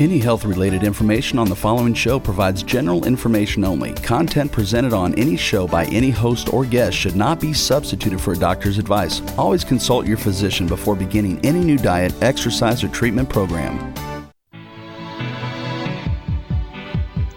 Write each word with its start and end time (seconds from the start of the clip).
Any 0.00 0.18
health 0.18 0.46
related 0.46 0.82
information 0.82 1.38
on 1.38 1.46
the 1.46 1.54
following 1.54 1.92
show 1.92 2.18
provides 2.18 2.62
general 2.62 3.04
information 3.04 3.66
only. 3.66 3.92
Content 3.92 4.50
presented 4.50 4.94
on 4.94 5.14
any 5.16 5.36
show 5.36 5.66
by 5.66 5.84
any 5.88 6.08
host 6.08 6.54
or 6.54 6.64
guest 6.64 6.96
should 6.96 7.16
not 7.16 7.38
be 7.38 7.52
substituted 7.52 8.18
for 8.18 8.32
a 8.32 8.38
doctor's 8.38 8.78
advice. 8.78 9.20
Always 9.36 9.62
consult 9.62 10.06
your 10.06 10.16
physician 10.16 10.66
before 10.66 10.96
beginning 10.96 11.38
any 11.44 11.60
new 11.60 11.76
diet, 11.76 12.14
exercise, 12.22 12.82
or 12.82 12.88
treatment 12.88 13.28
program. 13.28 13.92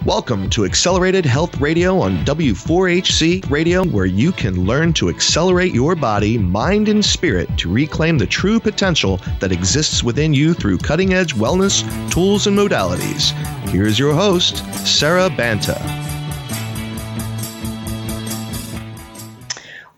Welcome 0.05 0.49
to 0.49 0.65
Accelerated 0.65 1.25
Health 1.25 1.61
Radio 1.61 1.97
on 1.97 2.25
W4HC 2.25 3.49
Radio, 3.49 3.85
where 3.85 4.05
you 4.05 4.33
can 4.33 4.65
learn 4.65 4.91
to 4.93 5.07
accelerate 5.07 5.73
your 5.73 5.95
body, 5.95 6.37
mind, 6.37 6.89
and 6.89 7.03
spirit 7.03 7.57
to 7.59 7.71
reclaim 7.71 8.17
the 8.17 8.27
true 8.27 8.59
potential 8.59 9.21
that 9.39 9.53
exists 9.53 10.03
within 10.03 10.33
you 10.33 10.53
through 10.53 10.79
cutting 10.79 11.13
edge 11.13 11.35
wellness 11.35 11.83
tools 12.11 12.47
and 12.47 12.57
modalities. 12.57 13.31
Here's 13.69 13.97
your 13.97 14.13
host, 14.13 14.57
Sarah 14.85 15.29
Banta. 15.29 16.12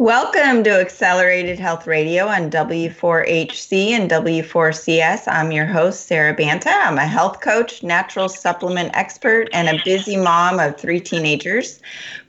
Welcome 0.06 0.64
to 0.66 0.70
Accelerated 0.70 1.58
Health 1.58 1.88
Radio 1.88 2.28
on 2.28 2.52
W4HC 2.52 3.90
and 3.90 4.08
W4CS. 4.08 5.24
I'm 5.28 5.52
your 5.52 5.66
host, 5.66 6.06
Sarah 6.06 6.36
Banta. 6.36 6.70
I'm 6.70 7.00
a 7.00 7.08
health 7.08 7.42
coach, 7.42 7.82
natural 7.82 8.30
supplement 8.30 8.96
expert, 8.96 9.50
and 9.52 9.68
a 9.68 9.82
busy 9.84 10.16
mom 10.16 10.60
of 10.60 10.78
three 10.78 11.00
teenagers. 11.00 11.82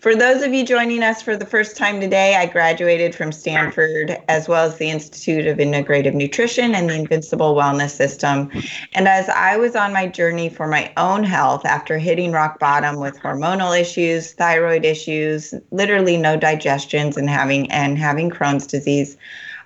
For 0.06 0.15
those 0.15 0.45
of 0.45 0.55
you 0.55 0.65
joining 0.65 1.02
us 1.02 1.20
for 1.20 1.37
the 1.37 1.45
first 1.45 1.77
time 1.77 2.01
today, 2.01 2.37
I 2.37 2.47
graduated 2.47 3.12
from 3.12 3.33
Stanford 3.33 4.16
as 4.28 4.47
well 4.47 4.64
as 4.64 4.77
the 4.77 4.88
Institute 4.88 5.48
of 5.48 5.59
Integrative 5.59 6.14
Nutrition 6.14 6.77
and 6.77 6.88
the 6.88 6.95
Invincible 6.95 7.56
Wellness 7.56 7.91
System. 7.91 8.48
And 8.95 9.09
as 9.09 9.28
I 9.28 9.56
was 9.56 9.74
on 9.74 9.92
my 9.92 10.06
journey 10.06 10.48
for 10.48 10.69
my 10.69 10.92
own 10.97 11.24
health 11.24 11.66
after 11.66 11.98
hitting 11.98 12.30
rock 12.30 12.61
bottom 12.61 13.00
with 13.00 13.19
hormonal 13.19 13.77
issues, 13.77 14.31
thyroid 14.31 14.84
issues, 14.84 15.53
literally 15.72 16.16
no 16.16 16.36
digestions 16.36 17.16
and 17.16 17.28
having 17.28 17.69
and 17.72 17.98
having 17.98 18.31
Crohn's 18.31 18.69
disease, 18.69 19.16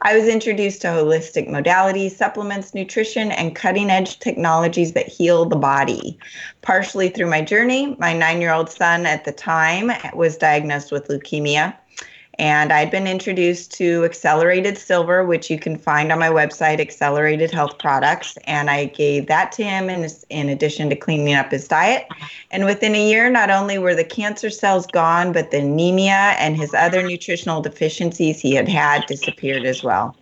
I 0.03 0.17
was 0.17 0.29
introduced 0.29 0.81
to 0.83 0.89
holistic 0.89 1.49
modalities, 1.49 2.13
supplements, 2.13 2.73
nutrition, 2.73 3.33
and 3.33 3.55
cutting 3.55 3.91
edge 3.91 4.19
technologies 4.19 4.93
that 4.93 5.09
heal 5.09 5.45
the 5.45 5.57
body. 5.57 6.19
Partially 6.63 7.11
through 7.11 7.29
my 7.29 7.43
journey, 7.43 7.97
my 7.99 8.15
nine 8.15 8.41
year 8.41 8.53
old 8.53 8.71
son 8.71 9.05
at 9.05 9.27
the 9.27 9.33
time 9.33 9.91
was 10.15 10.39
diagnosed 10.39 10.91
with 10.91 11.09
leukemia. 11.09 11.77
And 12.41 12.73
I'd 12.73 12.91
been 12.91 13.07
introduced 13.07 13.71
to 13.73 14.03
Accelerated 14.03 14.79
Silver, 14.79 15.27
which 15.27 15.51
you 15.51 15.59
can 15.59 15.77
find 15.77 16.11
on 16.11 16.19
my 16.19 16.31
website, 16.31 16.81
Accelerated 16.81 17.51
Health 17.51 17.79
Products. 17.79 18.39
And 18.45 18.71
I 18.71 18.87
gave 18.87 19.27
that 19.27 19.53
to 19.53 19.63
him 19.63 19.91
in, 19.91 20.09
in 20.31 20.49
addition 20.49 20.89
to 20.89 20.97
cleaning 20.97 21.35
up 21.35 21.51
his 21.51 21.69
diet. 21.69 22.09
And 22.51 22.65
within 22.65 22.95
a 22.95 23.09
year, 23.11 23.29
not 23.29 23.51
only 23.51 23.77
were 23.77 23.95
the 23.95 24.05
cancer 24.05 24.49
cells 24.49 24.87
gone, 24.87 25.35
but 25.35 25.51
the 25.51 25.59
anemia 25.59 26.35
and 26.39 26.57
his 26.57 26.73
other 26.73 27.03
nutritional 27.07 27.61
deficiencies 27.61 28.41
he 28.41 28.55
had 28.55 28.71
had 28.71 29.05
disappeared 29.05 29.67
as 29.67 29.83
well. 29.83 30.17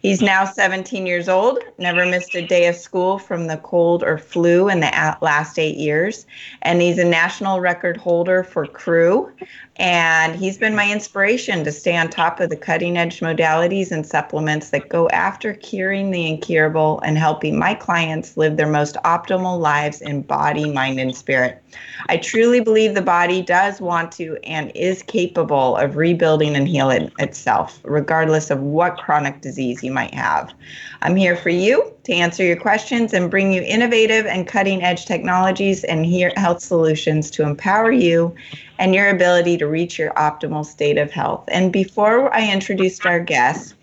He's 0.00 0.22
now 0.22 0.46
17 0.46 1.06
years 1.06 1.28
old, 1.28 1.58
never 1.76 2.06
missed 2.06 2.34
a 2.34 2.46
day 2.46 2.66
of 2.68 2.76
school 2.76 3.18
from 3.18 3.48
the 3.48 3.58
cold 3.58 4.02
or 4.02 4.16
flu 4.16 4.70
in 4.70 4.80
the 4.80 5.16
last 5.20 5.58
eight 5.58 5.76
years. 5.76 6.26
And 6.62 6.80
he's 6.80 6.96
a 6.96 7.04
national 7.04 7.60
record 7.60 7.98
holder 7.98 8.42
for 8.42 8.64
crew. 8.64 9.30
And 9.76 10.36
he's 10.36 10.58
been 10.58 10.74
my 10.74 10.90
inspiration 10.90 11.64
to 11.64 11.72
stay 11.72 11.96
on 11.96 12.08
top 12.08 12.40
of 12.40 12.50
the 12.50 12.56
cutting 12.56 12.96
edge 12.96 13.20
modalities 13.20 13.90
and 13.90 14.06
supplements 14.06 14.70
that 14.70 14.88
go 14.88 15.08
after 15.10 15.54
curing 15.54 16.10
the 16.10 16.26
incurable 16.26 17.00
and 17.00 17.16
helping 17.16 17.58
my 17.58 17.74
clients 17.74 18.36
live 18.36 18.56
their 18.56 18.70
most 18.70 18.96
optimal 19.04 19.58
lives 19.58 20.00
in 20.00 20.22
body, 20.22 20.70
mind, 20.70 21.00
and 21.00 21.14
spirit. 21.14 21.62
I 22.08 22.16
truly 22.16 22.60
believe 22.60 22.94
the 22.94 23.02
body 23.02 23.42
does 23.42 23.80
want 23.80 24.12
to 24.12 24.36
and 24.44 24.72
is 24.74 25.02
capable 25.02 25.76
of 25.76 25.96
rebuilding 25.96 26.56
and 26.56 26.68
healing 26.68 27.10
itself, 27.18 27.80
regardless 27.82 28.50
of 28.50 28.60
what 28.60 28.98
chronic 28.98 29.40
disease 29.40 29.82
you 29.82 29.89
might 29.90 30.14
have. 30.14 30.52
I'm 31.02 31.16
here 31.16 31.36
for 31.36 31.50
you 31.50 31.92
to 32.04 32.12
answer 32.12 32.44
your 32.44 32.56
questions 32.56 33.12
and 33.12 33.30
bring 33.30 33.52
you 33.52 33.62
innovative 33.62 34.26
and 34.26 34.46
cutting 34.46 34.82
edge 34.82 35.06
technologies 35.06 35.84
and 35.84 36.06
health 36.36 36.60
solutions 36.60 37.30
to 37.32 37.42
empower 37.42 37.92
you 37.92 38.34
and 38.78 38.94
your 38.94 39.10
ability 39.10 39.58
to 39.58 39.66
reach 39.66 39.98
your 39.98 40.12
optimal 40.14 40.64
state 40.64 40.98
of 40.98 41.10
health. 41.10 41.44
And 41.48 41.72
before 41.72 42.34
I 42.34 42.50
introduce 42.50 43.04
our 43.04 43.20
guests, 43.20 43.74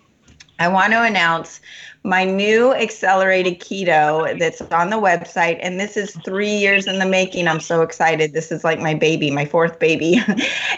I 0.59 0.67
want 0.69 0.93
to 0.93 1.03
announce 1.03 1.61
my 2.07 2.23
new 2.23 2.73
accelerated 2.73 3.59
keto 3.59 4.39
that's 4.39 4.61
on 4.61 4.89
the 4.89 4.95
website. 4.95 5.59
And 5.61 5.77
this 5.77 5.97
is 5.97 6.15
three 6.23 6.55
years 6.55 6.87
in 6.87 6.99
the 6.99 7.05
making. 7.05 7.49
I'm 7.49 7.59
so 7.59 7.81
excited. 7.81 8.31
This 8.31 8.49
is 8.49 8.63
like 8.63 8.79
my 8.79 8.93
baby, 8.93 9.29
my 9.29 9.45
fourth 9.45 9.77
baby. 9.77 10.21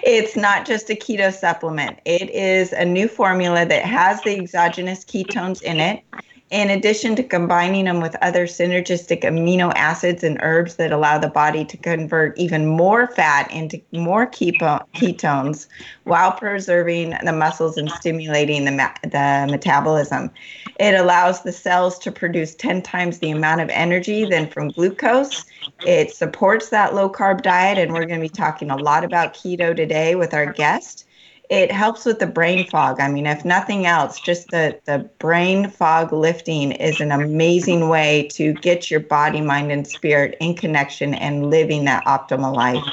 it's 0.04 0.36
not 0.36 0.66
just 0.66 0.90
a 0.90 0.96
keto 0.96 1.32
supplement, 1.32 2.00
it 2.06 2.32
is 2.32 2.74
a 2.74 2.84
new 2.84 3.08
formula 3.08 3.64
that 3.64 3.86
has 3.86 4.20
the 4.24 4.36
exogenous 4.40 5.06
ketones 5.06 5.62
in 5.62 5.80
it 5.80 6.04
in 6.52 6.72
addition 6.72 7.16
to 7.16 7.24
combining 7.24 7.86
them 7.86 8.02
with 8.02 8.16
other 8.22 8.48
synergistic 8.48 9.22
amino 9.22 9.72
acids 9.76 10.24
and 10.24 10.40
herbs 10.42 10.76
that 10.76 10.92
allow 10.92 11.18
the 11.18 11.30
body 11.30 11.64
to 11.64 11.78
convert 11.78 12.38
even 12.40 12.66
more 12.66 13.08
fat 13.08 13.52
into 13.52 13.80
more 13.92 14.26
ketones 14.26 15.68
while 16.06 16.32
preserving 16.32 17.14
the 17.24 17.32
muscles 17.32 17.78
and 17.78 17.92
stimulating 17.92 18.66
the, 18.66 18.72
the 19.04 19.48
metabolism. 19.52 20.32
It 20.80 20.96
allows 20.96 21.44
the 21.44 21.52
cells 21.52 22.00
to 22.00 22.12
produce 22.12 22.56
10 22.56 22.82
times 22.82 23.20
the 23.20 23.30
amount 23.30 23.62
of 23.62 23.70
energy 23.70 24.26
than 24.26 24.50
from 24.50 24.70
glucose. 24.70 25.46
It 25.86 26.16
supports 26.16 26.70
that 26.70 26.96
low 26.96 27.12
carb 27.12 27.44
diet, 27.44 27.78
and 27.78 27.94
we're 27.94 28.06
going 28.06 28.20
to 28.20 28.26
be 28.26 28.30
talking 28.30 28.72
a 28.72 28.78
lot 28.78 29.04
about 29.04 29.36
keto 29.36 29.76
today 29.76 30.16
with 30.16 30.34
our 30.34 30.52
guest 30.52 31.06
it 31.50 31.72
helps 31.72 32.06
with 32.06 32.20
the 32.20 32.28
brain 32.28 32.66
fog. 32.68 33.00
I 33.00 33.10
mean, 33.10 33.26
if 33.26 33.44
nothing 33.44 33.88
else, 33.88 34.20
just 34.20 34.52
the, 34.52 34.80
the 34.86 35.10
brain 35.18 35.68
fog 35.68 36.14
lifting 36.14 36.72
is 36.72 37.02
an 37.02 37.12
amazing 37.12 37.90
way 37.90 38.28
to 38.34 38.54
get 38.54 38.92
your 38.92 39.00
body, 39.00 39.42
mind, 39.42 39.72
and 39.72 39.88
spirit 39.88 40.38
in 40.40 40.56
connection 40.56 41.16
and 41.16 41.50
living 41.50 41.86
that 41.86 42.06
optimal 42.06 42.56
life. 42.56 42.84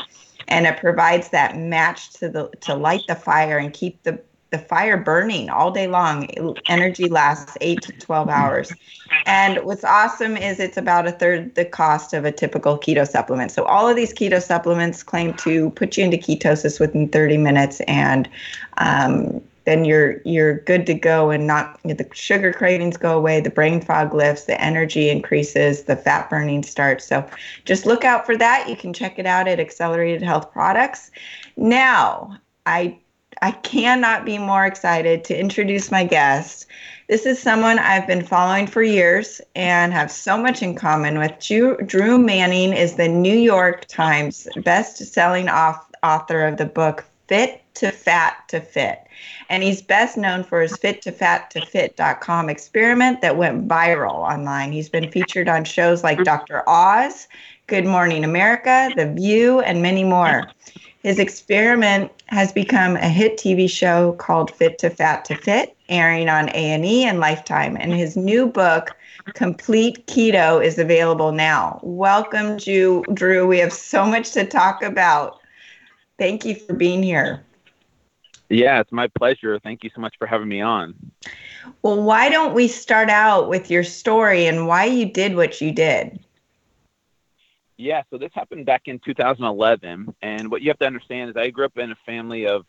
And 0.49 0.67
it 0.67 0.79
provides 0.79 1.29
that 1.31 1.59
match 1.59 2.15
to 2.15 2.31
the 2.31 2.49
to 2.63 2.75
light 2.75 3.03
the 3.09 3.15
fire 3.15 3.59
and 3.59 3.73
keep 3.73 4.03
the 4.05 4.21
the 4.51 4.59
fire 4.59 4.97
burning 4.97 5.51
all 5.51 5.71
day 5.71 5.89
long. 5.89 6.29
Energy 6.69 7.09
lasts 7.09 7.57
eight 7.61 7.83
to 7.83 7.93
12 7.93 8.29
hours. 8.29 8.73
And 9.27 9.59
what's 9.65 9.85
awesome 9.85 10.37
is 10.37 10.61
it's 10.61 10.77
about 10.77 11.07
a 11.07 11.13
third 11.13 11.55
the 11.55 11.65
cost 11.65 12.13
of 12.13 12.25
a 12.25 12.33
typical 12.33 12.79
keto 12.79 13.07
supplement. 13.09 13.51
So 13.51 13.65
all 13.65 13.89
of 13.89 13.97
these 13.97 14.13
keto 14.13 14.43
supplements 14.43 15.03
claim 15.03 15.35
to 15.35 15.71
put 15.71 15.97
you 15.97 16.05
into 16.05 16.17
ketosis 16.17 16.79
within 16.79 17.09
30 17.09 17.39
minutes 17.39 17.81
and 17.83 18.29
um, 18.79 19.43
then 19.67 19.85
you're 19.85 20.23
you're 20.25 20.61
good 20.61 20.87
to 20.87 20.95
go 20.95 21.31
and 21.31 21.47
not 21.47 21.79
you 21.85 21.89
know, 21.89 21.95
the 21.95 22.09
sugar 22.15 22.53
cravings 22.53 22.97
go 22.97 23.19
away 23.19 23.41
the 23.41 23.51
brain 23.51 23.81
fog 23.81 24.15
lifts 24.15 24.45
the 24.45 24.59
energy 24.61 25.11
increases 25.11 25.83
the 25.85 25.97
fat 25.97 26.31
burning 26.31 26.63
starts 26.63 27.05
so 27.05 27.29
just 27.65 27.85
look 27.85 28.05
out 28.05 28.25
for 28.25 28.37
that 28.37 28.69
you 28.69 28.77
can 28.77 28.93
check 28.93 29.19
it 29.19 29.27
out 29.27 29.47
at 29.49 29.61
accelerated 29.61 30.23
health 30.23 30.51
products 30.53 31.11
now 31.57 32.39
i 32.65 32.97
I 33.43 33.51
cannot 33.51 34.25
be 34.25 34.39
more 34.39 34.65
excited 34.65 35.25
to 35.25 35.39
introduce 35.39 35.91
my 35.91 36.05
guest. 36.05 36.67
This 37.09 37.27
is 37.27 37.41
someone 37.41 37.79
I've 37.79 38.07
been 38.07 38.25
following 38.25 38.67
for 38.67 38.83
years 38.83 39.41
and 39.55 39.93
have 39.93 40.11
so 40.11 40.37
much 40.39 40.63
in 40.63 40.75
common 40.75 41.19
with. 41.19 41.39
Drew, 41.39 41.77
Drew 41.79 42.19
Manning 42.19 42.73
is 42.73 42.97
the 42.97 43.09
New 43.09 43.37
York 43.37 43.87
Times 43.87 44.49
best-selling 44.65 45.49
author 45.49 46.47
of 46.47 46.57
the 46.57 46.65
book 46.65 47.05
Fit 47.29 47.63
to 47.75 47.91
Fat 47.91 48.37
to 48.49 48.61
Fit. 48.61 49.01
And 49.49 49.63
he's 49.63 49.83
best 49.83 50.17
known 50.17 50.43
for 50.43 50.61
his 50.61 50.77
fit 50.77 51.03
to 51.03 51.13
fat 51.13 51.51
to 51.51 51.65
fit.com 51.65 52.49
experiment 52.49 53.21
that 53.21 53.37
went 53.37 53.69
viral 53.69 54.15
online. 54.15 54.73
He's 54.73 54.89
been 54.89 55.11
featured 55.11 55.49
on 55.49 55.65
shows 55.65 56.03
like 56.03 56.25
Dr. 56.25 56.69
Oz, 56.69 57.29
Good 57.67 57.85
Morning 57.85 58.25
America, 58.25 58.91
The 58.97 59.13
View, 59.13 59.61
and 59.61 59.83
many 59.83 60.05
more. 60.05 60.51
His 61.07 61.21
experiment 61.21 62.11
has 62.27 62.51
become 62.51 62.97
a 62.97 63.09
hit 63.09 63.39
TV 63.39 63.71
show 63.71 64.15
called 64.15 64.51
Fit 64.51 64.77
to 64.79 64.91
Fat 64.91 65.25
to 65.27 65.37
Fit, 65.37 65.77
airing 65.89 66.29
on 66.29 66.49
A&E 66.49 67.05
and 67.05 67.21
Lifetime. 67.21 67.77
And 67.79 67.93
his 67.93 68.17
new 68.17 68.49
book, 68.49 68.91
Complete 69.35 70.05
Keto, 70.09 70.61
is 70.61 70.81
available 70.81 71.31
now. 71.31 71.79
Welcome, 71.85 72.57
Drew. 72.57 73.05
Drew. 73.15 73.47
We 73.47 73.59
have 73.59 73.73
so 73.73 74.05
much 74.05 74.33
to 74.33 74.45
talk 74.45 74.83
about. 74.83 75.39
Thank 76.19 76.45
you 76.45 76.57
for 76.57 76.75
being 76.75 77.05
here. 77.05 77.41
Yeah, 78.49 78.81
it's 78.81 78.91
my 78.91 79.07
pleasure. 79.07 79.61
Thank 79.61 79.85
you 79.85 79.91
so 79.95 80.01
much 80.01 80.17
for 80.19 80.27
having 80.27 80.49
me 80.49 80.61
on. 80.61 80.93
Well, 81.83 82.03
why 82.03 82.31
don't 82.31 82.53
we 82.53 82.67
start 82.67 83.11
out 83.11 83.49
with 83.49 83.71
your 83.71 83.85
story 83.85 84.47
and 84.47 84.67
why 84.67 84.87
you 84.87 85.07
did 85.07 85.37
what 85.37 85.61
you 85.61 85.71
did? 85.71 86.19
Yeah, 87.79 88.03
so 88.11 88.19
this 88.19 88.31
happened 88.35 88.67
back 88.67 88.83
in 88.87 88.99
2011, 89.01 90.15
and 90.23 90.51
what 90.51 90.63
you 90.63 90.69
have 90.71 90.79
to 90.79 90.87
understand 90.87 91.31
is 91.31 91.37
I 91.37 91.51
grew 91.51 91.67
up 91.67 91.77
in 91.77 91.93
a 91.93 91.97
family 92.07 92.47
of 92.47 92.65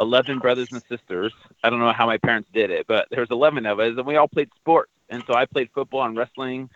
11 0.00 0.38
brothers 0.38 0.68
and 0.72 0.82
sisters. 0.88 1.32
I 1.64 1.70
don't 1.70 1.78
know 1.80 1.92
how 1.92 2.06
my 2.06 2.18
parents 2.18 2.48
did 2.52 2.70
it, 2.70 2.86
but 2.86 3.08
there's 3.10 3.30
11 3.30 3.64
of 3.66 3.80
us, 3.80 3.96
and 3.96 4.06
we 4.06 4.16
all 4.16 4.28
played 4.28 4.50
sports. 4.56 4.90
And 5.08 5.24
so 5.26 5.34
I 5.34 5.46
played 5.46 5.70
football 5.74 6.04
and 6.04 6.16
wrestling, 6.16 6.70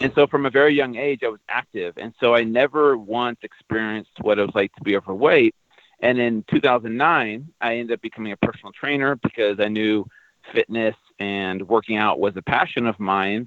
And 0.00 0.12
so 0.14 0.26
from 0.26 0.46
a 0.46 0.50
very 0.50 0.74
young 0.74 0.96
age, 0.96 1.20
I 1.22 1.28
was 1.28 1.40
active. 1.48 1.94
And 1.98 2.14
so 2.20 2.34
I 2.34 2.42
never 2.42 2.96
once 2.96 3.38
experienced 3.42 4.12
what 4.22 4.38
it 4.38 4.46
was 4.46 4.54
like 4.54 4.74
to 4.76 4.82
be 4.82 4.96
overweight. 4.96 5.54
And 6.00 6.18
in 6.18 6.42
2009, 6.50 7.48
I 7.60 7.76
ended 7.76 7.94
up 7.94 8.00
becoming 8.00 8.32
a 8.32 8.36
personal 8.38 8.72
trainer 8.72 9.16
because 9.16 9.60
I 9.60 9.68
knew 9.68 10.06
fitness 10.52 10.96
and 11.18 11.68
working 11.68 11.98
out 11.98 12.18
was 12.18 12.34
a 12.36 12.42
passion 12.42 12.86
of 12.86 12.98
mine. 12.98 13.46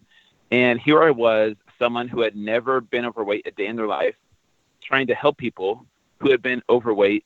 And 0.51 0.79
here 0.79 1.01
I 1.01 1.09
was, 1.09 1.55
someone 1.79 2.07
who 2.07 2.21
had 2.21 2.35
never 2.35 2.81
been 2.81 3.05
overweight 3.05 3.47
a 3.47 3.51
day 3.51 3.67
in 3.67 3.75
their 3.75 3.87
life, 3.87 4.15
trying 4.81 5.07
to 5.07 5.15
help 5.15 5.37
people 5.37 5.85
who 6.19 6.31
had 6.31 6.41
been 6.41 6.61
overweight 6.69 7.25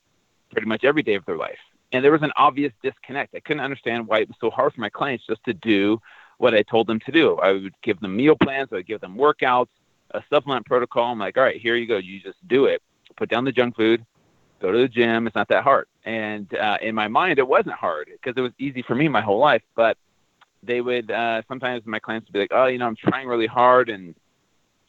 pretty 0.51 0.67
much 0.67 0.83
every 0.83 1.03
day 1.03 1.15
of 1.15 1.25
their 1.25 1.38
life. 1.38 1.59
And 1.91 2.03
there 2.03 2.11
was 2.11 2.23
an 2.23 2.33
obvious 2.35 2.73
disconnect. 2.83 3.35
I 3.35 3.39
couldn't 3.39 3.63
understand 3.63 4.07
why 4.07 4.19
it 4.19 4.27
was 4.27 4.38
so 4.41 4.49
hard 4.49 4.73
for 4.73 4.81
my 4.81 4.89
clients 4.89 5.25
just 5.25 5.44
to 5.45 5.53
do 5.53 6.01
what 6.38 6.53
I 6.53 6.61
told 6.63 6.88
them 6.88 6.99
to 7.01 7.11
do. 7.11 7.38
I 7.38 7.53
would 7.53 7.73
give 7.81 7.99
them 7.99 8.15
meal 8.15 8.35
plans, 8.35 8.69
I 8.71 8.75
would 8.75 8.88
give 8.88 9.01
them 9.01 9.15
workouts, 9.15 9.69
a 10.11 10.23
supplement 10.29 10.65
protocol. 10.65 11.11
I'm 11.11 11.19
like, 11.19 11.38
all 11.38 11.44
right, 11.44 11.59
here 11.59 11.75
you 11.75 11.88
go. 11.88 11.97
You 11.97 12.19
just 12.19 12.45
do 12.47 12.65
it. 12.65 12.81
Put 13.15 13.29
down 13.29 13.45
the 13.45 13.51
junk 13.51 13.75
food, 13.75 14.05
go 14.61 14.71
to 14.71 14.77
the 14.77 14.88
gym. 14.88 15.27
It's 15.27 15.35
not 15.35 15.47
that 15.49 15.63
hard. 15.63 15.88
And 16.05 16.53
uh, 16.55 16.77
in 16.81 16.94
my 16.95 17.07
mind, 17.07 17.39
it 17.39 17.47
wasn't 17.47 17.75
hard 17.75 18.09
because 18.11 18.38
it 18.38 18.41
was 18.41 18.53
easy 18.59 18.81
for 18.81 18.95
me 18.95 19.07
my 19.07 19.21
whole 19.21 19.39
life. 19.39 19.63
But 19.75 19.97
they 20.63 20.81
would 20.81 21.11
uh, 21.11 21.41
sometimes 21.47 21.85
my 21.85 21.99
clients 21.99 22.27
would 22.27 22.33
be 22.33 22.39
like, 22.39 22.51
oh, 22.51 22.67
you 22.67 22.77
know, 22.77 22.88
I'm 22.88 22.95
trying 22.95 23.27
really 23.27 23.47
hard 23.47 23.89
and 23.89 24.15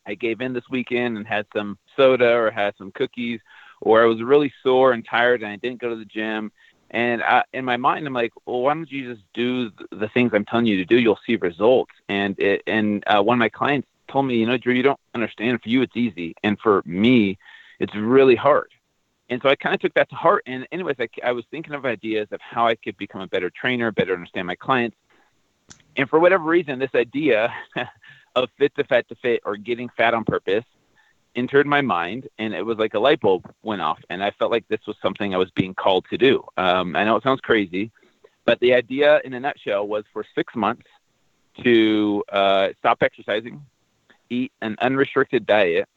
I 0.08 0.14
gave 0.14 0.40
in 0.40 0.55
this 0.55 0.69
weekend 0.70 1.19
and 1.19 1.26
had 1.26 1.46
some 1.55 1.78
soda 1.96 2.32
or 2.32 2.50
had 2.50 2.75
some 2.78 2.90
cookies, 2.93 3.40
or 3.81 4.02
I 4.02 4.06
was 4.06 4.22
really 4.22 4.52
sore 4.62 4.93
and 4.93 5.05
tired 5.05 5.43
and 5.43 5.52
I 5.52 5.56
didn't 5.56 5.81
go 5.81 5.90
to 5.90 5.96
the 5.96 6.05
gym. 6.05 6.50
And 6.90 7.22
I, 7.22 7.44
in 7.52 7.66
my 7.66 7.76
mind, 7.76 8.06
I'm 8.06 8.14
like, 8.14 8.32
well, 8.46 8.62
why 8.62 8.72
don't 8.72 8.90
you 8.90 9.14
just 9.14 9.25
do 9.34 9.70
the 9.93 10.08
things 10.08 10.31
I'm 10.32 10.46
telling 10.46 10.64
you 10.64 10.78
to 10.78 10.87
do? 10.87 10.99
You'll 10.99 11.19
see 11.26 11.37
results. 11.37 11.93
And 12.08 12.38
it, 12.40 12.62
and 12.66 13.05
uh, 13.06 13.22
one 13.22 13.37
of 13.37 13.40
my 13.40 13.50
clients 13.50 13.87
told 14.08 14.26
me, 14.26 14.37
you 14.37 14.46
know, 14.46 14.56
Drew, 14.56 14.72
you 14.72 14.82
don't 14.82 14.99
understand. 15.14 15.62
For 15.62 15.69
you, 15.69 15.82
it's 15.82 15.96
easy, 15.96 16.34
and 16.43 16.58
for 16.58 16.82
me, 16.87 17.37
it's 17.78 17.94
really 17.94 18.37
hard. 18.37 18.70
And 19.28 19.43
so 19.43 19.50
I 19.50 19.56
kind 19.56 19.75
of 19.75 19.82
took 19.82 19.93
that 19.94 20.08
to 20.08 20.16
heart. 20.16 20.44
And 20.46 20.66
anyways, 20.72 20.96
I, 20.99 21.08
I 21.22 21.32
was 21.32 21.44
thinking 21.50 21.75
of 21.75 21.84
ideas 21.84 22.28
of 22.32 22.40
how 22.40 22.66
I 22.66 22.75
could 22.75 22.96
become 22.96 23.20
a 23.20 23.26
better 23.26 23.50
trainer, 23.50 23.93
better 23.93 24.14
understand 24.14 24.46
my 24.46 24.55
clients. 24.55 24.96
And 25.96 26.08
for 26.08 26.19
whatever 26.19 26.44
reason, 26.44 26.78
this 26.78 26.94
idea 26.94 27.52
of 28.44 28.50
fit 28.58 28.75
to 28.76 28.85
fat 28.85 29.08
to 29.08 29.14
fit 29.17 29.40
or 29.44 29.56
getting 29.56 29.88
fat 29.96 30.14
on 30.14 30.25
purpose 30.25 30.64
entered 31.37 31.67
my 31.67 31.81
mind 31.81 32.29
and 32.38 32.55
it 32.55 32.64
was 32.64 32.79
like 32.79 32.94
a 32.94 32.99
light 32.99 33.20
bulb 33.20 33.49
went 33.62 33.81
off 33.81 33.99
and 34.11 34.23
i 34.23 34.31
felt 34.32 34.50
like 34.50 34.67
this 34.69 34.81
was 34.87 34.96
something 35.02 35.35
i 35.35 35.38
was 35.38 35.50
being 35.52 35.75
called 35.75 36.05
to 36.11 36.19
do. 36.19 36.43
Um, 36.56 36.96
i 36.96 37.05
know 37.05 37.17
it 37.17 37.23
sounds 37.23 37.40
crazy 37.40 37.90
but 38.44 38.58
the 38.61 38.75
idea 38.75 39.20
in 39.25 39.35
a 39.35 39.40
nutshell 39.40 39.87
was 39.87 40.05
for 40.12 40.25
six 40.35 40.56
months 40.56 40.87
to 41.62 42.25
uh, 42.32 42.69
stop 42.79 42.99
exercising 43.02 43.64
eat 44.31 44.52
an 44.62 44.76
unrestricted 44.81 45.46
diet 45.46 45.88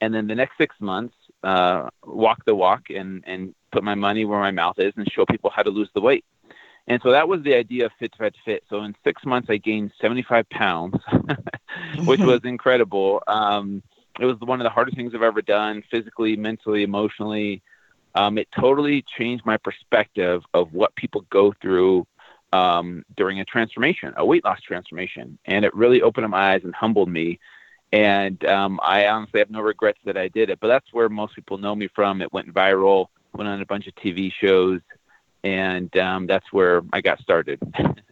and 0.00 0.14
then 0.14 0.26
the 0.26 0.34
next 0.34 0.56
six 0.58 0.76
months 0.80 1.14
uh, 1.42 1.88
walk 2.04 2.44
the 2.44 2.54
walk 2.54 2.90
and, 2.90 3.24
and 3.26 3.54
put 3.72 3.84
my 3.84 3.94
money 3.94 4.24
where 4.24 4.40
my 4.40 4.50
mouth 4.50 4.78
is 4.78 4.92
and 4.96 5.10
show 5.10 5.24
people 5.26 5.50
how 5.50 5.62
to 5.62 5.70
lose 5.70 5.88
the 5.94 6.00
weight 6.00 6.24
and 6.88 7.00
so 7.02 7.12
that 7.12 7.28
was 7.28 7.42
the 7.42 7.54
idea 7.54 7.86
of 7.86 7.92
Fit 7.98 8.12
to 8.12 8.18
Fat 8.18 8.34
to 8.34 8.40
Fit. 8.44 8.64
So 8.70 8.82
in 8.82 8.96
six 9.04 9.24
months, 9.26 9.48
I 9.50 9.58
gained 9.58 9.92
75 10.00 10.48
pounds, 10.48 10.96
which 12.04 12.20
was 12.20 12.40
incredible. 12.44 13.22
Um, 13.26 13.82
it 14.18 14.24
was 14.24 14.40
one 14.40 14.60
of 14.60 14.64
the 14.64 14.70
hardest 14.70 14.96
things 14.96 15.14
I've 15.14 15.22
ever 15.22 15.42
done 15.42 15.84
physically, 15.90 16.34
mentally, 16.36 16.82
emotionally. 16.82 17.62
Um, 18.14 18.38
it 18.38 18.48
totally 18.58 19.04
changed 19.18 19.44
my 19.44 19.58
perspective 19.58 20.42
of 20.54 20.72
what 20.72 20.96
people 20.96 21.26
go 21.30 21.54
through 21.60 22.06
um, 22.54 23.04
during 23.16 23.38
a 23.38 23.44
transformation, 23.44 24.14
a 24.16 24.24
weight 24.24 24.44
loss 24.44 24.60
transformation. 24.62 25.38
And 25.44 25.66
it 25.66 25.74
really 25.74 26.00
opened 26.00 26.24
up 26.24 26.30
my 26.30 26.54
eyes 26.54 26.62
and 26.64 26.74
humbled 26.74 27.10
me. 27.10 27.38
And 27.92 28.42
um, 28.46 28.80
I 28.82 29.06
honestly 29.08 29.40
have 29.40 29.50
no 29.50 29.60
regrets 29.60 29.98
that 30.04 30.16
I 30.16 30.28
did 30.28 30.48
it. 30.48 30.58
But 30.58 30.68
that's 30.68 30.92
where 30.92 31.10
most 31.10 31.34
people 31.34 31.58
know 31.58 31.74
me 31.74 31.88
from. 31.94 32.22
It 32.22 32.32
went 32.32 32.52
viral, 32.52 33.08
went 33.34 33.48
on 33.48 33.60
a 33.60 33.66
bunch 33.66 33.86
of 33.86 33.94
TV 33.94 34.32
shows, 34.32 34.80
and 35.44 35.94
um, 35.96 36.26
that's 36.26 36.52
where 36.52 36.82
I 36.92 37.00
got 37.00 37.20
started. 37.20 37.60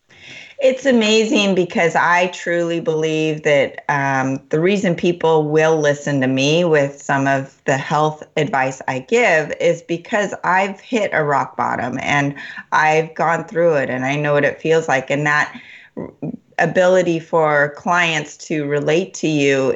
It's 0.58 0.87
amazing 0.87 1.55
because 1.55 1.94
I 1.94 2.28
truly 2.28 2.81
believe 2.81 3.43
that 3.43 3.84
um, 3.90 4.40
the 4.49 4.58
reason 4.58 4.94
people 4.94 5.50
will 5.50 5.78
listen 5.78 6.23
to 6.23 6.26
me 6.26 6.64
with 6.64 7.00
some 7.00 7.26
of 7.26 7.62
the 7.64 7.76
health 7.76 8.23
advice 8.38 8.81
I 8.88 9.00
give 9.00 9.52
is 9.61 9.82
because 9.82 10.32
I've 10.44 10.81
hit 10.81 11.11
a 11.12 11.25
rock 11.25 11.58
bottom 11.58 11.99
and 12.00 12.34
I've 12.73 13.14
gone 13.14 13.44
through 13.44 13.75
it 13.75 13.90
and 13.90 14.06
I 14.06 14.17
know 14.17 14.32
what 14.32 14.46
it 14.46 14.58
feels 14.61 14.88
like. 14.88 15.11
And 15.11 15.26
that 15.26 15.61
ability 16.58 17.19
for 17.19 17.75
clients 17.76 18.38
to 18.38 18.64
relate 18.64 19.12
to 19.14 19.29
you 19.29 19.75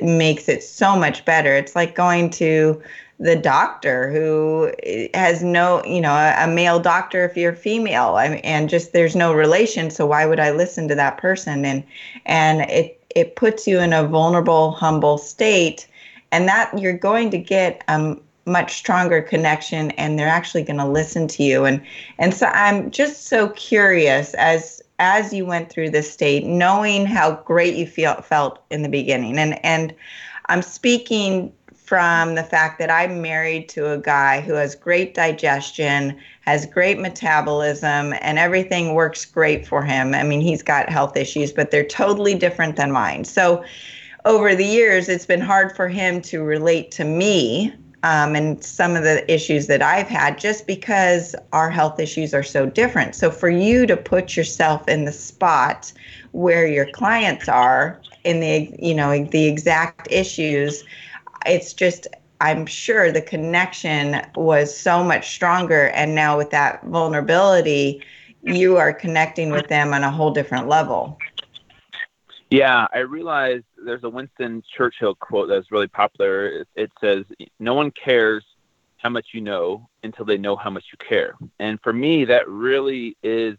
makes 0.00 0.48
it 0.48 0.62
so 0.62 0.96
much 0.96 1.24
better. 1.24 1.56
It's 1.56 1.74
like 1.74 1.96
going 1.96 2.30
to 2.30 2.80
the 3.20 3.36
doctor 3.36 4.10
who 4.10 4.72
eh, 4.82 5.08
has 5.14 5.42
no, 5.42 5.84
you 5.84 6.00
know, 6.00 6.12
a, 6.12 6.44
a 6.44 6.48
male 6.48 6.80
doctor 6.80 7.24
if 7.24 7.36
you're 7.36 7.52
female, 7.52 8.16
I 8.16 8.30
mean, 8.30 8.38
and 8.38 8.68
just 8.68 8.92
there's 8.92 9.14
no 9.14 9.32
relation. 9.34 9.90
So 9.90 10.06
why 10.06 10.26
would 10.26 10.40
I 10.40 10.50
listen 10.50 10.88
to 10.88 10.94
that 10.94 11.18
person? 11.18 11.64
And 11.64 11.84
and 12.24 12.62
it 12.62 12.96
it 13.14 13.36
puts 13.36 13.66
you 13.66 13.78
in 13.78 13.92
a 13.92 14.06
vulnerable, 14.06 14.72
humble 14.72 15.18
state, 15.18 15.86
and 16.32 16.48
that 16.48 16.76
you're 16.78 16.96
going 16.96 17.30
to 17.30 17.38
get 17.38 17.84
a 17.88 18.16
much 18.46 18.74
stronger 18.74 19.20
connection, 19.20 19.90
and 19.92 20.18
they're 20.18 20.26
actually 20.26 20.62
going 20.62 20.78
to 20.78 20.88
listen 20.88 21.28
to 21.28 21.42
you. 21.42 21.66
And 21.66 21.82
and 22.18 22.32
so 22.32 22.46
I'm 22.46 22.90
just 22.90 23.26
so 23.26 23.50
curious 23.50 24.32
as 24.34 24.82
as 24.98 25.32
you 25.32 25.44
went 25.44 25.70
through 25.70 25.90
this 25.90 26.10
state, 26.10 26.44
knowing 26.46 27.04
how 27.04 27.32
great 27.44 27.74
you 27.74 27.86
feel 27.86 28.14
felt 28.22 28.60
in 28.70 28.82
the 28.82 28.88
beginning, 28.88 29.38
and 29.38 29.62
and 29.62 29.94
I'm 30.50 30.62
speaking 30.62 31.52
from 31.90 32.36
the 32.36 32.44
fact 32.44 32.78
that 32.78 32.88
I'm 32.88 33.20
married 33.20 33.68
to 33.70 33.90
a 33.90 33.98
guy 33.98 34.42
who 34.42 34.52
has 34.52 34.76
great 34.76 35.12
digestion, 35.12 36.16
has 36.42 36.64
great 36.64 37.00
metabolism, 37.00 38.14
and 38.20 38.38
everything 38.38 38.94
works 38.94 39.24
great 39.24 39.66
for 39.66 39.82
him. 39.82 40.14
I 40.14 40.22
mean, 40.22 40.40
he's 40.40 40.62
got 40.62 40.88
health 40.88 41.16
issues, 41.16 41.50
but 41.50 41.72
they're 41.72 41.82
totally 41.82 42.36
different 42.36 42.76
than 42.76 42.92
mine. 42.92 43.24
So, 43.24 43.64
over 44.24 44.54
the 44.54 44.64
years, 44.64 45.08
it's 45.08 45.26
been 45.26 45.40
hard 45.40 45.74
for 45.74 45.88
him 45.88 46.22
to 46.30 46.44
relate 46.44 46.92
to 46.92 47.02
me 47.02 47.74
um, 48.04 48.36
and 48.36 48.62
some 48.62 48.94
of 48.94 49.02
the 49.02 49.28
issues 49.28 49.66
that 49.66 49.82
I've 49.82 50.06
had 50.06 50.38
just 50.38 50.68
because 50.68 51.34
our 51.52 51.70
health 51.70 51.98
issues 51.98 52.32
are 52.32 52.44
so 52.44 52.66
different. 52.66 53.16
So, 53.16 53.32
for 53.32 53.50
you 53.50 53.84
to 53.86 53.96
put 53.96 54.36
yourself 54.36 54.86
in 54.86 55.06
the 55.06 55.12
spot 55.12 55.92
where 56.30 56.68
your 56.68 56.86
clients 56.92 57.48
are 57.48 58.00
in 58.22 58.38
the 58.38 58.72
you 58.78 58.94
know 58.94 59.24
the 59.24 59.48
exact 59.48 60.06
issues 60.08 60.84
it's 61.46 61.72
just 61.72 62.06
I'm 62.40 62.64
sure 62.64 63.12
the 63.12 63.20
connection 63.20 64.22
was 64.34 64.76
so 64.76 65.04
much 65.04 65.30
stronger. 65.30 65.88
And 65.88 66.14
now 66.14 66.38
with 66.38 66.50
that 66.50 66.82
vulnerability, 66.84 68.02
you 68.42 68.78
are 68.78 68.92
connecting 68.94 69.50
with 69.50 69.68
them 69.68 69.92
on 69.92 70.02
a 70.02 70.10
whole 70.10 70.30
different 70.30 70.66
level. 70.66 71.18
Yeah, 72.50 72.86
I 72.92 73.00
realized 73.00 73.64
there's 73.84 74.02
a 74.04 74.08
Winston 74.08 74.62
Churchill 74.76 75.14
quote 75.14 75.48
that's 75.48 75.70
really 75.70 75.86
popular. 75.86 76.48
It, 76.48 76.68
it 76.74 76.92
says, 77.00 77.24
No 77.58 77.74
one 77.74 77.90
cares 77.90 78.44
how 78.96 79.10
much 79.10 79.28
you 79.32 79.40
know 79.40 79.88
until 80.02 80.24
they 80.24 80.38
know 80.38 80.56
how 80.56 80.70
much 80.70 80.84
you 80.92 80.98
care. 81.06 81.34
And 81.58 81.80
for 81.80 81.92
me, 81.92 82.24
that 82.24 82.48
really 82.48 83.16
is 83.22 83.56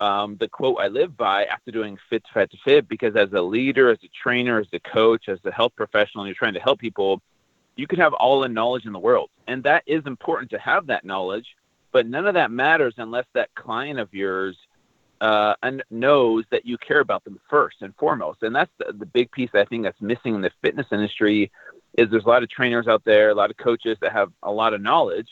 um, 0.00 0.36
the 0.40 0.48
quote 0.48 0.78
I 0.80 0.88
live 0.88 1.16
by 1.16 1.44
after 1.44 1.70
doing 1.70 1.98
Fit 2.08 2.24
to 2.24 2.32
Fat 2.32 2.50
to 2.50 2.56
Fit, 2.64 2.88
because 2.88 3.14
as 3.16 3.32
a 3.32 3.40
leader, 3.40 3.90
as 3.90 3.98
a 4.02 4.08
trainer, 4.08 4.58
as 4.58 4.68
a 4.72 4.80
coach, 4.80 5.28
as 5.28 5.38
a 5.44 5.52
health 5.52 5.72
professional, 5.76 6.26
you're 6.26 6.34
trying 6.34 6.54
to 6.54 6.60
help 6.60 6.78
people, 6.78 7.20
you 7.76 7.86
can 7.86 7.98
have 7.98 8.14
all 8.14 8.40
the 8.40 8.48
knowledge 8.48 8.86
in 8.86 8.92
the 8.92 8.98
world. 8.98 9.30
And 9.46 9.62
that 9.64 9.82
is 9.86 10.02
important 10.06 10.50
to 10.52 10.58
have 10.58 10.86
that 10.86 11.04
knowledge, 11.04 11.46
but 11.92 12.06
none 12.06 12.26
of 12.26 12.34
that 12.34 12.50
matters 12.50 12.94
unless 12.96 13.26
that 13.34 13.54
client 13.54 13.98
of 13.98 14.12
yours 14.14 14.56
uh, 15.20 15.54
knows 15.90 16.44
that 16.50 16.64
you 16.64 16.78
care 16.78 17.00
about 17.00 17.22
them 17.24 17.38
first 17.50 17.76
and 17.82 17.94
foremost. 17.96 18.42
And 18.42 18.54
that's 18.54 18.70
the, 18.78 18.92
the 18.92 19.06
big 19.06 19.30
piece 19.30 19.50
I 19.54 19.66
think 19.66 19.82
that's 19.82 20.00
missing 20.00 20.34
in 20.34 20.40
the 20.40 20.50
fitness 20.62 20.86
industry 20.90 21.50
is 21.98 22.10
there's 22.10 22.24
a 22.24 22.28
lot 22.28 22.42
of 22.42 22.48
trainers 22.48 22.88
out 22.88 23.04
there, 23.04 23.28
a 23.28 23.34
lot 23.34 23.50
of 23.50 23.58
coaches 23.58 23.98
that 24.00 24.12
have 24.12 24.32
a 24.42 24.50
lot 24.50 24.72
of 24.72 24.80
knowledge, 24.80 25.28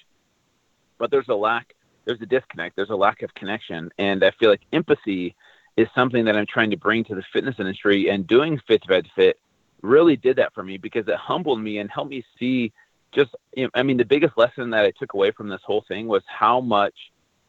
but 0.99 1.11
there's 1.11 1.29
a 1.29 1.35
lack 1.35 1.75
there's 2.09 2.21
a 2.23 2.27
disconnect. 2.27 2.75
There's 2.75 2.89
a 2.89 2.97
lack 2.97 3.21
of 3.23 3.35
connection, 3.35 3.91
and 3.99 4.25
I 4.25 4.31
feel 4.41 4.49
like 4.49 4.63
empathy 4.73 5.37
is 5.77 5.87
something 5.95 6.25
that 6.25 6.37
I'm 6.37 6.47
trying 6.47 6.71
to 6.71 6.77
bring 6.77 7.05
to 7.05 7.15
the 7.15 7.23
fitness 7.35 7.57
industry. 7.59 8.09
And 8.09 8.27
doing 8.27 8.59
Fit 8.67 8.83
to 8.85 9.03
Fit 9.15 9.39
really 9.83 10.17
did 10.17 10.37
that 10.37 10.55
for 10.55 10.63
me 10.63 10.79
because 10.79 11.07
it 11.07 11.17
humbled 11.17 11.61
me 11.61 11.79
and 11.79 11.91
helped 11.91 12.11
me 12.11 12.25
see 12.39 12.73
just. 13.13 13.37
You 13.55 13.65
know, 13.65 13.71
I 13.75 13.83
mean, 13.83 13.99
the 13.99 14.07
biggest 14.07 14.39
lesson 14.39 14.71
that 14.71 14.87
I 14.87 14.93
took 14.99 15.13
away 15.13 15.33
from 15.33 15.51
this 15.51 15.61
whole 15.63 15.85
thing 15.87 16.09
was 16.09 16.23
how 16.27 16.63
much 16.63 16.95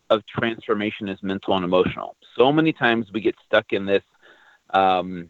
of 0.10 0.25
transformation 0.25 1.08
is 1.08 1.24
mental 1.24 1.56
and 1.56 1.63
emotional. 1.63 2.18
So 2.38 2.51
many 2.51 2.74
times 2.74 3.08
we 3.13 3.22
get 3.22 3.36
stuck 3.48 3.72
in 3.72 3.86
this. 3.86 4.04
Um, 4.72 5.30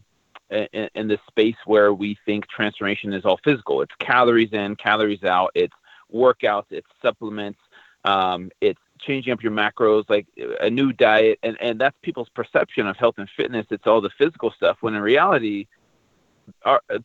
in, 0.50 0.90
in 0.96 1.08
this 1.08 1.20
space 1.28 1.56
where 1.68 1.94
we 1.94 2.18
think 2.26 2.48
transformation 2.48 3.14
is 3.14 3.24
all 3.24 3.40
physical. 3.44 3.84
It's 3.84 3.94
calories 4.00 4.52
in, 4.52 4.76
calories 4.78 5.24
out. 5.24 5.52
It's 5.54 5.76
workouts. 6.12 6.66
It's 6.72 6.88
supplements. 7.04 7.60
Um, 8.04 8.50
it's 8.60 8.80
changing 9.00 9.34
up 9.34 9.42
your 9.42 9.52
macros, 9.52 10.10
like 10.10 10.28
a 10.60 10.70
new 10.70 10.94
diet, 10.94 11.40
and 11.44 11.58
and 11.62 11.80
that's 11.80 11.98
people's 12.02 12.30
perception 12.30 12.88
of 12.88 12.98
health 12.98 13.16
and 13.18 13.30
fitness. 13.36 13.66
It's 13.70 13.88
all 13.88 14.02
the 14.02 14.10
physical 14.18 14.52
stuff. 14.52 14.78
When 14.82 14.96
in 14.96 15.02
reality, 15.02 15.68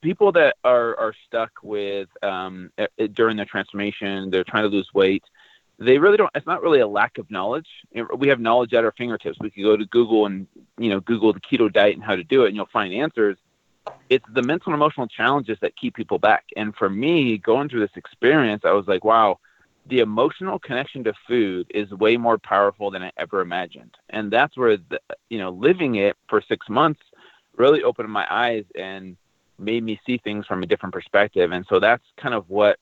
people 0.01 0.33
that 0.33 0.57
are 0.65 0.99
are 0.99 1.15
stuck 1.27 1.51
with 1.63 2.09
um, 2.23 2.71
during 3.13 3.37
their 3.37 3.47
transformation. 3.47 4.31
They're 4.31 4.45
trying 4.45 4.65
to 4.65 4.69
lose 4.69 4.89
weight. 4.95 5.25
They 5.79 5.99
really 5.99 6.17
don't. 6.17 6.31
It's 6.35 6.47
not 6.47 6.63
really 6.63 6.81
a 6.81 6.87
lack 6.87 7.19
of 7.19 7.31
knowledge. 7.31 7.67
We 8.17 8.29
have 8.29 8.41
knowledge 8.41 8.75
at 8.75 8.85
our 8.85 8.93
fingertips. 8.93 9.39
We 9.41 9.51
can 9.51 9.65
go 9.65 9.77
to 9.77 9.85
Google 9.87 10.27
and 10.27 10.47
you 10.79 10.91
know 10.91 11.01
Google 11.01 11.33
the 11.33 11.41
keto 11.41 11.73
diet 11.73 11.95
and 11.95 12.05
how 12.05 12.17
to 12.17 12.25
do 12.25 12.45
it, 12.45 12.49
and 12.49 12.57
you'll 12.57 12.67
find 12.67 12.93
answers. 12.95 13.37
It's 14.09 14.25
the 14.33 14.43
mental 14.43 14.73
and 14.73 14.81
emotional 14.81 15.07
challenges 15.09 15.59
that 15.61 15.77
keep 15.77 15.95
people 15.95 16.19
back. 16.19 16.45
And 16.57 16.75
for 16.75 16.89
me, 16.89 17.37
going 17.37 17.69
through 17.69 17.81
this 17.81 17.97
experience, 17.97 18.63
I 18.65 18.73
was 18.73 18.87
like, 18.87 19.05
wow, 19.05 19.41
the 19.87 20.01
emotional 20.01 20.59
connection 20.59 21.05
to 21.05 21.13
food 21.29 21.67
is 21.75 21.91
way 21.91 22.17
more 22.17 22.39
powerful 22.39 22.91
than 22.91 23.03
I 23.03 23.13
ever 23.17 23.41
imagined. 23.41 23.95
And 24.11 24.31
that's 24.31 24.57
where 24.57 24.77
the, 24.77 25.01
you 25.29 25.39
know 25.39 25.51
living 25.51 25.97
it 25.97 26.17
for 26.29 26.43
six 26.43 26.69
months 26.69 27.01
really 27.57 27.83
opened 27.83 28.11
my 28.11 28.27
eyes 28.31 28.65
and 28.75 29.17
made 29.59 29.85
me 29.85 30.01
see 30.05 30.19
things 30.19 30.47
from 30.47 30.63
a 30.63 30.67
different 30.67 30.93
perspective. 30.93 31.53
And 31.53 31.65
so 31.69 31.79
that's 31.79 32.03
kind 32.17 32.35
of 32.35 32.49
what 32.49 32.79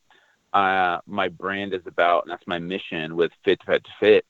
uh, 0.53 0.99
my 1.07 1.29
brand 1.29 1.75
is 1.75 1.87
about, 1.87 2.25
and 2.25 2.33
that's 2.33 2.47
my 2.47 2.59
mission 2.59 3.17
with 3.17 3.33
Fit 3.45 3.61
to 3.61 3.67
Fat 3.67 3.85
to 3.85 3.91
Fit 4.01 4.27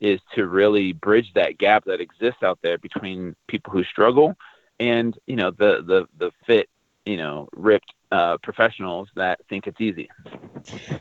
is 0.00 0.20
to 0.34 0.46
really 0.46 0.92
bridge 0.92 1.30
that 1.34 1.58
gap 1.58 1.84
that 1.84 2.00
exists 2.00 2.42
out 2.42 2.58
there 2.62 2.78
between 2.78 3.34
people 3.48 3.72
who 3.72 3.84
struggle 3.84 4.36
and 4.80 5.16
you 5.26 5.36
know 5.36 5.50
the 5.50 5.82
the 5.86 6.06
the 6.18 6.30
fit 6.46 6.68
you 7.06 7.16
know 7.16 7.48
ripped 7.52 7.92
uh, 8.12 8.38
professionals 8.38 9.08
that 9.16 9.40
think 9.48 9.66
it's 9.66 9.80
easy. 9.80 10.08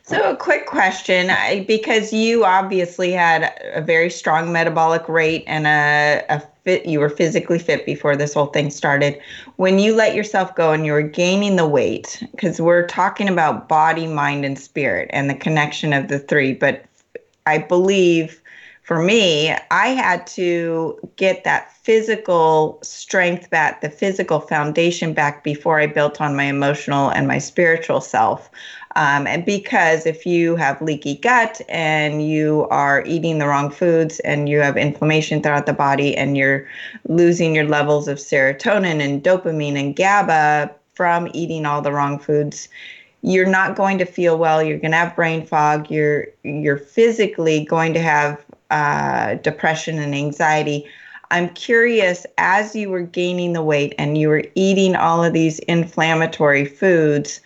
So, 0.01 0.31
a 0.31 0.35
quick 0.35 0.65
question 0.65 1.29
I, 1.29 1.63
because 1.65 2.11
you 2.11 2.43
obviously 2.43 3.11
had 3.11 3.53
a 3.73 3.81
very 3.81 4.09
strong 4.09 4.51
metabolic 4.51 5.07
rate 5.07 5.43
and 5.45 5.67
a, 5.67 6.25
a 6.29 6.41
fit, 6.63 6.85
you 6.85 6.99
were 6.99 7.09
physically 7.09 7.59
fit 7.59 7.85
before 7.85 8.15
this 8.15 8.33
whole 8.33 8.47
thing 8.47 8.69
started. 8.69 9.19
When 9.57 9.77
you 9.79 9.95
let 9.95 10.15
yourself 10.15 10.55
go 10.55 10.73
and 10.73 10.85
you 10.85 10.91
were 10.91 11.03
gaining 11.03 11.55
the 11.55 11.67
weight, 11.67 12.23
because 12.31 12.59
we're 12.59 12.87
talking 12.87 13.29
about 13.29 13.69
body, 13.69 14.07
mind, 14.07 14.43
and 14.43 14.57
spirit 14.57 15.09
and 15.13 15.29
the 15.29 15.35
connection 15.35 15.93
of 15.93 16.07
the 16.07 16.19
three, 16.19 16.53
but 16.53 16.83
I 17.45 17.59
believe 17.59 18.41
for 18.83 19.01
me, 19.01 19.55
I 19.71 19.87
had 19.87 20.27
to 20.27 20.99
get 21.15 21.45
that 21.45 21.71
physical 21.71 22.79
strength 22.83 23.49
back, 23.49 23.79
the 23.79 23.89
physical 23.89 24.41
foundation 24.41 25.13
back 25.13 25.41
before 25.41 25.79
I 25.79 25.87
built 25.87 26.19
on 26.19 26.35
my 26.35 26.43
emotional 26.43 27.09
and 27.09 27.25
my 27.25 27.37
spiritual 27.37 28.01
self. 28.01 28.51
Um, 28.97 29.25
and 29.25 29.45
because 29.45 30.05
if 30.05 30.25
you 30.25 30.57
have 30.57 30.81
leaky 30.81 31.15
gut 31.15 31.61
and 31.69 32.27
you 32.27 32.67
are 32.69 33.05
eating 33.05 33.39
the 33.39 33.47
wrong 33.47 33.71
foods 33.71 34.19
and 34.19 34.49
you 34.49 34.59
have 34.59 34.75
inflammation 34.75 35.41
throughout 35.41 35.65
the 35.65 35.73
body 35.73 36.15
and 36.15 36.35
you're 36.35 36.67
losing 37.07 37.55
your 37.55 37.65
levels 37.65 38.09
of 38.09 38.17
serotonin 38.17 39.01
and 39.01 39.23
dopamine 39.23 39.79
and 39.79 39.95
GABA 39.95 40.75
from 40.93 41.29
eating 41.33 41.65
all 41.65 41.81
the 41.81 41.91
wrong 41.93 42.19
foods, 42.19 42.67
you're 43.21 43.47
not 43.47 43.77
going 43.77 43.97
to 43.97 44.05
feel 44.05 44.37
well 44.37 44.61
you're 44.61 44.77
going 44.77 44.91
to 44.91 44.97
have 44.97 45.15
brain 45.15 45.45
fog 45.45 45.89
you're 45.89 46.27
you're 46.43 46.77
physically 46.77 47.63
going 47.63 47.93
to 47.93 48.01
have 48.01 48.45
uh, 48.73 49.35
depression 49.35 49.99
and 49.99 50.15
anxiety. 50.15 50.85
I'm 51.29 51.49
curious, 51.49 52.25
as 52.39 52.75
you 52.75 52.89
were 52.89 53.03
gaining 53.03 53.53
the 53.53 53.61
weight 53.61 53.93
and 53.99 54.17
you 54.17 54.29
were 54.29 54.43
eating 54.55 54.95
all 54.95 55.23
of 55.23 55.33
these 55.33 55.59
inflammatory 55.59 56.65
foods, 56.65 57.39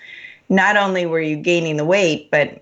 not 0.47 0.77
only 0.77 1.05
were 1.05 1.19
you 1.19 1.35
gaining 1.35 1.75
the 1.75 1.85
weight, 1.85 2.31
but 2.31 2.61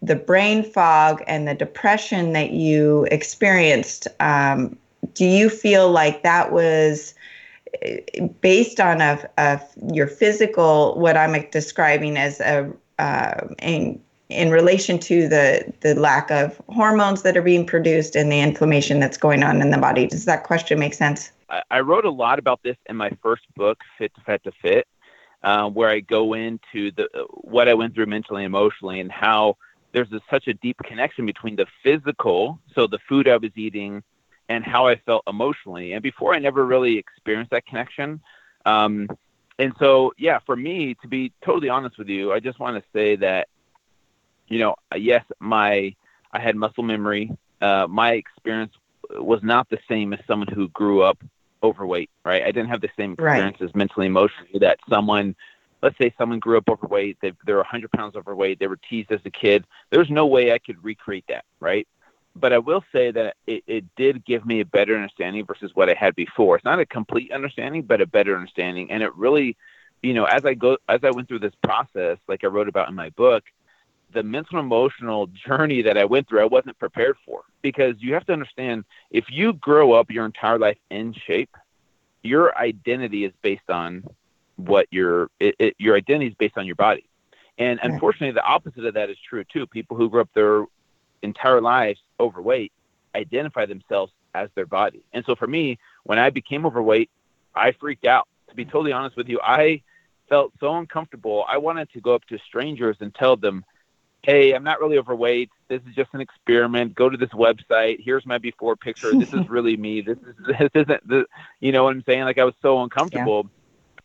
the 0.00 0.14
brain 0.14 0.62
fog 0.62 1.22
and 1.26 1.48
the 1.48 1.54
depression 1.54 2.32
that 2.34 2.52
you 2.52 3.06
experienced, 3.10 4.06
um, 4.20 4.78
do 5.14 5.24
you 5.24 5.50
feel 5.50 5.90
like 5.90 6.22
that 6.22 6.52
was 6.52 7.14
eh, 7.82 8.28
based 8.40 8.78
on 8.78 9.00
a, 9.00 9.28
a 9.38 9.60
your 9.92 10.06
physical, 10.06 10.96
what 10.98 11.16
I'm 11.16 11.34
describing 11.50 12.16
as 12.16 12.38
a, 12.38 12.72
uh, 13.00 13.48
in 14.28 14.50
relation 14.50 14.98
to 14.98 15.28
the 15.28 15.72
the 15.80 15.94
lack 15.94 16.30
of 16.30 16.60
hormones 16.68 17.22
that 17.22 17.36
are 17.36 17.42
being 17.42 17.64
produced 17.66 18.14
and 18.14 18.30
the 18.30 18.40
inflammation 18.40 19.00
that's 19.00 19.16
going 19.16 19.42
on 19.42 19.62
in 19.62 19.70
the 19.70 19.78
body. 19.78 20.06
Does 20.06 20.24
that 20.26 20.44
question 20.44 20.78
make 20.78 20.94
sense? 20.94 21.32
I, 21.70 21.80
wrote 21.80 22.04
a 22.04 22.10
lot 22.10 22.38
about 22.38 22.62
this 22.62 22.76
in 22.90 22.96
my 22.96 23.10
first 23.22 23.44
book, 23.56 23.78
Fit 23.96 24.14
to 24.16 24.20
Fat 24.20 24.44
to 24.44 24.52
Fit, 24.60 24.86
uh, 25.42 25.70
where 25.70 25.88
I 25.88 26.00
go 26.00 26.34
into 26.34 26.90
the 26.90 27.08
what 27.30 27.68
I 27.68 27.74
went 27.74 27.94
through 27.94 28.06
mentally 28.06 28.44
and 28.44 28.54
emotionally 28.54 29.00
and 29.00 29.10
how 29.10 29.56
there's 29.92 30.12
a, 30.12 30.20
such 30.30 30.46
a 30.46 30.54
deep 30.54 30.76
connection 30.84 31.24
between 31.24 31.56
the 31.56 31.66
physical, 31.82 32.60
so 32.74 32.86
the 32.86 32.98
food 33.08 33.28
I 33.28 33.38
was 33.38 33.52
eating, 33.56 34.02
and 34.50 34.62
how 34.62 34.86
I 34.86 34.96
felt 34.96 35.22
emotionally. 35.26 35.94
And 35.94 36.02
before, 36.02 36.34
I 36.34 36.38
never 36.38 36.66
really 36.66 36.98
experienced 36.98 37.50
that 37.52 37.64
connection. 37.64 38.20
Um, 38.66 39.08
and 39.58 39.72
so, 39.78 40.12
yeah, 40.18 40.38
for 40.44 40.54
me, 40.54 40.94
to 41.00 41.08
be 41.08 41.32
totally 41.42 41.70
honest 41.70 41.98
with 41.98 42.08
you, 42.08 42.32
I 42.32 42.40
just 42.40 42.60
want 42.60 42.76
to 42.76 42.84
say 42.92 43.16
that 43.16 43.48
you 44.48 44.58
know, 44.58 44.76
yes, 44.96 45.24
my 45.38 45.94
I 46.32 46.40
had 46.40 46.56
muscle 46.56 46.82
memory. 46.82 47.30
Uh, 47.60 47.86
my 47.88 48.12
experience 48.12 48.72
was 49.10 49.40
not 49.42 49.68
the 49.68 49.78
same 49.88 50.12
as 50.12 50.20
someone 50.26 50.48
who 50.48 50.68
grew 50.68 51.02
up 51.02 51.18
overweight, 51.62 52.10
right? 52.24 52.42
I 52.42 52.46
didn't 52.46 52.68
have 52.68 52.80
the 52.80 52.90
same 52.96 53.12
experiences 53.12 53.68
right. 53.68 53.76
mentally, 53.76 54.06
emotionally 54.06 54.58
that 54.60 54.78
someone, 54.88 55.34
let's 55.82 55.96
say 55.98 56.14
someone 56.18 56.38
grew 56.38 56.58
up 56.58 56.68
overweight, 56.68 57.18
they, 57.20 57.32
they're 57.46 57.56
100 57.56 57.90
pounds 57.92 58.16
overweight, 58.16 58.58
they 58.58 58.66
were 58.66 58.78
teased 58.88 59.10
as 59.10 59.20
a 59.24 59.30
kid. 59.30 59.64
There's 59.90 60.10
no 60.10 60.26
way 60.26 60.52
I 60.52 60.58
could 60.58 60.82
recreate 60.84 61.24
that, 61.28 61.44
right? 61.60 61.88
But 62.36 62.52
I 62.52 62.58
will 62.58 62.84
say 62.92 63.10
that 63.10 63.36
it, 63.46 63.64
it 63.66 63.84
did 63.96 64.24
give 64.24 64.46
me 64.46 64.60
a 64.60 64.64
better 64.64 64.94
understanding 64.94 65.44
versus 65.44 65.72
what 65.74 65.88
I 65.90 65.94
had 65.94 66.14
before. 66.14 66.56
It's 66.56 66.64
not 66.64 66.78
a 66.78 66.86
complete 66.86 67.32
understanding, 67.32 67.82
but 67.82 68.00
a 68.00 68.06
better 68.06 68.36
understanding. 68.36 68.92
And 68.92 69.02
it 69.02 69.14
really, 69.16 69.56
you 70.02 70.14
know, 70.14 70.24
as 70.24 70.44
I 70.44 70.54
go, 70.54 70.76
as 70.88 71.00
I 71.02 71.10
went 71.10 71.26
through 71.26 71.40
this 71.40 71.54
process, 71.64 72.18
like 72.28 72.44
I 72.44 72.46
wrote 72.46 72.68
about 72.68 72.88
in 72.88 72.94
my 72.94 73.10
book, 73.10 73.42
the 74.12 74.22
mental 74.22 74.58
emotional 74.58 75.26
journey 75.26 75.82
that 75.82 75.98
I 75.98 76.04
went 76.04 76.28
through, 76.28 76.40
I 76.40 76.46
wasn't 76.46 76.78
prepared 76.78 77.16
for 77.24 77.42
because 77.62 77.96
you 77.98 78.14
have 78.14 78.24
to 78.26 78.32
understand 78.32 78.84
if 79.10 79.26
you 79.28 79.52
grow 79.54 79.92
up 79.92 80.10
your 80.10 80.24
entire 80.24 80.58
life 80.58 80.78
in 80.90 81.14
shape, 81.26 81.54
your 82.22 82.56
identity 82.56 83.24
is 83.24 83.32
based 83.42 83.68
on 83.68 84.04
what 84.56 84.86
your 84.90 85.30
it, 85.38 85.54
it, 85.58 85.74
your 85.78 85.96
identity 85.96 86.28
is 86.28 86.34
based 86.34 86.56
on 86.56 86.66
your 86.66 86.74
body. 86.74 87.04
And 87.58 87.80
unfortunately, 87.82 88.32
the 88.32 88.44
opposite 88.44 88.84
of 88.84 88.94
that 88.94 89.10
is 89.10 89.16
true 89.28 89.44
too. 89.44 89.66
People 89.66 89.96
who 89.96 90.08
grew 90.08 90.20
up 90.20 90.30
their 90.34 90.64
entire 91.22 91.60
lives 91.60 92.00
overweight 92.20 92.72
identify 93.14 93.66
themselves 93.66 94.12
as 94.34 94.48
their 94.54 94.66
body. 94.66 95.02
And 95.12 95.24
so 95.26 95.34
for 95.34 95.46
me, 95.46 95.78
when 96.04 96.18
I 96.18 96.30
became 96.30 96.66
overweight, 96.66 97.10
I 97.54 97.72
freaked 97.72 98.06
out. 98.06 98.28
To 98.48 98.54
be 98.54 98.64
totally 98.64 98.92
honest 98.92 99.16
with 99.16 99.28
you, 99.28 99.40
I 99.42 99.82
felt 100.28 100.52
so 100.60 100.76
uncomfortable. 100.76 101.44
I 101.48 101.58
wanted 101.58 101.90
to 101.92 102.00
go 102.00 102.14
up 102.14 102.24
to 102.26 102.38
strangers 102.46 102.96
and 103.00 103.14
tell 103.14 103.36
them, 103.36 103.64
hey, 104.22 104.52
I'm 104.52 104.64
not 104.64 104.80
really 104.80 104.98
overweight. 104.98 105.50
This 105.68 105.80
is 105.88 105.94
just 105.94 106.10
an 106.12 106.20
experiment. 106.20 106.94
Go 106.94 107.08
to 107.08 107.16
this 107.16 107.30
website. 107.30 107.98
Here's 108.02 108.26
my 108.26 108.38
before 108.38 108.76
picture. 108.76 109.12
This 109.12 109.32
is 109.32 109.48
really 109.48 109.76
me. 109.76 110.00
This 110.00 110.18
is 110.18 110.34
this 110.46 110.70
isn't 110.74 111.08
the 111.08 111.26
you 111.60 111.72
know 111.72 111.84
what 111.84 111.94
I'm 111.94 112.04
saying? 112.04 112.24
Like 112.24 112.38
I 112.38 112.44
was 112.44 112.54
so 112.62 112.82
uncomfortable. 112.82 113.42
Yeah. 113.44 113.50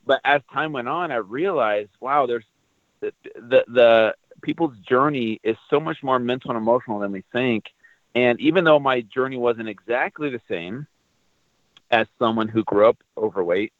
But 0.06 0.22
as 0.26 0.42
time 0.52 0.74
went 0.74 0.90
on, 0.90 1.12
I 1.12 1.16
realized, 1.16 1.92
wow, 2.02 2.26
there's 2.26 2.46
the, 3.00 3.14
the 3.36 3.64
the 3.68 4.16
people's 4.42 4.78
journey 4.80 5.40
is 5.44 5.56
so 5.70 5.80
much 5.80 6.04
more 6.04 6.20
mental 6.20 6.52
and 6.52 6.58
emotional 6.58 7.00
than 7.00 7.12
we 7.12 7.24
think. 7.32 7.66
And 8.16 8.40
even 8.40 8.64
though 8.64 8.80
my 8.80 9.02
journey 9.02 9.38
wasn't 9.38 9.70
exactly 9.70 10.30
the 10.30 10.42
same 10.48 10.86
as 11.90 12.08
someone 12.20 12.48
who 12.48 12.64
grew 12.64 12.88
up 12.88 12.98
overweight, 13.18 13.74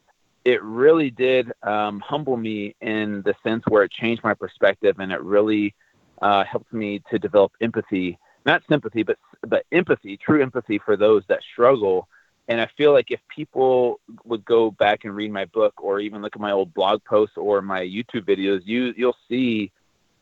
it 0.44 0.62
really 0.62 1.10
did 1.10 1.52
um, 1.62 2.00
humble 2.00 2.36
me 2.36 2.74
in 2.80 3.22
the 3.22 3.34
sense 3.42 3.64
where 3.68 3.82
it 3.84 3.92
changed 3.92 4.24
my 4.24 4.34
perspective 4.34 4.98
and 4.98 5.12
it 5.12 5.22
really 5.22 5.74
uh, 6.22 6.44
helped 6.44 6.72
me 6.72 7.02
to 7.10 7.18
develop 7.18 7.52
empathy, 7.60 8.18
not 8.46 8.62
sympathy, 8.68 9.02
but 9.02 9.18
but 9.46 9.64
empathy, 9.72 10.16
true 10.16 10.42
empathy 10.42 10.78
for 10.78 10.96
those 10.96 11.22
that 11.28 11.42
struggle. 11.52 12.08
And 12.46 12.60
I 12.60 12.68
feel 12.76 12.92
like 12.92 13.10
if 13.10 13.20
people 13.34 14.00
would 14.24 14.44
go 14.44 14.70
back 14.70 15.04
and 15.04 15.16
read 15.16 15.32
my 15.32 15.46
book, 15.46 15.74
or 15.82 16.00
even 16.00 16.20
look 16.20 16.36
at 16.36 16.40
my 16.40 16.52
old 16.52 16.74
blog 16.74 17.02
posts 17.04 17.36
or 17.36 17.62
my 17.62 17.80
YouTube 17.80 18.26
videos, 18.26 18.62
you 18.64 18.92
you'll 18.96 19.16
see, 19.28 19.72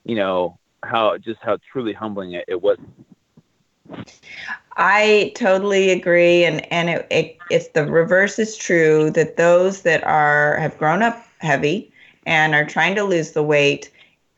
you 0.04 0.14
know, 0.14 0.58
how 0.82 1.18
just 1.18 1.40
how 1.42 1.58
truly 1.70 1.92
humbling 1.92 2.32
it, 2.32 2.44
it 2.48 2.60
was. 2.62 2.78
I 4.76 5.32
totally 5.34 5.90
agree, 5.90 6.44
and 6.44 6.72
and 6.72 6.88
it, 6.90 7.06
it 7.10 7.38
it's 7.50 7.68
the 7.68 7.84
reverse 7.86 8.38
is 8.38 8.56
true 8.56 9.10
that 9.10 9.36
those 9.36 9.82
that 9.82 10.02
are 10.04 10.56
have 10.56 10.78
grown 10.78 11.02
up 11.02 11.26
heavy 11.38 11.92
and 12.26 12.54
are 12.54 12.64
trying 12.64 12.94
to 12.94 13.04
lose 13.04 13.32
the 13.32 13.42
weight 13.42 13.90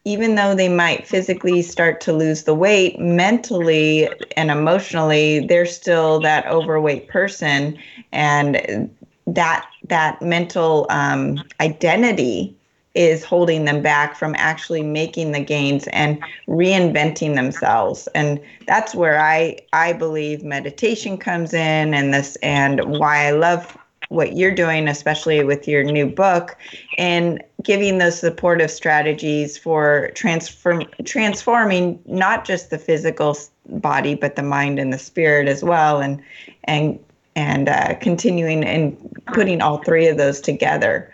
even 0.04 0.34
though 0.34 0.54
they 0.54 0.68
might 0.68 1.06
physically 1.06 1.62
start 1.62 2.00
to 2.02 2.12
lose 2.12 2.44
the 2.44 2.54
weight, 2.54 2.98
mentally 2.98 4.08
and 4.36 4.50
emotionally, 4.50 5.46
they're 5.46 5.66
still 5.66 6.20
that 6.20 6.46
overweight 6.46 7.08
person, 7.08 7.78
and 8.12 8.90
that 9.26 9.66
that 9.88 10.20
mental 10.20 10.86
um, 10.90 11.42
identity 11.60 12.54
is 12.94 13.24
holding 13.24 13.64
them 13.64 13.82
back 13.82 14.14
from 14.14 14.34
actually 14.38 14.82
making 14.82 15.32
the 15.32 15.40
gains 15.40 15.88
and 15.88 16.22
reinventing 16.46 17.34
themselves. 17.34 18.06
And 18.14 18.40
that's 18.66 18.94
where 18.94 19.20
i 19.20 19.58
i 19.72 19.92
believe 19.92 20.42
meditation 20.42 21.18
comes 21.18 21.52
in 21.52 21.92
and 21.92 22.14
this 22.14 22.36
and 22.36 22.84
why 22.84 23.26
i 23.26 23.30
love 23.30 23.76
what 24.08 24.36
you're 24.36 24.54
doing, 24.54 24.88
especially 24.88 25.42
with 25.44 25.66
your 25.68 25.82
new 25.84 26.06
book, 26.06 26.56
and 26.98 27.42
giving 27.62 27.98
those 27.98 28.18
supportive 28.18 28.70
strategies 28.70 29.56
for 29.56 30.10
transform 30.14 30.84
transforming 31.04 32.00
not 32.06 32.44
just 32.44 32.70
the 32.70 32.78
physical 32.78 33.36
body, 33.66 34.14
but 34.14 34.36
the 34.36 34.42
mind 34.42 34.78
and 34.78 34.92
the 34.92 34.98
spirit 34.98 35.48
as 35.48 35.62
well, 35.62 36.00
and 36.00 36.22
and 36.64 36.98
and 37.36 37.68
uh, 37.68 37.94
continuing 38.00 38.64
and 38.64 38.96
putting 39.26 39.60
all 39.60 39.78
three 39.78 40.06
of 40.06 40.16
those 40.16 40.40
together. 40.40 41.12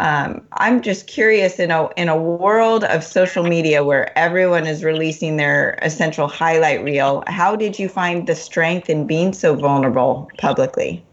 Um, 0.00 0.44
I'm 0.54 0.82
just 0.82 1.06
curious 1.06 1.60
in 1.60 1.70
a 1.70 1.88
in 1.96 2.08
a 2.08 2.16
world 2.16 2.82
of 2.84 3.04
social 3.04 3.44
media 3.44 3.84
where 3.84 4.16
everyone 4.18 4.66
is 4.66 4.82
releasing 4.82 5.36
their 5.36 5.78
essential 5.82 6.26
highlight 6.26 6.82
reel. 6.82 7.22
How 7.28 7.54
did 7.54 7.78
you 7.78 7.88
find 7.88 8.26
the 8.26 8.34
strength 8.34 8.90
in 8.90 9.06
being 9.06 9.32
so 9.32 9.54
vulnerable 9.54 10.28
publicly? 10.38 11.04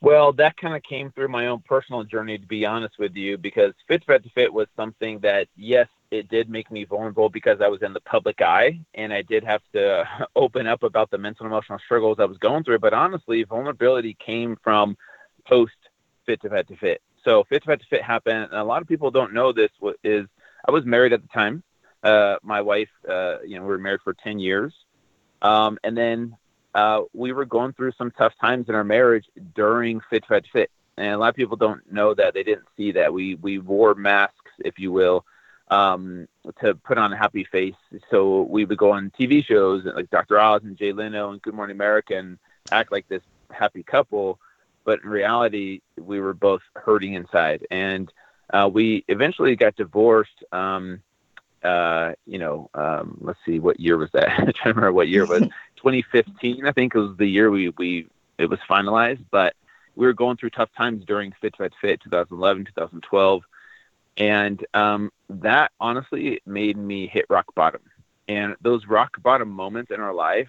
Well, 0.00 0.32
that 0.34 0.56
kind 0.56 0.76
of 0.76 0.82
came 0.82 1.10
through 1.10 1.28
my 1.28 1.46
own 1.46 1.62
personal 1.66 2.04
journey, 2.04 2.38
to 2.38 2.46
be 2.46 2.66
honest 2.66 2.98
with 2.98 3.16
you, 3.16 3.38
because 3.38 3.72
Fit 3.88 4.04
Fit 4.04 4.22
to 4.24 4.30
Fit 4.30 4.52
was 4.52 4.68
something 4.76 5.20
that, 5.20 5.48
yes, 5.56 5.88
it 6.10 6.28
did 6.28 6.48
make 6.48 6.70
me 6.70 6.84
vulnerable 6.84 7.28
because 7.28 7.60
I 7.60 7.68
was 7.68 7.82
in 7.82 7.92
the 7.92 8.00
public 8.00 8.40
eye 8.40 8.80
and 8.94 9.12
I 9.12 9.22
did 9.22 9.42
have 9.44 9.62
to 9.72 10.06
open 10.36 10.66
up 10.66 10.82
about 10.82 11.10
the 11.10 11.18
mental 11.18 11.46
and 11.46 11.52
emotional 11.52 11.78
struggles 11.78 12.18
I 12.20 12.26
was 12.26 12.38
going 12.38 12.64
through. 12.64 12.78
But 12.78 12.94
honestly, 12.94 13.42
vulnerability 13.42 14.16
came 14.24 14.56
from 14.62 14.96
post 15.46 15.72
Fit 16.26 16.42
to 16.42 16.50
Fat 16.50 16.68
to 16.68 16.76
Fit. 16.76 17.02
So 17.24 17.44
Fit 17.44 17.62
to 17.62 17.66
Fat 17.66 17.80
to 17.80 17.86
Fit 17.86 18.02
happened, 18.02 18.50
and 18.50 18.60
a 18.60 18.64
lot 18.64 18.82
of 18.82 18.88
people 18.88 19.10
don't 19.10 19.32
know 19.32 19.52
this. 19.52 19.70
Is 20.04 20.26
I 20.66 20.70
was 20.70 20.84
married 20.84 21.12
at 21.12 21.22
the 21.22 21.28
time. 21.28 21.62
Uh, 22.02 22.36
my 22.42 22.60
wife, 22.60 22.90
uh, 23.08 23.38
you 23.44 23.56
know, 23.56 23.62
we 23.62 23.68
were 23.68 23.78
married 23.78 24.00
for 24.04 24.14
ten 24.14 24.38
years, 24.38 24.72
um, 25.42 25.78
and 25.82 25.96
then 25.96 26.36
uh, 26.76 27.02
we 27.12 27.32
were 27.32 27.44
going 27.44 27.72
through 27.72 27.92
some 27.98 28.10
tough 28.12 28.34
times 28.40 28.68
in 28.68 28.74
our 28.74 28.84
marriage 28.84 29.26
during 29.54 30.00
Fit 30.08 30.24
to 30.28 30.42
Fit. 30.52 30.70
And 30.96 31.08
a 31.08 31.18
lot 31.18 31.28
of 31.30 31.34
people 31.34 31.56
don't 31.56 31.90
know 31.92 32.14
that 32.14 32.34
they 32.34 32.42
didn't 32.42 32.66
see 32.76 32.92
that 32.92 33.12
we 33.12 33.34
we 33.34 33.58
wore 33.58 33.94
masks, 33.94 34.52
if 34.60 34.78
you 34.78 34.92
will, 34.92 35.24
um, 35.68 36.28
to 36.60 36.74
put 36.74 36.96
on 36.96 37.12
a 37.12 37.16
happy 37.16 37.44
face. 37.44 37.74
So 38.10 38.42
we 38.42 38.64
would 38.64 38.78
go 38.78 38.92
on 38.92 39.12
TV 39.18 39.44
shows 39.44 39.84
like 39.84 40.10
Dr. 40.10 40.38
Oz 40.38 40.62
and 40.62 40.76
Jay 40.76 40.92
Leno 40.92 41.32
and 41.32 41.42
Good 41.42 41.54
Morning 41.54 41.76
America 41.76 42.16
and 42.16 42.38
act 42.70 42.92
like 42.92 43.08
this 43.08 43.22
happy 43.50 43.82
couple 43.82 44.38
but 44.86 45.02
in 45.02 45.10
reality, 45.10 45.82
we 45.98 46.20
were 46.20 46.32
both 46.32 46.62
hurting 46.76 47.14
inside. 47.14 47.66
And 47.70 48.10
uh, 48.54 48.70
we 48.72 49.04
eventually 49.08 49.56
got 49.56 49.76
divorced. 49.76 50.44
Um, 50.52 51.02
uh, 51.62 52.12
you 52.24 52.38
know, 52.38 52.70
um, 52.72 53.18
let's 53.20 53.40
see, 53.44 53.58
what 53.58 53.80
year 53.80 53.98
was 53.98 54.10
that? 54.12 54.30
I'm 54.38 54.44
trying 54.44 54.52
to 54.54 54.68
remember 54.68 54.92
what 54.92 55.08
year 55.08 55.24
it 55.24 55.28
was. 55.28 55.48
2015, 55.86 56.66
I 56.66 56.72
think, 56.72 56.96
it 56.96 56.98
was 56.98 57.16
the 57.16 57.26
year 57.26 57.48
we 57.48 57.68
we 57.78 58.08
it 58.38 58.46
was 58.46 58.58
finalized. 58.68 59.24
But 59.30 59.54
we 59.94 60.04
were 60.04 60.12
going 60.12 60.36
through 60.36 60.50
tough 60.50 60.70
times 60.76 61.04
during 61.04 61.32
Fit 61.40 61.56
Fit 61.56 61.72
Fit 61.80 62.00
2011, 62.02 62.64
2012, 62.64 63.42
and 64.16 64.66
um, 64.74 65.12
that 65.30 65.70
honestly 65.78 66.40
made 66.44 66.76
me 66.76 67.06
hit 67.06 67.26
rock 67.30 67.54
bottom. 67.54 67.82
And 68.26 68.56
those 68.60 68.86
rock 68.86 69.22
bottom 69.22 69.48
moments 69.48 69.92
in 69.92 70.00
our 70.00 70.12
life 70.12 70.48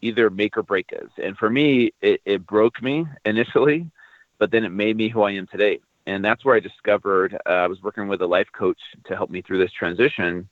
either 0.00 0.30
make 0.30 0.56
or 0.56 0.62
break 0.62 0.94
us. 0.94 1.10
And 1.22 1.36
for 1.36 1.50
me, 1.50 1.92
it, 2.00 2.22
it 2.24 2.46
broke 2.46 2.82
me 2.82 3.06
initially, 3.26 3.90
but 4.38 4.50
then 4.50 4.64
it 4.64 4.70
made 4.70 4.96
me 4.96 5.10
who 5.10 5.22
I 5.22 5.32
am 5.32 5.46
today. 5.46 5.80
And 6.06 6.24
that's 6.24 6.42
where 6.42 6.56
I 6.56 6.60
discovered 6.60 7.36
uh, 7.46 7.50
I 7.50 7.66
was 7.66 7.82
working 7.82 8.08
with 8.08 8.22
a 8.22 8.26
life 8.26 8.48
coach 8.52 8.80
to 9.04 9.14
help 9.14 9.28
me 9.28 9.42
through 9.42 9.58
this 9.58 9.72
transition. 9.72 10.48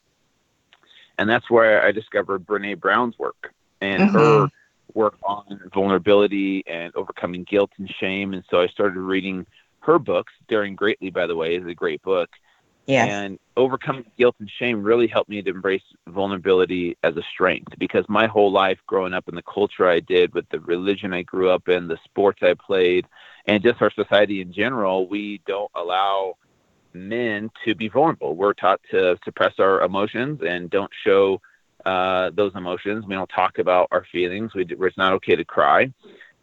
And 1.16 1.30
that's 1.30 1.50
where 1.50 1.82
I 1.82 1.92
discovered 1.92 2.46
Brene 2.46 2.78
Brown's 2.78 3.18
work 3.18 3.54
and 3.82 4.02
mm-hmm. 4.02 4.16
her 4.16 4.48
work 4.94 5.16
on 5.22 5.60
vulnerability 5.74 6.64
and 6.66 6.94
overcoming 6.94 7.44
guilt 7.44 7.70
and 7.78 7.92
shame. 8.00 8.32
And 8.32 8.44
so 8.50 8.60
I 8.60 8.68
started 8.68 9.00
reading 9.00 9.46
her 9.80 9.98
books. 9.98 10.32
Daring 10.48 10.76
Greatly, 10.76 11.10
by 11.10 11.26
the 11.26 11.36
way, 11.36 11.56
is 11.56 11.66
a 11.66 11.74
great 11.74 12.02
book. 12.02 12.30
Yes. 12.86 13.08
And 13.10 13.38
overcoming 13.56 14.04
guilt 14.18 14.34
and 14.40 14.50
shame 14.58 14.82
really 14.82 15.06
helped 15.06 15.30
me 15.30 15.40
to 15.40 15.50
embrace 15.50 15.82
vulnerability 16.08 16.96
as 17.02 17.16
a 17.16 17.22
strength 17.32 17.74
because 17.78 18.04
my 18.08 18.26
whole 18.26 18.50
life 18.50 18.78
growing 18.86 19.14
up 19.14 19.28
in 19.28 19.36
the 19.36 19.42
culture 19.42 19.88
I 19.88 20.00
did 20.00 20.34
with 20.34 20.48
the 20.50 20.58
religion 20.60 21.12
I 21.12 21.22
grew 21.22 21.50
up 21.50 21.68
in, 21.68 21.86
the 21.86 21.98
sports 22.04 22.40
I 22.42 22.54
played, 22.54 23.06
and 23.46 23.62
just 23.62 23.80
our 23.82 23.92
society 23.92 24.40
in 24.40 24.52
general, 24.52 25.06
we 25.06 25.40
don't 25.46 25.70
allow 25.76 26.36
men 26.92 27.50
to 27.64 27.74
be 27.74 27.88
vulnerable. 27.88 28.34
We're 28.34 28.52
taught 28.52 28.80
to 28.90 29.16
suppress 29.24 29.54
our 29.58 29.82
emotions 29.82 30.40
and 30.46 30.68
don't 30.68 30.90
show 31.04 31.40
uh, 31.84 32.30
those 32.30 32.52
emotions. 32.54 33.04
We 33.06 33.14
don't 33.14 33.30
talk 33.34 33.58
about 33.58 33.88
our 33.90 34.04
feelings. 34.10 34.54
We, 34.54 34.66
it's 34.68 34.96
not 34.96 35.12
okay 35.14 35.36
to 35.36 35.44
cry. 35.44 35.92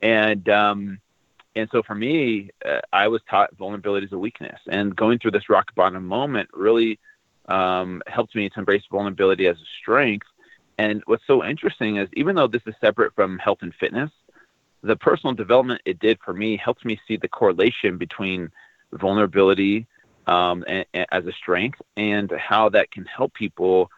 And, 0.01 0.47
um, 0.49 0.99
and 1.55 1.69
so 1.71 1.83
for 1.83 1.95
me, 1.95 2.51
uh, 2.65 2.79
I 2.93 3.07
was 3.07 3.21
taught 3.29 3.55
vulnerability 3.57 4.05
is 4.05 4.13
a 4.13 4.17
weakness, 4.17 4.59
and 4.67 4.95
going 4.95 5.19
through 5.19 5.31
this 5.31 5.49
rock 5.49 5.73
bottom 5.75 6.05
moment 6.05 6.49
really 6.53 6.99
um, 7.47 8.01
helped 8.07 8.35
me 8.35 8.49
to 8.49 8.59
embrace 8.59 8.83
vulnerability 8.91 9.47
as 9.47 9.57
a 9.57 9.69
strength. 9.81 10.27
And 10.77 11.01
what's 11.07 11.25
so 11.27 11.43
interesting 11.43 11.97
is 11.97 12.07
even 12.13 12.35
though 12.35 12.47
this 12.47 12.61
is 12.65 12.75
separate 12.79 13.13
from 13.15 13.37
health 13.39 13.59
and 13.61 13.73
fitness, 13.75 14.11
the 14.81 14.95
personal 14.95 15.35
development 15.35 15.81
it 15.85 15.99
did 15.99 16.19
for 16.23 16.33
me 16.33 16.55
helped 16.55 16.85
me 16.85 16.99
see 17.07 17.17
the 17.17 17.27
correlation 17.27 17.97
between 17.97 18.49
vulnerability 18.93 19.87
um, 20.27 20.63
and, 20.67 20.85
and 20.93 21.05
as 21.11 21.25
a 21.25 21.33
strength 21.33 21.81
and 21.97 22.31
how 22.37 22.69
that 22.69 22.91
can 22.91 23.05
help 23.05 23.33
people 23.33 23.89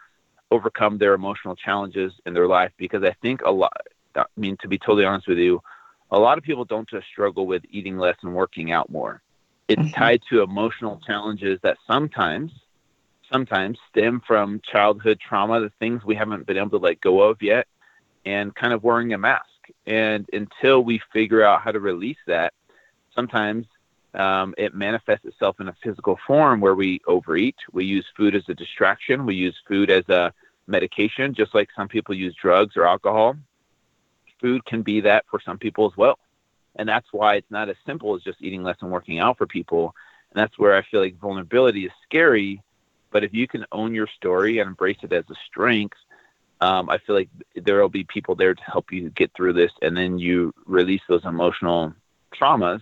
overcome 0.51 0.97
their 0.97 1.13
emotional 1.13 1.55
challenges 1.55 2.13
in 2.25 2.33
their 2.33 2.47
life. 2.47 2.71
Because 2.77 3.03
I 3.03 3.15
think 3.21 3.41
a 3.43 3.51
lot, 3.51 3.73
I 4.15 4.25
mean, 4.37 4.57
to 4.61 4.67
be 4.67 4.77
totally 4.77 5.05
honest 5.05 5.27
with 5.27 5.37
you, 5.37 5.61
a 6.11 6.19
lot 6.19 6.37
of 6.37 6.43
people 6.43 6.65
don't 6.65 6.89
just 6.89 7.07
struggle 7.07 7.47
with 7.47 7.63
eating 7.71 7.97
less 7.97 8.17
and 8.21 8.35
working 8.35 8.71
out 8.71 8.89
more. 8.91 9.21
It's 9.67 9.81
mm-hmm. 9.81 9.91
tied 9.91 10.21
to 10.29 10.41
emotional 10.41 11.01
challenges 11.05 11.59
that 11.63 11.77
sometimes, 11.87 12.51
sometimes 13.31 13.79
stem 13.89 14.21
from 14.27 14.59
childhood 14.69 15.19
trauma, 15.19 15.61
the 15.61 15.71
things 15.79 16.03
we 16.03 16.15
haven't 16.15 16.45
been 16.45 16.57
able 16.57 16.71
to 16.71 16.77
let 16.77 16.99
go 16.99 17.21
of 17.21 17.41
yet, 17.41 17.67
and 18.25 18.53
kind 18.53 18.73
of 18.73 18.83
wearing 18.83 19.13
a 19.13 19.17
mask. 19.17 19.45
And 19.85 20.29
until 20.33 20.83
we 20.83 21.01
figure 21.13 21.41
out 21.41 21.61
how 21.61 21.71
to 21.71 21.79
release 21.79 22.17
that, 22.27 22.53
sometimes 23.15 23.65
um, 24.13 24.53
it 24.57 24.73
manifests 24.73 25.25
itself 25.25 25.59
in 25.59 25.67
a 25.67 25.75
physical 25.83 26.19
form 26.27 26.59
where 26.59 26.75
we 26.75 27.01
overeat. 27.07 27.55
We 27.71 27.85
use 27.85 28.05
food 28.17 28.35
as 28.35 28.43
a 28.49 28.53
distraction. 28.53 29.25
We 29.25 29.35
use 29.35 29.55
food 29.67 29.89
as 29.89 30.07
a 30.09 30.33
medication, 30.67 31.33
just 31.33 31.55
like 31.55 31.69
some 31.75 31.87
people 31.87 32.15
use 32.15 32.35
drugs 32.35 32.75
or 32.75 32.85
alcohol 32.85 33.35
food 34.41 34.65
can 34.65 34.81
be 34.81 35.01
that 35.01 35.25
for 35.29 35.39
some 35.39 35.57
people 35.57 35.85
as 35.85 35.95
well. 35.95 36.19
And 36.75 36.89
that's 36.89 37.07
why 37.11 37.35
it's 37.35 37.51
not 37.51 37.69
as 37.69 37.75
simple 37.85 38.15
as 38.15 38.23
just 38.23 38.41
eating 38.41 38.63
less 38.63 38.77
and 38.81 38.91
working 38.91 39.19
out 39.19 39.37
for 39.37 39.45
people. 39.45 39.95
And 40.31 40.41
that's 40.41 40.57
where 40.57 40.75
I 40.75 40.81
feel 40.81 40.99
like 41.01 41.19
vulnerability 41.19 41.85
is 41.85 41.91
scary. 42.03 42.61
But 43.11 43.23
if 43.23 43.33
you 43.33 43.47
can 43.47 43.65
own 43.71 43.93
your 43.93 44.07
story 44.07 44.59
and 44.59 44.67
embrace 44.67 44.97
it 45.03 45.13
as 45.13 45.25
a 45.29 45.35
strength, 45.47 45.97
um, 46.61 46.89
I 46.89 46.97
feel 46.99 47.15
like 47.15 47.29
there 47.55 47.81
will 47.81 47.89
be 47.89 48.03
people 48.05 48.35
there 48.35 48.53
to 48.53 48.63
help 48.63 48.91
you 48.91 49.09
get 49.09 49.31
through 49.35 49.53
this. 49.53 49.71
And 49.81 49.95
then 49.95 50.17
you 50.17 50.53
release 50.65 51.01
those 51.07 51.25
emotional 51.25 51.93
traumas. 52.33 52.81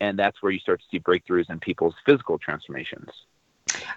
And 0.00 0.18
that's 0.18 0.42
where 0.42 0.52
you 0.52 0.58
start 0.58 0.80
to 0.80 0.86
see 0.90 0.98
breakthroughs 0.98 1.50
in 1.50 1.60
people's 1.60 1.94
physical 2.06 2.38
transformations. 2.38 3.08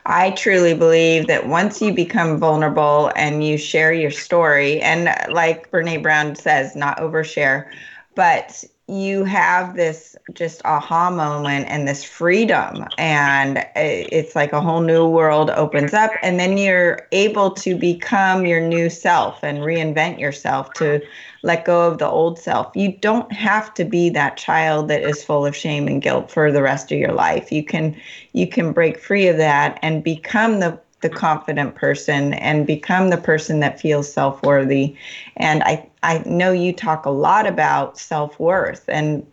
I 0.06 0.32
truly 0.32 0.74
believe 0.74 1.28
that 1.28 1.48
once 1.48 1.82
you 1.82 1.94
become 1.94 2.38
vulnerable 2.38 3.12
and 3.16 3.44
you 3.44 3.58
share 3.58 3.94
your 3.94 4.12
story, 4.12 4.82
and 4.82 5.06
like 5.34 5.72
Brene 5.72 6.04
Brown 6.04 6.36
says, 6.36 6.76
not 6.76 6.98
overshare, 7.00 7.72
but 8.16 8.64
you 8.88 9.24
have 9.24 9.78
this 9.78 10.16
just 10.34 10.62
aha 10.66 11.10
moment 11.10 11.66
and 11.70 11.88
this 11.88 12.04
freedom 12.04 12.86
and 12.98 13.66
it's 13.76 14.36
like 14.36 14.52
a 14.52 14.60
whole 14.60 14.82
new 14.82 15.08
world 15.08 15.50
opens 15.52 15.94
up 15.94 16.12
and 16.22 16.38
then 16.38 16.58
you're 16.58 17.08
able 17.14 17.50
to 17.50 17.78
become 17.78 18.46
your 18.46 18.60
new 18.60 18.90
self 18.90 19.42
and 19.42 19.60
reinvent 19.60 20.20
yourself 20.20 20.74
to 20.74 21.02
let 21.44 21.66
go 21.66 21.90
of 21.90 21.98
the 21.98 22.08
old 22.08 22.40
self. 22.40 22.76
You 22.76 22.94
don't 22.98 23.32
have 23.32 23.74
to 23.76 23.86
be 23.86 24.10
that 24.12 24.38
child 24.38 24.88
that 24.90 25.02
is 25.02 25.24
full 25.24 25.46
of 25.46 25.56
shame 25.56 25.88
and 25.88 26.02
guilt 26.02 26.32
for 26.32 26.52
the 26.52 26.62
rest 26.62 26.92
of 26.92 26.98
your 26.98 27.14
life. 27.14 27.52
You 27.52 27.64
can 27.64 27.96
you 28.32 28.48
can 28.48 28.74
break 28.74 29.00
free 29.00 29.28
of 29.28 29.38
that 29.38 29.80
and 29.82 30.04
become 30.04 30.60
the 30.60 30.80
the 31.04 31.10
confident 31.10 31.76
person 31.76 32.34
and 32.34 32.66
become 32.66 33.12
the 33.12 33.18
person 33.18 33.60
that 33.60 33.80
feels 33.80 34.12
self-worthy. 34.12 34.96
And 35.38 35.62
i 35.64 35.88
i 36.02 36.24
know 36.26 36.52
you 36.52 36.74
talk 36.74 37.06
a 37.06 37.12
lot 37.12 37.46
about 37.46 38.00
self-worth 38.00 38.90
and 38.90 39.26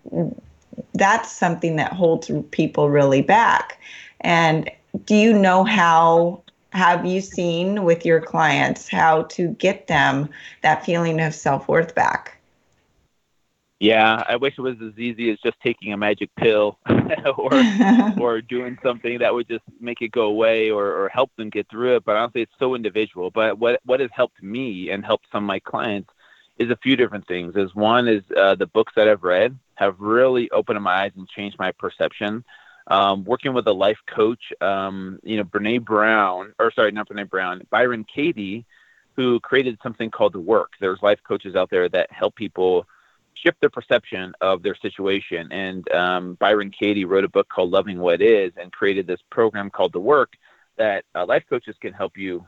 that's 0.94 1.32
something 1.32 1.76
that 1.76 1.92
holds 1.92 2.30
people 2.50 2.90
really 2.90 3.22
back. 3.22 3.80
And 4.20 4.70
do 5.04 5.14
you 5.14 5.32
know 5.32 5.64
how 5.64 6.42
have 6.72 7.06
you 7.06 7.20
seen 7.20 7.84
with 7.84 8.04
your 8.04 8.20
clients 8.20 8.88
how 8.88 9.22
to 9.24 9.48
get 9.54 9.86
them 9.86 10.28
that 10.62 10.84
feeling 10.84 11.20
of 11.20 11.34
self-worth 11.34 11.94
back 11.94 12.39
yeah, 13.80 14.22
I 14.28 14.36
wish 14.36 14.54
it 14.58 14.60
was 14.60 14.76
as 14.82 14.98
easy 14.98 15.30
as 15.30 15.38
just 15.42 15.58
taking 15.62 15.94
a 15.94 15.96
magic 15.96 16.28
pill 16.36 16.78
or 17.36 17.50
or 18.20 18.42
doing 18.42 18.78
something 18.82 19.18
that 19.20 19.32
would 19.32 19.48
just 19.48 19.64
make 19.80 20.02
it 20.02 20.12
go 20.12 20.24
away 20.24 20.70
or, 20.70 20.86
or 20.86 21.08
help 21.08 21.34
them 21.36 21.48
get 21.48 21.66
through 21.70 21.96
it. 21.96 22.04
But 22.04 22.16
honestly, 22.16 22.42
it's 22.42 22.52
so 22.58 22.74
individual. 22.74 23.30
But 23.30 23.58
what 23.58 23.80
what 23.86 24.00
has 24.00 24.10
helped 24.12 24.42
me 24.42 24.90
and 24.90 25.04
helped 25.04 25.26
some 25.32 25.44
of 25.44 25.48
my 25.48 25.60
clients 25.60 26.10
is 26.58 26.70
a 26.70 26.76
few 26.76 26.94
different 26.94 27.26
things. 27.26 27.56
Is 27.56 27.74
one 27.74 28.06
is 28.06 28.22
uh, 28.36 28.54
the 28.54 28.66
books 28.66 28.92
that 28.96 29.08
I've 29.08 29.22
read 29.22 29.58
have 29.76 29.98
really 29.98 30.50
opened 30.50 30.80
my 30.82 31.04
eyes 31.04 31.12
and 31.16 31.26
changed 31.26 31.58
my 31.58 31.72
perception. 31.72 32.44
Um, 32.86 33.24
working 33.24 33.54
with 33.54 33.66
a 33.66 33.72
life 33.72 33.98
coach, 34.06 34.52
um, 34.60 35.20
you 35.22 35.38
know, 35.38 35.44
Brene 35.44 35.84
Brown, 35.84 36.52
or 36.58 36.70
sorry, 36.72 36.92
not 36.92 37.08
Brene 37.08 37.30
Brown, 37.30 37.62
Byron 37.70 38.04
Katie, 38.04 38.66
who 39.16 39.40
created 39.40 39.78
something 39.82 40.10
called 40.10 40.34
the 40.34 40.40
Work. 40.40 40.72
There's 40.80 40.98
life 41.00 41.20
coaches 41.26 41.56
out 41.56 41.70
there 41.70 41.88
that 41.88 42.12
help 42.12 42.34
people 42.34 42.86
shift 43.42 43.60
their 43.60 43.70
perception 43.70 44.32
of 44.40 44.62
their 44.62 44.74
situation. 44.74 45.50
And 45.52 45.90
um, 45.92 46.34
Byron 46.34 46.70
Katie 46.70 47.04
wrote 47.04 47.24
a 47.24 47.28
book 47.28 47.48
called 47.48 47.70
Loving 47.70 47.98
What 47.98 48.22
Is 48.22 48.52
and 48.56 48.72
created 48.72 49.06
this 49.06 49.20
program 49.30 49.70
called 49.70 49.92
The 49.92 50.00
Work 50.00 50.34
that 50.76 51.04
uh, 51.14 51.26
life 51.26 51.44
coaches 51.48 51.76
can 51.80 51.92
help 51.92 52.16
you 52.16 52.44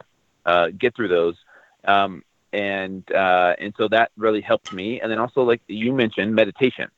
uh, 0.46 0.68
get 0.76 0.96
through 0.96 1.08
those. 1.08 1.36
Um, 1.84 2.22
and 2.52 3.10
uh, 3.12 3.54
and 3.58 3.72
so 3.78 3.88
that 3.88 4.10
really 4.16 4.40
helped 4.40 4.72
me. 4.72 5.00
And 5.00 5.10
then 5.10 5.18
also, 5.18 5.42
like 5.42 5.62
you 5.68 5.92
mentioned, 5.92 6.34
meditation. 6.34 6.88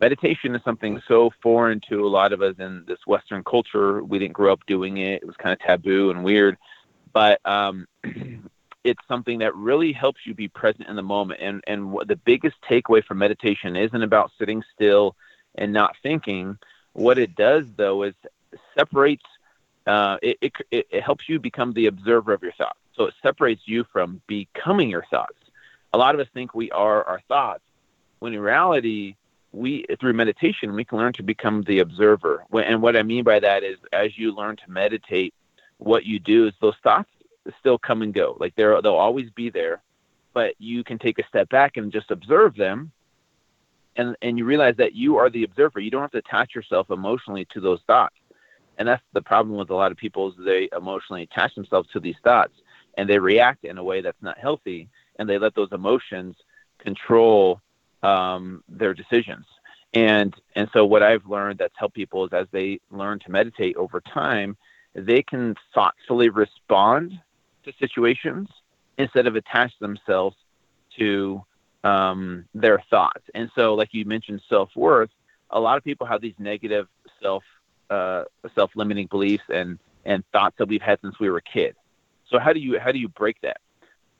Meditation 0.00 0.54
is 0.54 0.62
something 0.64 1.00
so 1.06 1.30
foreign 1.42 1.80
to 1.90 2.06
a 2.06 2.08
lot 2.08 2.32
of 2.32 2.40
us 2.40 2.54
in 2.58 2.84
this 2.88 2.98
Western 3.06 3.44
culture. 3.44 4.02
We 4.02 4.18
didn't 4.18 4.32
grow 4.32 4.52
up 4.52 4.60
doing 4.66 4.96
it. 4.96 5.22
It 5.22 5.26
was 5.26 5.36
kind 5.36 5.52
of 5.52 5.60
taboo 5.60 6.10
and 6.10 6.24
weird. 6.24 6.56
But 7.12 7.40
um, 7.44 7.86
it's 8.84 9.00
something 9.08 9.38
that 9.40 9.54
really 9.54 9.92
helps 9.92 10.26
you 10.26 10.34
be 10.34 10.48
present 10.48 10.88
in 10.88 10.96
the 10.96 11.02
moment. 11.02 11.40
And 11.42 11.62
and 11.66 11.92
what 11.92 12.08
the 12.08 12.16
biggest 12.16 12.56
takeaway 12.68 13.04
from 13.04 13.18
meditation 13.18 13.76
isn't 13.76 14.02
about 14.02 14.32
sitting 14.38 14.62
still 14.74 15.16
and 15.54 15.72
not 15.72 15.96
thinking. 16.02 16.58
What 16.92 17.18
it 17.18 17.34
does 17.34 17.66
though 17.76 18.02
is 18.04 18.14
separates. 18.76 19.24
Uh, 19.86 20.18
it, 20.22 20.38
it 20.40 20.86
it 20.90 21.02
helps 21.02 21.28
you 21.28 21.38
become 21.38 21.72
the 21.72 21.86
observer 21.86 22.32
of 22.32 22.42
your 22.42 22.52
thoughts. 22.52 22.78
So 22.94 23.04
it 23.04 23.14
separates 23.22 23.62
you 23.64 23.84
from 23.92 24.20
becoming 24.26 24.90
your 24.90 25.04
thoughts. 25.10 25.38
A 25.92 25.98
lot 25.98 26.14
of 26.14 26.20
us 26.20 26.28
think 26.32 26.54
we 26.54 26.70
are 26.70 27.02
our 27.04 27.20
thoughts, 27.28 27.64
when 28.18 28.34
in 28.34 28.40
reality, 28.40 29.16
we 29.52 29.84
through 29.98 30.12
meditation 30.12 30.74
we 30.74 30.84
can 30.84 30.98
learn 30.98 31.12
to 31.14 31.22
become 31.22 31.62
the 31.62 31.80
observer. 31.80 32.44
And 32.52 32.82
what 32.82 32.96
I 32.96 33.02
mean 33.02 33.24
by 33.24 33.40
that 33.40 33.64
is, 33.64 33.78
as 33.92 34.16
you 34.16 34.34
learn 34.34 34.56
to 34.56 34.70
meditate, 34.70 35.34
what 35.78 36.04
you 36.04 36.18
do 36.18 36.46
is 36.46 36.54
those 36.60 36.76
thoughts 36.82 37.10
still 37.58 37.78
come 37.78 38.02
and 38.02 38.14
go. 38.14 38.36
Like 38.38 38.54
they're 38.56 38.80
they'll 38.82 38.94
always 38.94 39.30
be 39.30 39.50
there, 39.50 39.82
but 40.34 40.54
you 40.58 40.84
can 40.84 40.98
take 40.98 41.18
a 41.18 41.26
step 41.28 41.48
back 41.48 41.76
and 41.76 41.92
just 41.92 42.10
observe 42.10 42.54
them. 42.56 42.92
And, 43.96 44.16
and 44.22 44.38
you 44.38 44.44
realize 44.44 44.76
that 44.76 44.94
you 44.94 45.16
are 45.16 45.28
the 45.28 45.42
observer. 45.42 45.80
You 45.80 45.90
don't 45.90 46.00
have 46.00 46.12
to 46.12 46.18
attach 46.18 46.54
yourself 46.54 46.90
emotionally 46.90 47.46
to 47.52 47.60
those 47.60 47.80
thoughts. 47.86 48.14
And 48.78 48.88
that's 48.88 49.02
the 49.12 49.20
problem 49.20 49.56
with 49.56 49.70
a 49.70 49.74
lot 49.74 49.90
of 49.90 49.98
people 49.98 50.28
is 50.28 50.34
they 50.38 50.68
emotionally 50.74 51.24
attach 51.24 51.54
themselves 51.54 51.88
to 51.92 52.00
these 52.00 52.14
thoughts 52.22 52.54
and 52.96 53.08
they 53.08 53.18
react 53.18 53.64
in 53.64 53.78
a 53.78 53.84
way 53.84 54.00
that's 54.00 54.22
not 54.22 54.38
healthy 54.38 54.88
and 55.18 55.28
they 55.28 55.38
let 55.38 55.54
those 55.54 55.72
emotions 55.72 56.36
control 56.78 57.60
um, 58.02 58.62
their 58.68 58.94
decisions. 58.94 59.44
And 59.92 60.34
and 60.54 60.68
so 60.72 60.86
what 60.86 61.02
I've 61.02 61.26
learned 61.26 61.58
that's 61.58 61.74
helped 61.76 61.96
people 61.96 62.24
is 62.24 62.32
as 62.32 62.46
they 62.52 62.80
learn 62.90 63.18
to 63.20 63.30
meditate 63.30 63.76
over 63.76 64.00
time, 64.00 64.56
they 64.94 65.22
can 65.22 65.56
thoughtfully 65.74 66.28
respond 66.28 67.18
to 67.64 67.72
situations 67.78 68.48
instead 68.98 69.26
of 69.26 69.36
attach 69.36 69.72
themselves 69.78 70.36
to 70.98 71.44
um, 71.84 72.44
their 72.54 72.82
thoughts. 72.90 73.22
And 73.34 73.50
so, 73.54 73.74
like 73.74 73.92
you 73.92 74.04
mentioned, 74.04 74.42
self 74.48 74.70
worth. 74.74 75.10
A 75.50 75.58
lot 75.58 75.76
of 75.78 75.84
people 75.84 76.06
have 76.06 76.20
these 76.20 76.34
negative 76.38 76.86
self 77.22 77.42
uh, 77.88 78.24
self 78.54 78.70
limiting 78.74 79.06
beliefs 79.06 79.44
and 79.52 79.78
and 80.04 80.24
thoughts 80.32 80.56
that 80.58 80.68
we've 80.68 80.82
had 80.82 80.98
since 81.02 81.18
we 81.18 81.28
were 81.28 81.38
a 81.38 81.42
kid. 81.42 81.76
So 82.30 82.38
how 82.38 82.52
do 82.52 82.60
you 82.60 82.78
how 82.78 82.92
do 82.92 82.98
you 82.98 83.08
break 83.08 83.40
that? 83.42 83.58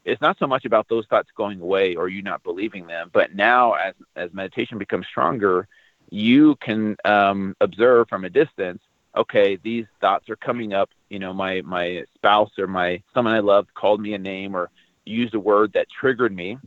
It's 0.04 0.20
not 0.20 0.38
so 0.38 0.46
much 0.46 0.64
about 0.64 0.88
those 0.88 1.06
thoughts 1.06 1.28
going 1.36 1.60
away 1.60 1.94
or 1.94 2.08
you 2.08 2.22
not 2.22 2.42
believing 2.42 2.86
them, 2.86 3.10
but 3.12 3.34
now 3.34 3.74
as 3.74 3.94
as 4.16 4.32
meditation 4.32 4.78
becomes 4.78 5.06
stronger, 5.06 5.68
you 6.10 6.56
can 6.56 6.96
um, 7.04 7.54
observe 7.60 8.08
from 8.08 8.24
a 8.24 8.30
distance 8.30 8.82
okay, 9.16 9.56
these 9.62 9.86
thoughts 10.00 10.28
are 10.28 10.36
coming 10.36 10.72
up. 10.72 10.90
You 11.08 11.18
know, 11.18 11.32
my 11.32 11.62
my 11.62 12.04
spouse 12.14 12.50
or 12.58 12.66
my 12.66 13.02
someone 13.14 13.34
I 13.34 13.40
love 13.40 13.66
called 13.74 14.00
me 14.00 14.14
a 14.14 14.18
name 14.18 14.54
or 14.54 14.70
used 15.04 15.34
a 15.34 15.40
word 15.40 15.72
that 15.74 15.88
triggered 15.90 16.34
me, 16.34 16.58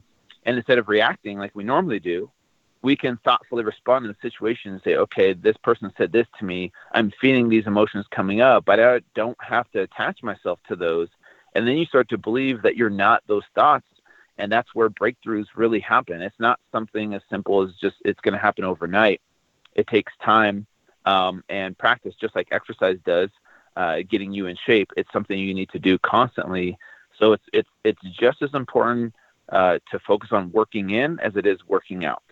and 0.46 0.58
instead 0.58 0.78
of 0.78 0.90
reacting 0.90 1.38
like 1.38 1.56
we 1.56 1.64
normally 1.64 2.00
do, 2.00 2.30
we 2.82 2.96
can 2.96 3.18
thoughtfully 3.24 3.64
respond 3.64 4.06
in 4.06 4.12
the 4.12 4.30
situation 4.30 4.74
and 4.74 4.82
say, 4.84 4.96
okay, 4.96 5.34
this 5.34 5.56
person 5.58 5.92
said 5.98 6.12
this 6.12 6.28
to 6.40 6.46
me. 6.46 6.72
I'm 6.92 7.12
feeling 7.22 7.48
these 7.48 7.66
emotions 7.66 8.06
coming 8.12 8.42
up, 8.42 8.66
but 8.66 8.80
I 8.80 9.00
don't 9.16 9.38
have 9.42 9.72
to 9.72 9.82
attach 9.82 10.22
myself 10.22 10.60
to 10.68 10.76
those. 10.76 11.08
And 11.56 11.68
then 11.68 11.78
you 11.78 11.86
start 11.86 12.10
to 12.10 12.18
believe 12.18 12.62
that 12.64 12.76
you're 12.76 12.90
not 12.90 13.24
those 13.26 13.44
thoughts. 13.56 13.86
And 14.38 14.52
that's 14.52 14.74
where 14.74 14.90
breakthroughs 14.90 15.46
really 15.56 15.80
happen. 15.80 16.22
It's 16.22 16.40
not 16.40 16.60
something 16.72 17.14
as 17.14 17.22
simple 17.30 17.62
as 17.62 17.74
just 17.76 17.96
it's 18.04 18.20
going 18.20 18.34
to 18.34 18.40
happen 18.40 18.66
overnight. 18.66 19.22
It 19.76 19.88
takes 19.88 20.12
time 20.24 20.66
um, 21.06 21.44
and 21.50 21.78
practice, 21.78 22.16
just 22.20 22.36
like 22.36 22.48
exercise 22.52 22.98
does, 23.06 23.30
uh, 23.76 23.98
getting 24.10 24.34
you 24.34 24.48
in 24.48 24.58
shape. 24.66 24.92
It's 24.98 25.12
something 25.12 25.38
you 25.38 25.54
need 25.54 25.70
to 25.70 25.80
do 25.80 25.98
constantly. 26.00 26.78
So 27.20 27.34
it's 27.34 27.44
it's 27.54 27.70
it's 27.84 28.02
just 28.20 28.42
as 28.42 28.54
important 28.54 29.14
uh, 29.50 29.80
to 29.92 30.00
focus 30.00 30.30
on 30.32 30.52
working 30.52 30.92
in 30.92 31.20
as 31.20 31.36
it 31.36 31.46
is 31.46 31.60
working 31.68 32.06
out. 32.06 32.24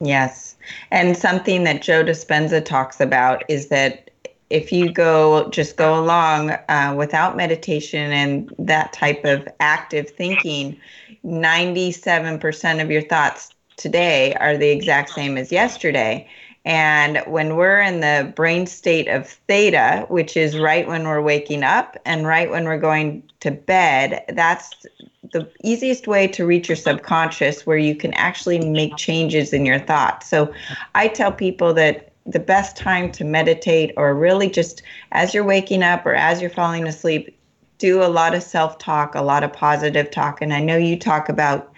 Yes, 0.00 0.56
and 0.90 1.16
something 1.16 1.64
that 1.64 1.82
Joe 1.82 2.02
Dispenza 2.02 2.64
talks 2.64 3.00
about 3.00 3.44
is 3.48 3.68
that 3.68 4.10
if 4.50 4.70
you 4.70 4.92
go 4.92 5.48
just 5.50 5.76
go 5.76 5.98
along 5.98 6.50
uh, 6.50 6.94
without 6.96 7.36
meditation 7.36 8.12
and 8.12 8.52
that 8.58 8.92
type 8.92 9.24
of 9.24 9.48
active 9.60 10.10
thinking, 10.10 10.78
97% 11.24 12.82
of 12.82 12.90
your 12.90 13.02
thoughts 13.02 13.54
today 13.76 14.34
are 14.34 14.56
the 14.56 14.68
exact 14.68 15.10
same 15.10 15.38
as 15.38 15.50
yesterday. 15.50 16.28
And 16.64 17.22
when 17.26 17.56
we're 17.56 17.80
in 17.80 18.00
the 18.00 18.32
brain 18.36 18.66
state 18.66 19.08
of 19.08 19.26
theta, 19.28 20.06
which 20.08 20.36
is 20.36 20.58
right 20.58 20.86
when 20.86 21.04
we're 21.08 21.20
waking 21.20 21.64
up 21.64 21.96
and 22.04 22.26
right 22.26 22.50
when 22.50 22.64
we're 22.64 22.78
going 22.78 23.24
to 23.40 23.50
bed, 23.50 24.24
that's 24.28 24.70
the 25.32 25.50
easiest 25.64 26.06
way 26.06 26.28
to 26.28 26.46
reach 26.46 26.68
your 26.68 26.76
subconscious 26.76 27.66
where 27.66 27.78
you 27.78 27.96
can 27.96 28.12
actually 28.14 28.60
make 28.60 28.96
changes 28.96 29.52
in 29.52 29.66
your 29.66 29.80
thoughts. 29.80 30.28
So 30.28 30.52
I 30.94 31.08
tell 31.08 31.32
people 31.32 31.74
that 31.74 32.12
the 32.26 32.38
best 32.38 32.76
time 32.76 33.10
to 33.12 33.24
meditate 33.24 33.92
or 33.96 34.14
really 34.14 34.48
just 34.48 34.82
as 35.10 35.34
you're 35.34 35.44
waking 35.44 35.82
up 35.82 36.06
or 36.06 36.14
as 36.14 36.40
you're 36.40 36.50
falling 36.50 36.86
asleep, 36.86 37.36
do 37.78 38.02
a 38.02 38.06
lot 38.06 38.34
of 38.34 38.42
self 38.44 38.78
talk, 38.78 39.16
a 39.16 39.22
lot 39.22 39.42
of 39.42 39.52
positive 39.52 40.10
talk. 40.12 40.40
And 40.40 40.52
I 40.52 40.60
know 40.60 40.76
you 40.76 40.96
talk 40.96 41.28
about 41.28 41.72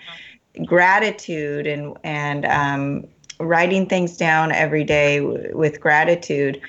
gratitude 0.66 1.66
and, 1.66 1.97
and, 2.05 2.44
um, 2.44 3.09
writing 3.40 3.87
things 3.87 4.16
down 4.16 4.53
every 4.53 4.85
day 4.85 5.18
w- 5.18 5.57
with 5.57 5.81
gratitude 5.81 6.61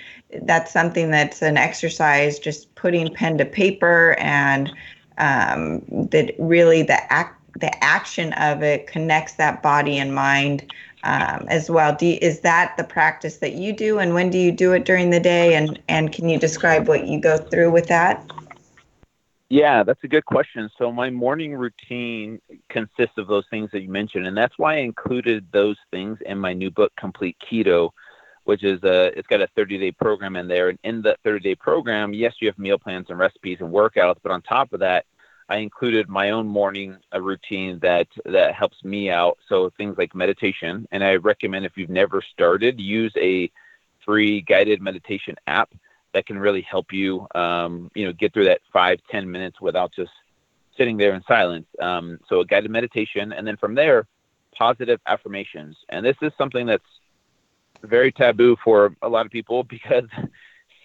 that's 0.43 0.71
something 0.71 1.11
that's 1.11 1.41
an 1.41 1.57
exercise 1.57 2.39
just 2.39 2.73
putting 2.75 3.13
pen 3.13 3.37
to 3.37 3.45
paper 3.45 4.15
and 4.19 4.71
um, 5.17 5.81
that 6.11 6.33
really 6.39 6.83
the 6.83 7.11
act 7.11 7.39
the 7.59 7.83
action 7.83 8.33
of 8.33 8.61
it 8.63 8.85
connects 8.85 9.33
that 9.33 9.63
body 9.63 9.97
and 9.97 10.13
mind 10.13 10.73
um, 11.05 11.45
as 11.47 11.69
well. 11.69 11.95
Do 11.95 12.05
you, 12.05 12.17
is 12.21 12.41
that 12.41 12.75
the 12.75 12.83
practice 12.83 13.37
that 13.37 13.53
you 13.53 13.71
do 13.71 13.99
and 13.99 14.13
when 14.13 14.29
do 14.29 14.37
you 14.37 14.51
do 14.51 14.73
it 14.73 14.83
during 14.83 15.11
the 15.11 15.19
day? 15.19 15.55
And 15.55 15.79
and 15.87 16.11
can 16.11 16.27
you 16.27 16.37
describe 16.37 16.87
what 16.87 17.07
you 17.07 17.19
go 17.19 17.37
through 17.37 17.71
with 17.71 17.87
that 17.87 18.25
yeah, 19.49 19.83
that's 19.83 20.03
a 20.03 20.07
good 20.07 20.25
question. 20.25 20.69
So 20.77 20.91
my 20.91 21.09
morning 21.09 21.53
routine 21.55 22.41
consists 22.69 23.17
of 23.17 23.27
those 23.27 23.45
things 23.49 23.69
that 23.71 23.81
you 23.81 23.89
mentioned, 23.89 24.25
and 24.25 24.35
that's 24.35 24.57
why 24.57 24.75
I 24.75 24.79
included 24.79 25.45
those 25.51 25.77
things 25.91 26.17
in 26.25 26.39
my 26.39 26.53
new 26.53 26.71
book, 26.71 26.91
Complete 26.97 27.37
Keto, 27.39 27.91
which 28.45 28.63
is 28.63 28.83
a 28.83 29.17
it's 29.17 29.27
got 29.27 29.41
a 29.41 29.47
30 29.55 29.77
day 29.77 29.91
program 29.91 30.35
in 30.35 30.47
there. 30.47 30.69
And 30.69 30.79
in 30.83 31.01
that 31.03 31.19
30 31.23 31.41
day 31.41 31.55
program, 31.55 32.13
yes, 32.13 32.33
you 32.39 32.47
have 32.47 32.57
meal 32.57 32.79
plans 32.79 33.07
and 33.09 33.19
recipes 33.19 33.57
and 33.59 33.71
workouts, 33.71 34.17
but 34.23 34.31
on 34.31 34.41
top 34.41 34.73
of 34.73 34.79
that, 34.79 35.05
I 35.47 35.57
included 35.57 36.09
my 36.09 36.31
own 36.31 36.47
morning 36.47 36.97
uh, 37.13 37.21
routine 37.21 37.77
that 37.83 38.07
that 38.25 38.55
helps 38.55 38.83
me 38.83 39.11
out. 39.11 39.37
So 39.47 39.69
things 39.77 39.95
like 39.95 40.15
meditation, 40.15 40.87
and 40.91 41.03
I 41.03 41.17
recommend 41.17 41.65
if 41.65 41.77
you've 41.77 41.89
never 41.89 42.23
started, 42.33 42.79
use 42.79 43.13
a 43.15 43.51
free 44.03 44.41
guided 44.41 44.81
meditation 44.81 45.35
app 45.45 45.69
that 46.15 46.25
can 46.25 46.39
really 46.39 46.61
help 46.61 46.93
you, 46.93 47.27
um, 47.35 47.91
you 47.93 48.05
know, 48.05 48.13
get 48.13 48.33
through 48.33 48.45
that 48.45 48.61
five 48.71 48.99
ten 49.11 49.29
minutes 49.29 49.59
without 49.59 49.91
just 49.93 50.11
sitting 50.77 50.95
there 50.95 51.13
in 51.13 51.21
silence. 51.27 51.67
Um, 51.79 52.19
so 52.29 52.39
a 52.39 52.45
guided 52.45 52.71
meditation, 52.71 53.33
and 53.33 53.45
then 53.45 53.57
from 53.57 53.75
there, 53.75 54.07
positive 54.57 55.01
affirmations. 55.05 55.75
And 55.89 56.05
this 56.05 56.15
is 56.21 56.31
something 56.37 56.65
that's 56.65 56.83
very 57.83 58.13
taboo 58.13 58.55
for 58.63 58.95
a 59.01 59.09
lot 59.09 59.25
of 59.25 59.31
people 59.31 59.63
because 59.77 60.07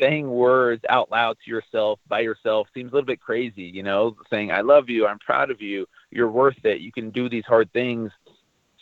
saying 0.00 0.28
words 0.28 0.82
out 0.88 1.12
loud 1.12 1.36
to 1.44 1.50
yourself 1.50 2.00
by 2.08 2.20
yourself 2.20 2.66
seems 2.74 2.90
a 2.90 2.94
little 2.94 3.06
bit 3.06 3.20
crazy. 3.20 3.62
You 3.62 3.84
know, 3.84 4.16
saying 4.30 4.50
"I 4.50 4.62
love 4.62 4.90
you," 4.90 5.06
"I'm 5.06 5.20
proud 5.20 5.52
of 5.52 5.62
you," 5.62 5.86
"You're 6.10 6.30
worth 6.30 6.64
it," 6.64 6.80
"You 6.80 6.90
can 6.90 7.10
do 7.10 7.28
these 7.28 7.44
hard 7.44 7.72
things." 7.72 8.10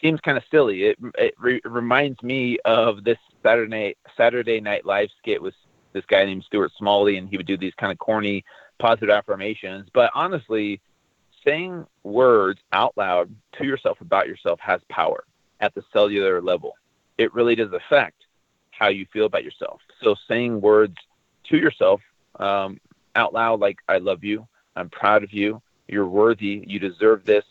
Seems 0.00 0.20
kind 0.20 0.38
of 0.38 0.44
silly. 0.50 0.84
It 0.84 0.98
it 1.18 1.34
re- 1.38 1.60
reminds 1.66 2.22
me 2.22 2.58
of 2.64 3.04
this 3.04 3.18
Saturday 3.42 3.96
Saturday 4.16 4.60
Night 4.60 4.86
Live 4.86 5.10
skit 5.18 5.42
with 5.42 5.54
this 5.92 6.04
guy 6.06 6.24
named 6.24 6.44
Stuart 6.44 6.72
Smalley, 6.78 7.16
and 7.16 7.28
he 7.28 7.36
would 7.36 7.46
do 7.46 7.56
these 7.56 7.74
kind 7.74 7.92
of 7.92 7.98
corny 7.98 8.44
positive 8.78 9.10
affirmations. 9.10 9.88
But 9.92 10.10
honestly, 10.14 10.80
saying 11.44 11.86
words 12.02 12.60
out 12.72 12.92
loud 12.96 13.34
to 13.58 13.64
yourself 13.64 14.00
about 14.00 14.28
yourself 14.28 14.60
has 14.60 14.80
power 14.88 15.24
at 15.60 15.74
the 15.74 15.84
cellular 15.92 16.40
level. 16.40 16.74
It 17.16 17.34
really 17.34 17.54
does 17.54 17.72
affect 17.72 18.24
how 18.70 18.88
you 18.88 19.06
feel 19.12 19.26
about 19.26 19.44
yourself. 19.44 19.80
So 20.02 20.14
saying 20.28 20.60
words 20.60 20.96
to 21.44 21.56
yourself 21.56 22.00
um, 22.38 22.80
out 23.16 23.32
loud, 23.32 23.60
like 23.60 23.78
"I 23.88 23.98
love 23.98 24.22
you," 24.22 24.46
"I'm 24.76 24.90
proud 24.90 25.24
of 25.24 25.32
you," 25.32 25.60
"You're 25.88 26.06
worthy," 26.06 26.64
"You 26.66 26.78
deserve 26.78 27.24
this," 27.24 27.44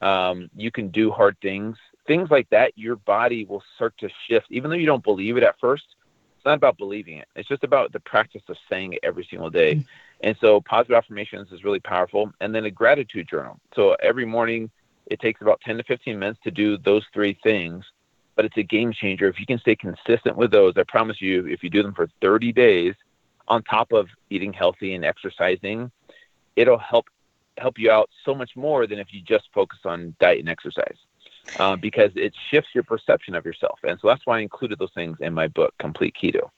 um, 0.00 0.50
"You 0.56 0.70
can 0.70 0.88
do 0.88 1.10
hard 1.10 1.36
things," 1.40 1.76
things 2.06 2.30
like 2.30 2.48
that. 2.50 2.76
Your 2.76 2.96
body 2.96 3.44
will 3.44 3.62
start 3.74 3.96
to 3.98 4.08
shift, 4.26 4.46
even 4.50 4.70
though 4.70 4.76
you 4.76 4.86
don't 4.86 5.02
believe 5.02 5.36
it 5.36 5.42
at 5.42 5.58
first. 5.58 5.96
Not 6.48 6.56
about 6.56 6.78
believing 6.78 7.18
it. 7.18 7.28
It's 7.36 7.46
just 7.46 7.62
about 7.62 7.92
the 7.92 8.00
practice 8.00 8.40
of 8.48 8.56
saying 8.70 8.94
it 8.94 9.00
every 9.02 9.26
single 9.28 9.50
day. 9.50 9.74
Mm-hmm. 9.74 9.86
And 10.22 10.36
so 10.40 10.62
positive 10.62 10.96
affirmations 10.96 11.52
is 11.52 11.62
really 11.62 11.78
powerful. 11.78 12.32
And 12.40 12.54
then 12.54 12.64
a 12.64 12.70
gratitude 12.70 13.28
journal. 13.28 13.60
So 13.76 13.96
every 14.02 14.24
morning 14.24 14.70
it 15.08 15.20
takes 15.20 15.42
about 15.42 15.60
10 15.60 15.76
to 15.76 15.84
15 15.84 16.18
minutes 16.18 16.40
to 16.44 16.50
do 16.50 16.78
those 16.78 17.04
three 17.12 17.38
things, 17.42 17.84
but 18.34 18.46
it's 18.46 18.56
a 18.56 18.62
game 18.62 18.94
changer. 18.94 19.28
If 19.28 19.38
you 19.38 19.44
can 19.44 19.58
stay 19.58 19.76
consistent 19.76 20.38
with 20.38 20.50
those, 20.50 20.72
I 20.78 20.84
promise 20.84 21.20
you, 21.20 21.46
if 21.46 21.62
you 21.62 21.68
do 21.68 21.82
them 21.82 21.92
for 21.92 22.08
30 22.22 22.52
days 22.52 22.94
on 23.46 23.62
top 23.64 23.92
of 23.92 24.08
eating 24.30 24.54
healthy 24.54 24.94
and 24.94 25.04
exercising, 25.04 25.90
it'll 26.56 26.78
help 26.78 27.08
help 27.58 27.78
you 27.78 27.90
out 27.90 28.08
so 28.24 28.34
much 28.34 28.52
more 28.56 28.86
than 28.86 28.98
if 28.98 29.08
you 29.12 29.20
just 29.20 29.48
focus 29.52 29.80
on 29.84 30.14
diet 30.18 30.38
and 30.38 30.48
exercise. 30.48 30.96
Uh, 31.58 31.76
because 31.76 32.10
it 32.14 32.34
shifts 32.50 32.70
your 32.74 32.84
perception 32.84 33.34
of 33.34 33.44
yourself. 33.44 33.78
And 33.82 33.98
so 34.00 34.08
that's 34.08 34.24
why 34.26 34.38
I 34.38 34.40
included 34.40 34.78
those 34.78 34.92
things 34.94 35.16
in 35.20 35.34
my 35.34 35.48
book, 35.48 35.74
Complete 35.78 36.14
Keto. 36.20 36.50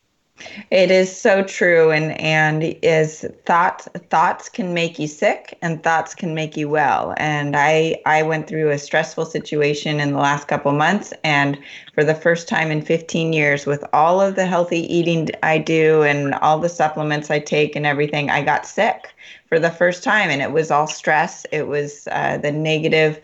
It 0.71 0.91
is 0.91 1.15
so 1.15 1.43
true, 1.43 1.91
and 1.91 2.19
and 2.19 2.63
is 2.83 3.27
thoughts 3.45 3.89
thoughts 4.09 4.49
can 4.49 4.73
make 4.73 4.99
you 4.99 5.07
sick, 5.07 5.59
and 5.61 5.83
thoughts 5.83 6.15
can 6.15 6.35
make 6.35 6.57
you 6.57 6.69
well. 6.69 7.15
And 7.19 7.57
I 7.57 8.01
I 8.07 8.23
went 8.23 8.47
through 8.47 8.71
a 8.71 8.79
stressful 8.79 9.27
situation 9.27 10.01
in 10.01 10.13
the 10.13 10.19
last 10.19 10.49
couple 10.49 10.73
months, 10.73 11.13
and 11.25 11.59
for 11.95 12.05
the 12.05 12.15
first 12.15 12.49
time 12.49 12.71
in 12.71 12.83
15 12.83 13.33
years, 13.33 13.67
with 13.67 13.85
all 13.93 14.21
of 14.21 14.35
the 14.35 14.47
healthy 14.47 14.81
eating 14.93 15.29
I 15.43 15.59
do 15.59 16.03
and 16.03 16.35
all 16.37 16.59
the 16.59 16.69
supplements 16.69 17.31
I 17.31 17.39
take 17.41 17.77
and 17.77 17.85
everything, 17.85 18.31
I 18.31 18.43
got 18.43 18.67
sick 18.67 19.15
for 19.47 19.59
the 19.59 19.71
first 19.71 20.03
time, 20.03 20.31
and 20.31 20.41
it 20.41 20.53
was 20.53 20.71
all 20.71 20.87
stress. 20.87 21.45
It 21.53 21.69
was 21.69 22.09
uh, 22.11 22.39
the 22.39 22.53
negative 22.53 23.21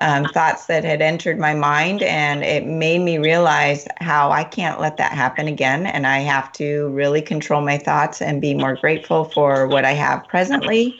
um, 0.00 0.24
thoughts 0.26 0.66
that 0.66 0.84
had 0.84 1.00
entered 1.00 1.38
my 1.38 1.54
mind, 1.54 2.02
and 2.02 2.42
it 2.42 2.66
made 2.66 3.00
me 3.00 3.18
realize 3.18 3.86
how 4.00 4.30
I 4.30 4.44
can't 4.44 4.80
let 4.80 4.96
that 4.96 5.12
happen 5.12 5.46
again. 5.46 5.86
And 5.86 6.06
I 6.06 6.18
have 6.18 6.52
to 6.54 6.88
really 6.88 7.22
control 7.22 7.60
my 7.60 7.78
thoughts 7.78 8.20
and 8.20 8.40
be 8.40 8.54
more 8.54 8.76
grateful 8.76 9.24
for 9.24 9.66
what 9.66 9.84
I 9.84 9.92
have 9.92 10.26
presently. 10.26 10.98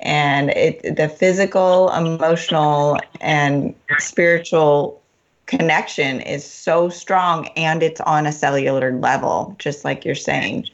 And 0.00 0.50
it, 0.50 0.96
the 0.96 1.08
physical, 1.08 1.90
emotional, 1.90 2.98
and 3.20 3.74
spiritual 3.98 5.02
connection 5.46 6.20
is 6.20 6.44
so 6.44 6.88
strong 6.88 7.48
and 7.56 7.82
it's 7.82 8.00
on 8.02 8.26
a 8.26 8.32
cellular 8.32 8.92
level, 8.92 9.54
just 9.58 9.84
like 9.84 10.04
you're 10.04 10.14
saying. 10.14 10.68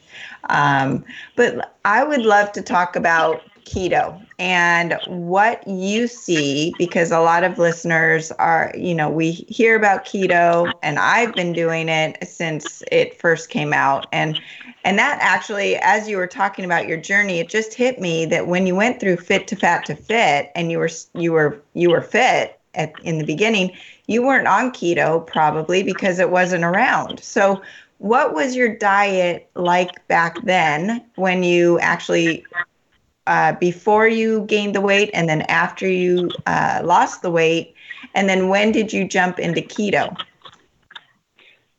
Um, 0.49 1.05
but 1.37 1.77
I 1.85 2.05
would 2.05 2.23
love 2.23 2.53
to 2.53 2.63
talk 2.63 2.97
about 2.97 3.43
keto 3.65 4.21
and 4.43 4.99
what 5.07 5.65
you 5.69 6.09
see 6.09 6.75
because 6.77 7.13
a 7.13 7.21
lot 7.21 7.45
of 7.45 7.59
listeners 7.59 8.33
are 8.33 8.73
you 8.77 8.93
know 8.93 9.09
we 9.09 9.31
hear 9.31 9.77
about 9.77 10.05
keto 10.05 10.77
and 10.83 10.99
I've 10.99 11.33
been 11.33 11.53
doing 11.53 11.89
it 11.89 12.19
since 12.29 12.83
it 12.91 13.21
first 13.21 13.51
came 13.51 13.73
out. 13.73 14.09
And 14.11 14.41
and 14.85 14.99
that 14.99 15.19
actually 15.23 15.77
as 15.77 16.09
you 16.09 16.17
were 16.17 16.27
talking 16.27 16.65
about 16.65 16.89
your 16.89 16.97
journey 16.97 17.39
it 17.39 17.49
just 17.49 17.73
hit 17.73 18.01
me 18.01 18.27
that 18.27 18.49
when 18.49 18.67
you 18.67 18.75
went 18.75 18.99
through 18.99 19.19
fit 19.19 19.47
to 19.47 19.55
fat 19.55 19.87
to 19.87 19.95
fit 19.95 20.51
and 20.57 20.73
you 20.73 20.79
were 20.79 20.91
you 21.15 21.31
were 21.31 21.63
you 21.75 21.89
were 21.91 22.03
fit 22.03 22.59
at 22.75 22.93
in 23.05 23.19
the 23.19 23.25
beginning 23.25 23.71
you 24.09 24.27
weren't 24.27 24.49
on 24.49 24.73
keto 24.73 25.25
probably 25.25 25.85
because 25.85 26.19
it 26.19 26.31
wasn't 26.31 26.65
around. 26.65 27.21
So 27.21 27.63
what 27.99 28.35
was 28.35 28.57
your 28.57 28.77
diet 28.77 29.49
like 29.55 30.05
back 30.09 30.43
then 30.43 31.05
when 31.15 31.45
you 31.45 31.79
actually 31.79 32.45
uh, 33.27 33.53
before 33.55 34.09
you 34.09 34.43
gained 34.47 34.75
the 34.75 34.81
weight 34.81 35.11
and 35.15 35.29
then 35.29 35.43
after 35.43 35.89
you 35.89 36.31
uh, 36.47 36.81
lost 36.85 37.23
the 37.23 37.31
weight? 37.31 37.75
And 38.15 38.29
then 38.29 38.49
when 38.49 38.73
did 38.73 38.93
you 38.93 39.07
jump 39.07 39.39
into 39.39 39.61
keto? 39.61 40.17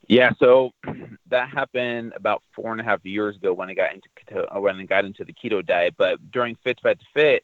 Yeah, 0.08 0.32
so 0.38 0.72
that 1.30 1.50
happened 1.50 2.14
about 2.16 2.44
four 2.56 2.72
and 2.72 2.82
a 2.82 2.84
half 2.84 3.04
years 3.06 3.36
ago 3.36 3.54
when 3.54 3.70
I 3.70 3.74
got 3.74 3.94
into 3.94 4.10
keto, 4.18 4.56
uh, 4.56 4.60
when 4.60 4.80
I 4.80 4.84
got 4.84 5.06
into 5.06 5.24
the 5.24 5.34
keto 5.34 5.66
diet. 5.66 5.96
But 5.98 6.32
during 6.32 6.56
Fit 6.64 6.80
Fat 6.82 7.00
to 7.00 7.06
Fit, 7.14 7.44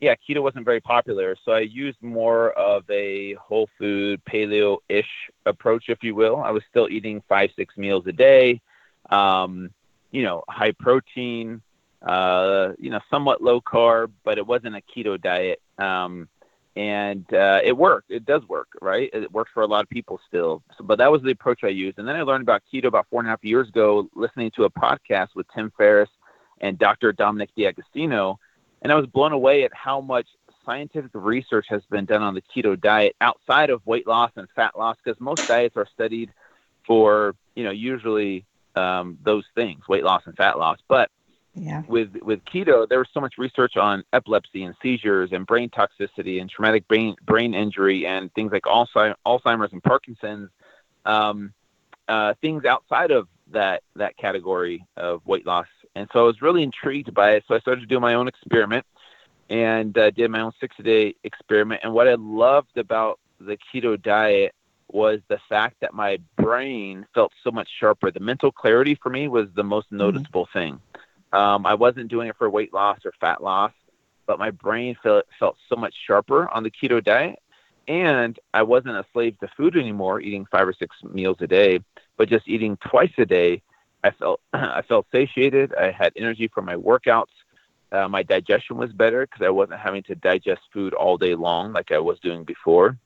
yeah, 0.00 0.14
keto 0.14 0.42
wasn't 0.42 0.64
very 0.64 0.80
popular, 0.80 1.34
so 1.44 1.52
I 1.52 1.60
used 1.60 2.02
more 2.02 2.50
of 2.52 2.88
a 2.90 3.34
whole 3.34 3.68
food 3.78 4.20
paleo-ish 4.26 5.08
approach, 5.46 5.84
if 5.88 6.02
you 6.02 6.14
will. 6.14 6.36
I 6.36 6.50
was 6.50 6.62
still 6.68 6.88
eating 6.88 7.22
five, 7.28 7.50
six 7.56 7.76
meals 7.76 8.06
a 8.06 8.12
day, 8.12 8.60
um, 9.08 9.70
you 10.10 10.22
know, 10.22 10.44
high 10.48 10.72
protein, 10.72 11.62
uh, 12.04 12.72
you 12.78 12.90
know, 12.90 13.00
somewhat 13.10 13.42
low 13.42 13.60
carb, 13.60 14.12
but 14.24 14.38
it 14.38 14.46
wasn't 14.46 14.76
a 14.76 14.82
keto 14.82 15.20
diet. 15.20 15.60
Um, 15.78 16.28
and 16.76 17.24
uh, 17.32 17.60
it 17.62 17.76
worked. 17.76 18.10
It 18.10 18.26
does 18.26 18.42
work, 18.48 18.68
right? 18.82 19.08
It 19.12 19.32
works 19.32 19.50
for 19.54 19.62
a 19.62 19.66
lot 19.66 19.84
of 19.84 19.88
people 19.88 20.20
still. 20.26 20.62
So, 20.76 20.84
but 20.84 20.98
that 20.98 21.10
was 21.10 21.22
the 21.22 21.30
approach 21.30 21.60
I 21.62 21.68
used. 21.68 21.98
And 21.98 22.06
then 22.06 22.16
I 22.16 22.22
learned 22.22 22.42
about 22.42 22.62
keto 22.72 22.86
about 22.86 23.06
four 23.10 23.20
and 23.20 23.28
a 23.28 23.30
half 23.30 23.44
years 23.44 23.68
ago, 23.68 24.08
listening 24.14 24.50
to 24.56 24.64
a 24.64 24.70
podcast 24.70 25.28
with 25.34 25.46
Tim 25.54 25.72
Ferriss 25.76 26.10
and 26.60 26.78
Dr. 26.78 27.12
Dominic 27.12 27.50
D'Agostino. 27.56 28.38
And 28.82 28.92
I 28.92 28.96
was 28.96 29.06
blown 29.06 29.32
away 29.32 29.64
at 29.64 29.72
how 29.72 30.00
much 30.00 30.26
scientific 30.66 31.10
research 31.14 31.66
has 31.68 31.82
been 31.90 32.06
done 32.06 32.22
on 32.22 32.34
the 32.34 32.42
keto 32.42 32.78
diet 32.78 33.14
outside 33.20 33.70
of 33.70 33.86
weight 33.86 34.06
loss 34.06 34.32
and 34.36 34.48
fat 34.56 34.76
loss, 34.76 34.96
because 35.02 35.20
most 35.20 35.46
diets 35.46 35.76
are 35.76 35.86
studied 35.94 36.32
for, 36.86 37.36
you 37.54 37.64
know, 37.64 37.70
usually 37.70 38.44
um, 38.74 39.16
those 39.22 39.44
things, 39.54 39.86
weight 39.88 40.02
loss 40.04 40.22
and 40.26 40.36
fat 40.36 40.58
loss. 40.58 40.78
But 40.88 41.10
yeah. 41.54 41.82
with 41.86 42.14
with 42.22 42.44
keto, 42.44 42.88
there 42.88 42.98
was 42.98 43.08
so 43.14 43.20
much 43.20 43.34
research 43.38 43.76
on 43.76 44.04
epilepsy 44.12 44.64
and 44.64 44.74
seizures 44.82 45.30
and 45.32 45.46
brain 45.46 45.70
toxicity 45.70 46.40
and 46.40 46.50
traumatic 46.50 46.86
brain 46.88 47.14
brain 47.24 47.54
injury 47.54 48.06
and 48.06 48.32
things 48.34 48.52
like 48.52 48.62
Alzheimer's 48.62 49.72
and 49.72 49.82
Parkinson's, 49.82 50.50
um, 51.06 51.52
uh, 52.08 52.34
things 52.40 52.64
outside 52.64 53.10
of 53.10 53.28
that 53.52 53.82
that 53.96 54.16
category 54.16 54.84
of 54.96 55.24
weight 55.26 55.46
loss. 55.46 55.68
And 55.94 56.08
so 56.12 56.20
I 56.20 56.22
was 56.24 56.42
really 56.42 56.62
intrigued 56.62 57.14
by 57.14 57.32
it. 57.32 57.44
So 57.46 57.54
I 57.54 57.60
started 57.60 57.82
to 57.82 57.86
do 57.86 58.00
my 58.00 58.14
own 58.14 58.26
experiment 58.26 58.84
and 59.48 59.96
uh, 59.96 60.10
did 60.10 60.30
my 60.30 60.40
own 60.40 60.52
six 60.60 60.74
day 60.82 61.14
experiment. 61.22 61.82
And 61.84 61.92
what 61.92 62.08
I 62.08 62.14
loved 62.14 62.76
about 62.76 63.20
the 63.38 63.56
keto 63.72 64.00
diet 64.00 64.54
was 64.88 65.20
the 65.28 65.38
fact 65.48 65.76
that 65.80 65.94
my 65.94 66.18
brain 66.36 67.06
felt 67.14 67.32
so 67.42 67.50
much 67.50 67.68
sharper. 67.80 68.10
The 68.10 68.20
mental 68.20 68.52
clarity 68.52 68.98
for 69.00 69.10
me 69.10 69.28
was 69.28 69.48
the 69.54 69.64
most 69.64 69.86
mm-hmm. 69.86 69.98
noticeable 69.98 70.46
mm-hmm. 70.46 70.58
thing. 70.58 70.80
Um, 71.34 71.66
I 71.66 71.74
wasn't 71.74 72.08
doing 72.08 72.28
it 72.28 72.36
for 72.38 72.48
weight 72.48 72.72
loss 72.72 73.00
or 73.04 73.12
fat 73.20 73.42
loss, 73.42 73.72
but 74.26 74.38
my 74.38 74.50
brain 74.50 74.96
felt, 75.02 75.26
felt 75.38 75.56
so 75.68 75.74
much 75.74 75.94
sharper 76.06 76.48
on 76.48 76.62
the 76.62 76.70
keto 76.70 77.02
diet. 77.02 77.40
And 77.88 78.38
I 78.54 78.62
wasn't 78.62 78.96
a 78.96 79.04
slave 79.12 79.38
to 79.40 79.48
food 79.56 79.76
anymore, 79.76 80.20
eating 80.20 80.46
five 80.50 80.66
or 80.66 80.72
six 80.72 80.96
meals 81.02 81.36
a 81.40 81.46
day, 81.46 81.80
but 82.16 82.28
just 82.28 82.48
eating 82.48 82.78
twice 82.78 83.12
a 83.18 83.26
day. 83.26 83.62
I 84.04 84.12
felt 84.12 84.40
I 84.52 84.82
felt 84.82 85.06
satiated. 85.10 85.74
I 85.74 85.90
had 85.90 86.12
energy 86.16 86.48
for 86.48 86.62
my 86.62 86.76
workouts. 86.76 87.34
Uh, 87.90 88.08
my 88.08 88.22
digestion 88.22 88.76
was 88.76 88.92
better 88.92 89.26
because 89.26 89.44
I 89.44 89.50
wasn't 89.50 89.80
having 89.80 90.02
to 90.04 90.14
digest 90.14 90.62
food 90.72 90.94
all 90.94 91.18
day 91.18 91.34
long 91.34 91.72
like 91.72 91.92
I 91.92 91.98
was 91.98 92.18
doing 92.20 92.44
before. 92.44 92.96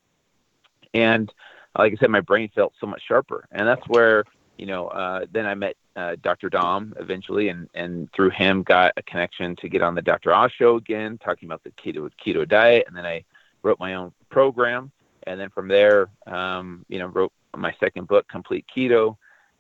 And 0.95 1.33
like 1.77 1.93
I 1.93 1.97
said, 1.97 2.11
my 2.11 2.21
brain 2.21 2.51
felt 2.55 2.75
so 2.81 2.87
much 2.87 3.03
sharper. 3.07 3.47
And 3.51 3.67
that's 3.67 3.87
where 3.89 4.25
you 4.59 4.67
know, 4.67 4.89
uh, 4.89 5.25
then 5.33 5.47
I 5.47 5.55
met 5.55 5.77
uh, 5.97 6.17
Dr. 6.21 6.51
Dom 6.51 6.93
eventually, 6.99 7.49
and 7.49 7.69
and 7.75 8.13
through 8.13 8.31
him 8.31 8.63
got 8.63 8.93
a 8.97 9.03
connection 9.03 9.57
to 9.57 9.69
get 9.69 9.83
on 9.83 9.95
the 9.95 10.03
Dr. 10.03 10.35
Oz 10.35 10.53
show 10.53 10.77
again, 10.77 11.19
talking 11.19 11.49
about 11.49 11.63
the 11.63 11.71
keto 11.71 12.11
keto 12.25 12.47
diet, 12.47 12.85
and 12.89 12.97
then 12.97 13.07
I 13.07 13.25
wrote 13.63 13.79
my 13.79 13.95
own 13.95 14.13
program, 14.31 14.91
and 15.27 15.41
then 15.41 15.49
from 15.51 15.69
there, 15.69 16.09
um, 16.27 16.85
you 16.89 16.99
know, 16.99 17.07
wrote 17.07 17.33
my 17.57 17.75
second 17.81 18.09
book, 18.09 18.29
Complete 18.29 18.67
Keto, 18.77 19.17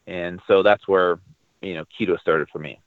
and 0.07 0.41
so 0.47 0.63
that's 0.63 0.87
where 0.89 1.21
you 1.63 1.75
know 1.75 1.85
keto 1.99 2.19
started 2.21 2.49
for 2.51 2.59
me. 2.59 2.81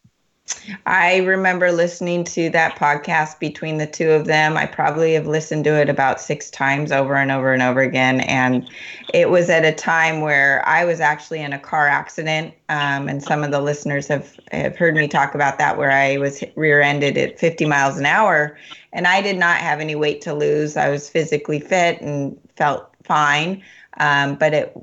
I 0.86 1.18
remember 1.18 1.72
listening 1.72 2.24
to 2.26 2.50
that 2.52 2.76
podcast 2.76 3.40
between 3.40 3.78
the 3.78 3.88
two 3.88 4.12
of 4.12 4.26
them. 4.26 4.58
I 4.58 4.66
probably 4.66 5.14
have 5.14 5.28
listened 5.28 5.64
to 5.66 5.80
it 5.80 5.90
about 5.90 6.22
six 6.22 6.50
times 6.50 6.92
over 6.92 7.16
and 7.16 7.32
over 7.32 7.54
and 7.54 7.62
over 7.62 7.82
again. 7.82 8.22
And 8.22 8.70
it 9.14 9.30
was 9.30 9.50
at 9.50 9.66
a 9.66 9.72
time 9.72 10.22
where 10.22 10.68
I 10.68 10.86
was 10.86 11.00
actually 11.00 11.42
in 11.42 11.54
a 11.54 11.60
car 11.60 11.88
accident. 11.88 12.54
Um, 12.70 13.08
and 13.08 13.24
some 13.24 13.44
of 13.44 13.52
the 13.52 13.62
listeners 13.62 14.08
have, 14.08 14.40
have 14.52 14.78
heard 14.78 14.96
me 14.96 15.08
talk 15.08 15.36
about 15.36 15.58
that, 15.58 15.78
where 15.78 15.92
I 15.92 16.18
was 16.18 16.44
rear 16.56 16.82
ended 16.82 17.18
at 17.18 17.40
50 17.40 17.66
miles 17.66 17.98
an 17.98 18.06
hour. 18.06 18.58
And 18.94 19.08
I 19.08 19.22
did 19.22 19.38
not 19.38 19.58
have 19.58 19.80
any 19.80 19.96
weight 19.96 20.22
to 20.22 20.34
lose. 20.34 20.78
I 20.78 20.90
was 20.90 21.10
physically 21.10 21.60
fit 21.60 22.02
and 22.02 22.38
felt 22.56 22.94
fine. 23.04 23.64
Um, 23.98 24.36
but 24.36 24.54
it 24.54 24.76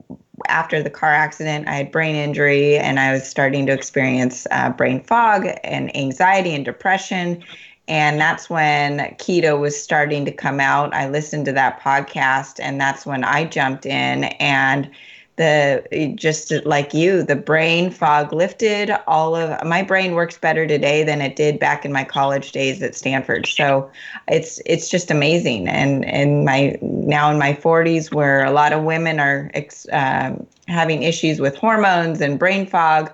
after 0.48 0.82
the 0.82 0.90
car 0.90 1.12
accident, 1.12 1.68
I 1.68 1.74
had 1.74 1.90
brain 1.90 2.14
injury 2.14 2.76
and 2.76 3.00
I 3.00 3.12
was 3.12 3.28
starting 3.28 3.66
to 3.66 3.72
experience 3.72 4.46
uh, 4.50 4.70
brain 4.70 5.02
fog 5.02 5.48
and 5.64 5.94
anxiety 5.96 6.54
and 6.54 6.64
depression. 6.64 7.42
And 7.88 8.20
that's 8.20 8.50
when 8.50 8.98
keto 9.16 9.58
was 9.58 9.82
starting 9.82 10.24
to 10.26 10.32
come 10.32 10.60
out. 10.60 10.94
I 10.94 11.08
listened 11.08 11.46
to 11.46 11.52
that 11.52 11.80
podcast, 11.80 12.60
and 12.60 12.78
that's 12.78 13.06
when 13.06 13.24
I 13.24 13.46
jumped 13.46 13.86
in 13.86 14.24
and 14.24 14.90
the 15.38 16.12
just 16.16 16.52
like 16.66 16.92
you 16.92 17.22
the 17.22 17.36
brain 17.36 17.90
fog 17.90 18.32
lifted 18.32 18.90
all 19.06 19.34
of 19.34 19.64
my 19.64 19.82
brain 19.82 20.12
works 20.12 20.36
better 20.36 20.66
today 20.66 21.02
than 21.02 21.22
it 21.22 21.36
did 21.36 21.58
back 21.58 21.84
in 21.84 21.92
my 21.92 22.04
college 22.04 22.52
days 22.52 22.82
at 22.82 22.94
stanford 22.94 23.46
so 23.46 23.90
it's 24.26 24.60
it's 24.66 24.88
just 24.88 25.10
amazing 25.10 25.66
and 25.68 26.04
and 26.04 26.44
my 26.44 26.76
now 26.82 27.30
in 27.30 27.38
my 27.38 27.54
40s 27.54 28.12
where 28.12 28.44
a 28.44 28.50
lot 28.50 28.72
of 28.72 28.82
women 28.82 29.18
are 29.18 29.50
um, 29.92 30.46
having 30.66 31.02
issues 31.04 31.40
with 31.40 31.56
hormones 31.56 32.20
and 32.20 32.38
brain 32.38 32.66
fog 32.66 33.10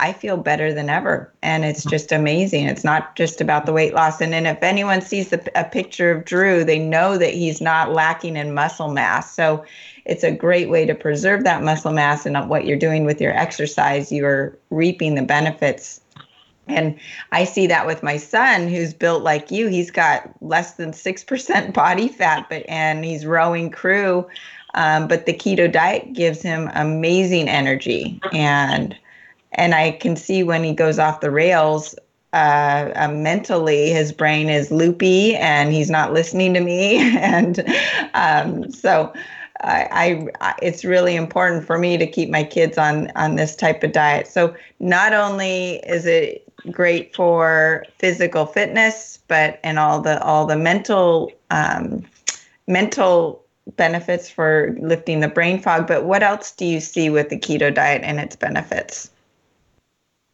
I 0.00 0.12
feel 0.12 0.36
better 0.36 0.72
than 0.72 0.88
ever. 0.88 1.32
And 1.42 1.64
it's 1.64 1.84
just 1.84 2.12
amazing. 2.12 2.66
It's 2.66 2.84
not 2.84 3.16
just 3.16 3.40
about 3.40 3.66
the 3.66 3.72
weight 3.72 3.94
loss. 3.94 4.20
And 4.20 4.32
then 4.32 4.46
if 4.46 4.62
anyone 4.62 5.00
sees 5.00 5.32
a, 5.32 5.40
a 5.56 5.64
picture 5.64 6.12
of 6.12 6.24
Drew, 6.24 6.62
they 6.62 6.78
know 6.78 7.18
that 7.18 7.34
he's 7.34 7.60
not 7.60 7.92
lacking 7.92 8.36
in 8.36 8.54
muscle 8.54 8.92
mass. 8.92 9.34
So 9.34 9.64
it's 10.08 10.24
a 10.24 10.32
great 10.32 10.68
way 10.70 10.86
to 10.86 10.94
preserve 10.94 11.44
that 11.44 11.62
muscle 11.62 11.92
mass 11.92 12.26
and 12.26 12.48
what 12.48 12.64
you're 12.64 12.78
doing 12.78 13.04
with 13.04 13.20
your 13.20 13.32
exercise 13.32 14.10
you're 14.10 14.56
reaping 14.70 15.14
the 15.14 15.22
benefits 15.22 16.00
and 16.68 16.98
I 17.32 17.44
see 17.44 17.66
that 17.66 17.86
with 17.86 18.02
my 18.02 18.16
son 18.16 18.68
who's 18.68 18.92
built 18.92 19.22
like 19.22 19.50
you. 19.50 19.68
He's 19.68 19.90
got 19.90 20.30
less 20.42 20.74
than 20.74 20.92
6% 20.92 21.72
body 21.72 22.08
fat, 22.08 22.46
but 22.48 22.64
and 22.68 23.04
he's 23.04 23.26
rowing 23.26 23.70
crew. 23.70 24.26
Um, 24.74 25.08
but 25.08 25.26
the 25.26 25.32
keto 25.32 25.70
diet 25.70 26.12
gives 26.12 26.42
him 26.42 26.70
amazing 26.74 27.48
energy. 27.48 28.20
And 28.32 28.96
and 29.52 29.74
I 29.74 29.92
can 29.92 30.14
see 30.14 30.42
when 30.42 30.62
he 30.62 30.74
goes 30.74 30.98
off 30.98 31.20
the 31.20 31.30
rails, 31.30 31.94
uh, 32.34 32.92
uh, 32.94 33.08
mentally 33.08 33.90
his 33.90 34.12
brain 34.12 34.50
is 34.50 34.70
loopy 34.70 35.34
and 35.36 35.72
he's 35.72 35.88
not 35.88 36.12
listening 36.12 36.52
to 36.52 36.60
me. 36.60 36.98
and 37.18 37.64
um, 38.12 38.70
so 38.70 39.12
I, 39.60 40.28
I, 40.40 40.54
it's 40.62 40.84
really 40.84 41.16
important 41.16 41.64
for 41.64 41.78
me 41.78 41.96
to 41.96 42.06
keep 42.06 42.30
my 42.30 42.44
kids 42.44 42.78
on 42.78 43.10
on 43.16 43.34
this 43.34 43.56
type 43.56 43.82
of 43.82 43.92
diet. 43.92 44.26
So 44.28 44.54
not 44.78 45.12
only 45.12 45.76
is 45.86 46.06
it 46.06 46.44
great 46.70 47.14
for 47.14 47.84
physical 47.98 48.46
fitness, 48.46 49.18
but 49.28 49.58
and 49.64 49.78
all 49.78 50.00
the 50.00 50.22
all 50.22 50.46
the 50.46 50.56
mental 50.56 51.32
um, 51.50 52.04
mental 52.66 53.44
benefits 53.76 54.30
for 54.30 54.74
lifting 54.80 55.20
the 55.20 55.28
brain 55.28 55.60
fog. 55.60 55.86
But 55.86 56.04
what 56.04 56.22
else 56.22 56.52
do 56.52 56.64
you 56.64 56.80
see 56.80 57.10
with 57.10 57.28
the 57.28 57.38
keto 57.38 57.74
diet 57.74 58.02
and 58.04 58.18
its 58.18 58.36
benefits? 58.36 59.10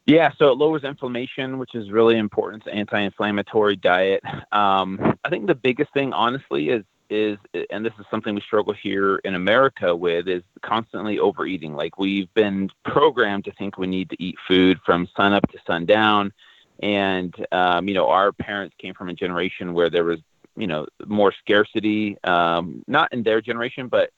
Yeah, 0.06 0.32
so 0.38 0.50
it 0.50 0.58
lowers 0.58 0.84
inflammation, 0.84 1.58
which 1.58 1.74
is 1.74 1.90
really 1.90 2.18
important. 2.18 2.64
It's 2.64 2.72
an 2.72 2.78
anti-inflammatory 2.78 3.76
diet. 3.76 4.22
Um, 4.52 5.16
I 5.24 5.30
think 5.30 5.46
the 5.46 5.54
biggest 5.54 5.94
thing, 5.94 6.12
honestly, 6.12 6.68
is 6.68 6.84
is, 7.10 7.38
and 7.70 7.84
this 7.84 7.92
is 7.98 8.06
something 8.10 8.34
we 8.34 8.40
struggle 8.40 8.72
here 8.72 9.16
in 9.24 9.34
America 9.34 9.94
with, 9.94 10.28
is 10.28 10.42
constantly 10.62 11.18
overeating. 11.18 11.74
Like 11.74 11.98
we've 11.98 12.32
been 12.34 12.70
programmed 12.84 13.44
to 13.44 13.52
think 13.52 13.78
we 13.78 13.86
need 13.86 14.10
to 14.10 14.22
eat 14.22 14.36
food 14.46 14.78
from 14.84 15.08
sun 15.16 15.32
up 15.32 15.46
to 15.52 15.58
sundown. 15.66 16.32
And, 16.80 17.34
um, 17.52 17.88
you 17.88 17.94
know, 17.94 18.08
our 18.08 18.32
parents 18.32 18.74
came 18.78 18.94
from 18.94 19.08
a 19.08 19.14
generation 19.14 19.74
where 19.74 19.90
there 19.90 20.04
was, 20.04 20.20
you 20.56 20.66
know, 20.66 20.86
more 21.06 21.32
scarcity, 21.40 22.16
um, 22.24 22.84
not 22.86 23.12
in 23.12 23.22
their 23.22 23.40
generation, 23.40 23.88
but 23.88 24.10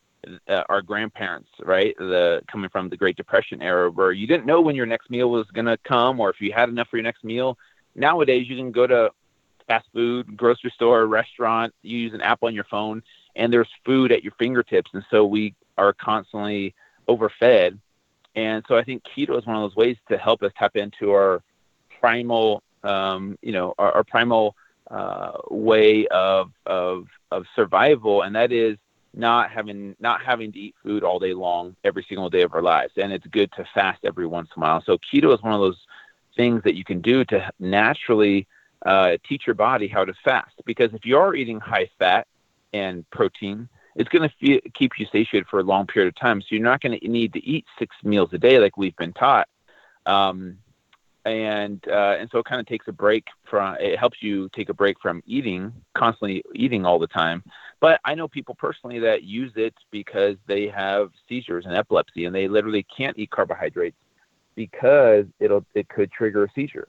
uh, 0.49 0.62
our 0.68 0.83
grandparents, 0.83 1.51
right? 1.62 1.94
The 1.99 2.42
coming 2.51 2.70
from 2.70 2.88
the 2.88 2.96
Great 2.96 3.16
Depression 3.16 3.62
era, 3.62 3.90
where 3.90 4.12
you 4.12 4.27
didn't 4.27 4.46
know 4.46 4.61
when 4.61 4.75
your 4.75 4.87
next 4.87 5.11
meal 5.11 5.31
was 5.31 5.46
going 5.53 5.66
to 5.66 5.77
come, 5.79 6.18
or 6.18 6.31
if 6.31 6.40
you 6.40 6.53
had 6.53 6.68
enough 6.68 6.88
for 6.88 6.96
your 6.96 7.05
next 7.05 7.25
meal. 7.25 7.59
Nowadays, 7.94 8.49
you 8.49 8.57
can 8.57 8.72
go 8.72 8.87
to 8.87 9.11
fast 9.66 9.87
food, 9.92 10.37
grocery 10.37 10.72
store, 10.74 11.07
restaurant, 11.07 11.74
you 11.83 11.98
use 11.98 12.14
an 12.14 12.20
app 12.20 12.42
on 12.42 12.55
your 12.55 12.64
phone, 12.64 13.02
and 13.35 13.52
there's 13.52 13.68
food 13.85 14.12
at 14.12 14.22
your 14.22 14.33
fingertips. 14.38 14.90
And 14.94 15.05
so 15.11 15.24
we 15.24 15.55
are 15.76 15.92
constantly 15.92 16.74
overfed. 17.09 17.79
And 18.35 18.64
so 18.68 18.76
I 18.76 18.85
think 18.85 19.02
keto 19.05 19.38
is 19.38 19.46
one 19.46 19.57
of 19.57 19.62
those 19.62 19.76
ways 19.76 19.96
to 20.09 20.18
help 20.18 20.42
us 20.42 20.52
tap 20.59 20.76
into 20.76 21.12
our 21.12 21.42
primal, 22.00 22.62
um, 22.85 23.38
you 23.42 23.52
know, 23.52 23.74
our, 23.79 23.92
our 23.92 24.05
primal 24.05 24.55
uh, 24.90 25.33
way 25.50 26.07
of, 26.09 26.50
of, 26.66 27.07
of 27.31 27.44
survival. 27.55 28.22
And 28.22 28.35
that 28.37 28.52
is 28.52 28.76
not 29.14 29.50
having, 29.50 29.96
not 29.98 30.22
having 30.22 30.52
to 30.52 30.59
eat 30.59 30.74
food 30.83 31.02
all 31.02 31.18
day 31.18 31.33
long, 31.33 31.74
every 31.83 32.05
single 32.09 32.29
day 32.29 32.42
of 32.42 32.55
our 32.55 32.62
lives. 32.62 32.92
And 32.96 33.12
it's 33.12 33.26
good 33.29 33.50
to 33.57 33.64
fast 33.74 34.05
every 34.05 34.26
once 34.26 34.50
in 34.55 34.62
a 34.62 34.66
while. 34.66 34.83
So 34.85 34.98
keto 34.98 35.35
is 35.35 35.42
one 35.42 35.55
of 35.55 35.61
those 35.61 35.81
things 36.37 36.62
that 36.64 36.76
you 36.76 36.85
can 36.85 37.00
do 37.00 37.24
to 37.24 37.50
naturally 37.59 38.46
uh, 38.84 39.16
teach 39.28 39.46
your 39.46 39.54
body 39.54 39.88
how 39.88 40.04
to 40.04 40.14
fast. 40.24 40.54
Because 40.64 40.92
if 40.92 41.04
you 41.04 41.16
are 41.16 41.34
eating 41.34 41.60
high 41.60 41.88
fat 41.98 42.26
and 42.72 43.08
protein, 43.10 43.68
it's 43.94 44.08
going 44.10 44.28
to 44.28 44.60
keep 44.72 44.92
you 44.98 45.06
satiated 45.06 45.46
for 45.48 45.60
a 45.60 45.62
long 45.62 45.86
period 45.86 46.08
of 46.08 46.20
time. 46.20 46.40
So 46.42 46.48
you're 46.50 46.62
not 46.62 46.80
going 46.80 46.98
to 46.98 47.08
need 47.08 47.32
to 47.32 47.44
eat 47.44 47.64
six 47.78 47.96
meals 48.04 48.30
a 48.32 48.38
day 48.38 48.58
like 48.58 48.76
we've 48.76 48.96
been 48.96 49.14
taught. 49.14 49.48
Um, 50.04 50.58
and 51.24 51.84
uh, 51.88 52.16
and 52.20 52.30
so 52.30 52.38
it 52.38 52.44
kind 52.44 52.60
of 52.60 52.66
takes 52.66 52.86
a 52.86 52.92
break 52.92 53.26
from. 53.50 53.76
It 53.80 53.98
helps 53.98 54.22
you 54.22 54.48
take 54.54 54.68
a 54.68 54.74
break 54.74 55.00
from 55.02 55.24
eating 55.26 55.72
constantly 55.94 56.44
eating 56.54 56.86
all 56.86 57.00
the 57.00 57.08
time. 57.08 57.42
But 57.80 58.00
I 58.04 58.14
know 58.14 58.28
people 58.28 58.54
personally 58.54 59.00
that 59.00 59.24
use 59.24 59.52
it 59.56 59.74
because 59.90 60.36
they 60.46 60.68
have 60.68 61.10
seizures 61.28 61.66
and 61.66 61.76
epilepsy, 61.76 62.26
and 62.26 62.34
they 62.34 62.46
literally 62.46 62.86
can't 62.96 63.18
eat 63.18 63.30
carbohydrates 63.30 63.96
because 64.54 65.26
it'll 65.40 65.66
it 65.74 65.88
could 65.88 66.12
trigger 66.12 66.44
a 66.44 66.48
seizure. 66.54 66.86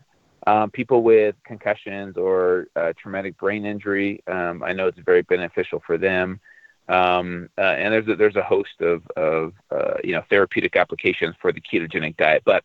Um, 0.47 0.71
people 0.71 1.03
with 1.03 1.35
concussions 1.43 2.15
or 2.15 2.67
uh, 2.77 2.93
traumatic 2.97 3.37
brain 3.37 3.65
injury, 3.65 4.23
um, 4.27 4.63
I 4.63 4.71
know 4.71 4.87
it's 4.87 4.97
very 4.99 5.21
beneficial 5.21 5.83
for 5.85 5.97
them. 5.97 6.39
Um, 6.87 7.49
uh, 7.57 7.61
and 7.61 7.93
there's 7.93 8.07
a, 8.07 8.15
there's 8.15 8.37
a 8.37 8.43
host 8.43 8.79
of, 8.79 9.05
of 9.17 9.51
uh, 9.69 9.95
you 10.05 10.13
know 10.13 10.23
therapeutic 10.29 10.77
applications 10.77 11.35
for 11.41 11.51
the 11.51 11.59
ketogenic 11.59 12.15
diet. 12.15 12.43
But 12.45 12.63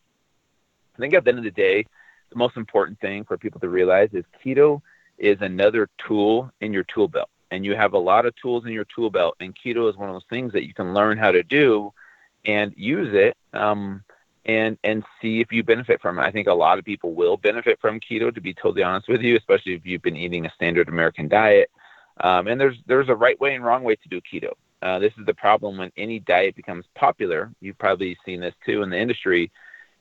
I 0.95 0.99
think 1.01 1.12
at 1.12 1.25
the 1.25 1.31
end 1.31 1.38
of 1.38 1.45
the 1.45 1.51
day, 1.51 1.85
the 2.31 2.37
most 2.37 2.57
important 2.57 3.01
thing 3.01 3.25
for 3.25 3.37
people 3.37 3.59
to 3.59 3.68
realize 3.68 4.11
is 4.12 4.25
keto 4.45 4.81
is 5.18 5.38
another 5.40 5.88
tool 6.07 6.53
in 6.61 6.73
your 6.73 6.85
tool 6.85 7.09
belt, 7.09 7.31
and 7.51 7.64
you 7.64 7.75
have 7.75 7.95
a 7.95 7.99
lot 7.99 8.27
of 8.27 8.37
tools 8.37 8.64
in 8.64 8.71
your 8.71 8.87
tool 8.95 9.11
belt. 9.11 9.35
And 9.40 9.57
keto 9.57 9.90
is 9.90 9.97
one 9.97 10.09
of 10.09 10.14
those 10.14 10.23
things 10.31 10.53
that 10.53 10.68
you 10.68 10.73
can 10.73 10.95
learn 10.95 11.18
how 11.18 11.33
to 11.33 11.42
do 11.42 11.92
and 12.45 12.73
use 12.77 13.12
it. 13.12 13.37
Um, 13.53 14.05
and 14.44 14.76
and 14.83 15.05
see 15.20 15.40
if 15.40 15.52
you 15.52 15.62
benefit 15.62 16.00
from 16.00 16.18
it. 16.18 16.22
I 16.22 16.31
think 16.31 16.48
a 16.48 16.55
lot 16.55 16.78
of 16.78 16.85
people 16.85 17.14
will 17.14 17.37
benefit 17.37 17.81
from 17.81 18.00
keto, 18.00 18.35
to 18.35 18.40
be 18.40 18.55
totally 18.55 18.83
honest 18.83 19.09
with 19.09 19.20
you, 19.20 19.37
especially 19.37 19.74
if 19.74 19.87
you've 19.87 20.02
been 20.02 20.16
eating 20.16 20.46
a 20.46 20.52
standard 20.55 20.88
American 20.88 21.28
diet. 21.28 21.70
Um, 22.20 22.46
and 22.48 22.61
there's 22.61 22.76
there's 22.87 23.09
a 23.09 23.14
right 23.14 23.40
way 23.40 23.55
and 23.55 23.64
wrong 23.64 23.85
way 23.85 23.96
to 23.96 24.09
do 24.09 24.20
keto. 24.20 24.52
Uh, 24.83 24.98
this 24.98 25.12
is 25.18 25.26
the 25.26 25.35
problem 25.35 25.78
when 25.78 25.92
any 25.96 26.18
diet 26.18 26.57
becomes 26.57 26.85
popular. 26.96 27.52
You've 27.61 27.78
probably 27.78 28.16
seen 28.26 28.40
this 28.40 28.55
too 28.66 28.83
in 28.83 28.90
the 28.90 28.98
industry. 28.98 29.50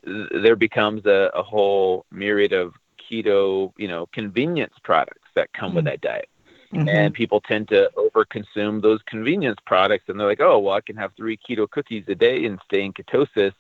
There 0.04 0.56
becomes 0.56 1.06
a, 1.06 1.30
a 1.36 1.44
whole 1.44 2.06
myriad 2.12 2.54
of 2.54 2.74
keto, 3.00 3.74
you 3.78 3.88
know, 3.88 4.08
convenience 4.08 4.74
products 4.84 5.30
that 5.36 5.54
come 5.54 5.70
mm-hmm. 5.70 5.76
with 5.78 5.86
that 5.86 6.02
diet. 6.02 6.30
Mm-hmm. 6.74 6.90
And 6.90 7.14
people 7.14 7.42
tend 7.42 7.68
to 7.68 7.92
overconsume 7.98 8.82
those 8.82 9.02
convenience 9.06 9.60
products, 9.66 10.06
and 10.08 10.20
they're 10.20 10.28
like, 10.28 10.40
"Oh, 10.40 10.58
well, 10.58 10.74
I 10.74 10.82
can 10.82 10.96
have 10.96 11.12
three 11.18 11.38
keto 11.38 11.70
cookies 11.70 12.06
a 12.08 12.16
day 12.16 12.46
and 12.46 12.60
stay 12.66 12.84
in 12.84 12.94
ketosis." 12.94 13.54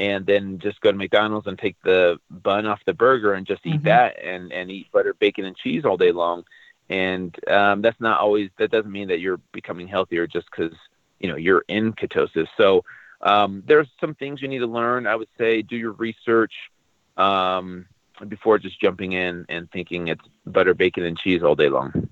And 0.00 0.24
then 0.24 0.58
just 0.58 0.80
go 0.80 0.90
to 0.90 0.96
McDonald's 0.96 1.46
and 1.46 1.58
take 1.58 1.76
the 1.82 2.18
bun 2.30 2.64
off 2.64 2.80
the 2.86 2.94
burger 2.94 3.34
and 3.34 3.46
just 3.46 3.66
eat 3.66 3.74
mm-hmm. 3.74 3.84
that 3.84 4.18
and 4.24 4.50
and 4.50 4.70
eat 4.70 4.90
butter, 4.90 5.12
bacon, 5.12 5.44
and 5.44 5.54
cheese 5.54 5.84
all 5.84 5.98
day 5.98 6.10
long. 6.10 6.44
And 6.88 7.36
um, 7.48 7.82
that's 7.82 8.00
not 8.00 8.18
always 8.18 8.48
that 8.58 8.70
doesn't 8.70 8.90
mean 8.90 9.08
that 9.08 9.20
you're 9.20 9.40
becoming 9.52 9.86
healthier 9.86 10.26
just 10.26 10.50
because 10.50 10.74
you 11.18 11.28
know 11.28 11.36
you're 11.36 11.64
in 11.68 11.92
ketosis. 11.92 12.48
So 12.56 12.82
um, 13.20 13.62
there's 13.66 13.88
some 14.00 14.14
things 14.14 14.40
you 14.40 14.48
need 14.48 14.60
to 14.60 14.66
learn. 14.66 15.06
I 15.06 15.16
would 15.16 15.28
say 15.36 15.60
do 15.60 15.76
your 15.76 15.92
research 15.92 16.54
um, 17.18 17.84
before 18.26 18.58
just 18.58 18.80
jumping 18.80 19.12
in 19.12 19.44
and 19.50 19.70
thinking 19.70 20.08
it's 20.08 20.24
butter, 20.46 20.72
bacon, 20.72 21.04
and 21.04 21.18
cheese 21.18 21.42
all 21.42 21.54
day 21.54 21.68
long. 21.68 22.08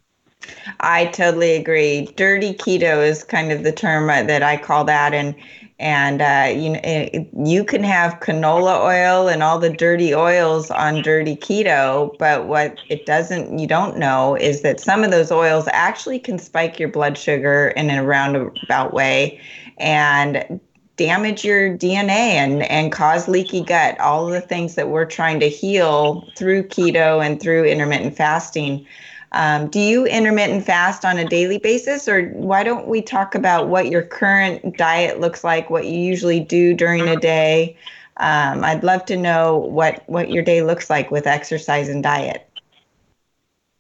I 0.81 1.07
totally 1.07 1.57
agree. 1.57 2.05
Dirty 2.17 2.53
keto 2.53 3.03
is 3.03 3.25
kind 3.25 3.51
of 3.51 3.65
the 3.65 3.73
term 3.73 4.09
that 4.09 4.43
I 4.43 4.59
call 4.59 4.85
that, 4.85 5.15
and 5.15 5.35
and 5.79 6.21
uh, 6.21 6.51
you 6.53 6.71
know 6.71 7.27
you 7.45 7.65
can 7.65 7.85
have 7.85 8.19
canola 8.21 8.81
oil 8.81 9.29
and 9.29 9.43
all 9.43 9.59
the 9.59 9.71
dirty 9.71 10.15
oils 10.15 10.71
on 10.71 11.03
dirty 11.03 11.37
keto 11.37 12.17
but 12.19 12.47
what 12.47 12.77
it 12.89 13.07
doesn't 13.07 13.59
you 13.59 13.67
don't 13.67 13.97
know 13.97 14.35
is 14.37 14.63
that 14.63 14.81
some 14.81 15.05
of 15.05 15.11
those 15.11 15.31
oils 15.31 15.69
actually 15.73 16.19
can 16.19 16.39
spike 16.39 16.79
your 16.79 16.89
blood 16.89 17.17
sugar 17.17 17.69
in 17.77 17.91
a 17.91 18.05
roundabout 18.05 18.93
way 18.93 19.41
and 19.79 20.61
damage 20.99 21.45
your 21.45 21.79
dna 21.79 22.09
and 22.09 22.63
and 22.65 22.93
cause 22.93 23.29
leaky 23.29 23.63
gut. 23.63 23.99
All 24.01 24.27
the 24.27 24.41
things 24.43 24.75
that 24.75 24.89
we're 24.89 25.07
trying 25.07 25.41
to 25.41 25.49
heal 25.49 26.29
through 26.37 26.65
keto 26.65 27.25
and 27.25 27.41
through 27.41 27.65
intermittent 27.65 28.17
fasting 28.17 28.85
um, 29.33 29.69
do 29.69 29.81
you 29.81 30.07
intermittent 30.07 30.65
fast 30.65 31.05
on 31.05 31.19
a 31.19 31.29
daily 31.29 31.59
basis, 31.59 32.09
or 32.09 32.29
why 32.29 32.63
don't 32.63 32.87
we 32.87 33.03
talk 33.03 33.35
about 33.35 33.69
what 33.69 33.89
your 33.89 34.03
current 34.03 34.77
diet 34.77 35.21
looks 35.21 35.45
like, 35.45 35.69
what 35.69 35.87
you 35.87 35.99
usually 35.99 36.41
do 36.41 36.75
during 36.75 37.09
a 37.09 37.17
day? 37.17 37.77
Um, 38.17 38.65
I'd 38.65 38.83
love 38.83 39.05
to 39.07 39.17
know 39.17 39.59
what 39.59 40.03
what 40.07 40.31
your 40.31 40.43
day 40.43 40.63
looks 40.63 40.91
like 40.91 41.11
with 41.11 41.27
exercise 41.27 41.89
and 41.89 42.03
diet. 42.03 42.49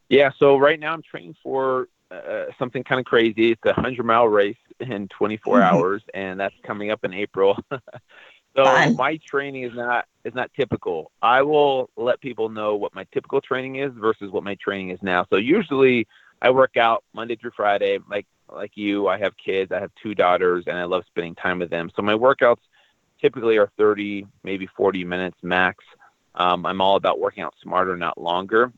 Yeah, 0.09 0.30
so 0.38 0.57
right 0.57 0.78
now 0.78 0.92
I'm 0.92 1.03
training 1.03 1.36
for 1.42 1.88
uh, 2.11 2.44
something 2.59 2.84
kind 2.84 2.99
of 2.99 3.05
crazy. 3.05 3.53
It's 3.53 3.64
a 3.64 3.72
hundred 3.72 4.05
mile 4.05 4.28
race 4.28 4.57
in 4.80 5.09
24 5.09 5.55
mm-hmm. 5.55 5.62
hours, 5.62 6.03
and 6.14 6.38
that's 6.38 6.55
coming 6.62 6.90
up 6.90 7.05
in 7.05 7.12
April. 7.12 7.59
so 8.57 8.64
Fun. 8.64 8.96
my 8.96 9.18
training 9.24 9.62
is 9.62 9.74
not 9.74 10.07
is 10.24 10.34
not 10.34 10.51
typical. 10.55 11.11
I 11.22 11.42
will 11.42 11.90
let 11.96 12.20
people 12.20 12.49
know 12.49 12.76
what 12.76 12.94
my 12.94 13.05
typical 13.12 13.40
training 13.40 13.76
is 13.76 13.92
versus 13.94 14.30
what 14.30 14.44
my 14.44 14.57
training 14.57 14.90
is 14.90 14.99
now. 15.03 15.26
So 15.30 15.36
usually 15.36 16.07
I 16.42 16.51
work 16.51 16.76
out 16.76 17.05
Monday 17.14 17.36
through 17.36 17.53
Friday. 17.57 17.99
Like 18.09 18.26
like 18.51 18.72
you, 18.76 19.09
I 19.09 19.18
have 19.18 19.34
kids. 19.36 19.72
I 19.72 19.80
have 19.80 19.90
two 20.03 20.14
daughters, 20.14 20.64
and 20.66 20.76
I 20.76 20.84
love 20.84 21.05
spending 21.07 21.34
time 21.34 21.59
with 21.59 21.70
them. 21.70 21.90
So 21.94 22.03
my 22.03 22.14
workouts 22.14 22.61
typically 23.20 23.59
are 23.59 23.70
30, 23.76 24.26
maybe 24.42 24.66
40 24.76 25.05
minutes 25.05 25.36
max. 25.42 25.84
Um, 26.34 26.64
I'm 26.66 26.80
all 26.80 26.96
about 26.96 27.18
working 27.18 27.42
out 27.42 27.55
smarter, 27.62 27.96
not 27.96 28.16
longer. 28.16 28.72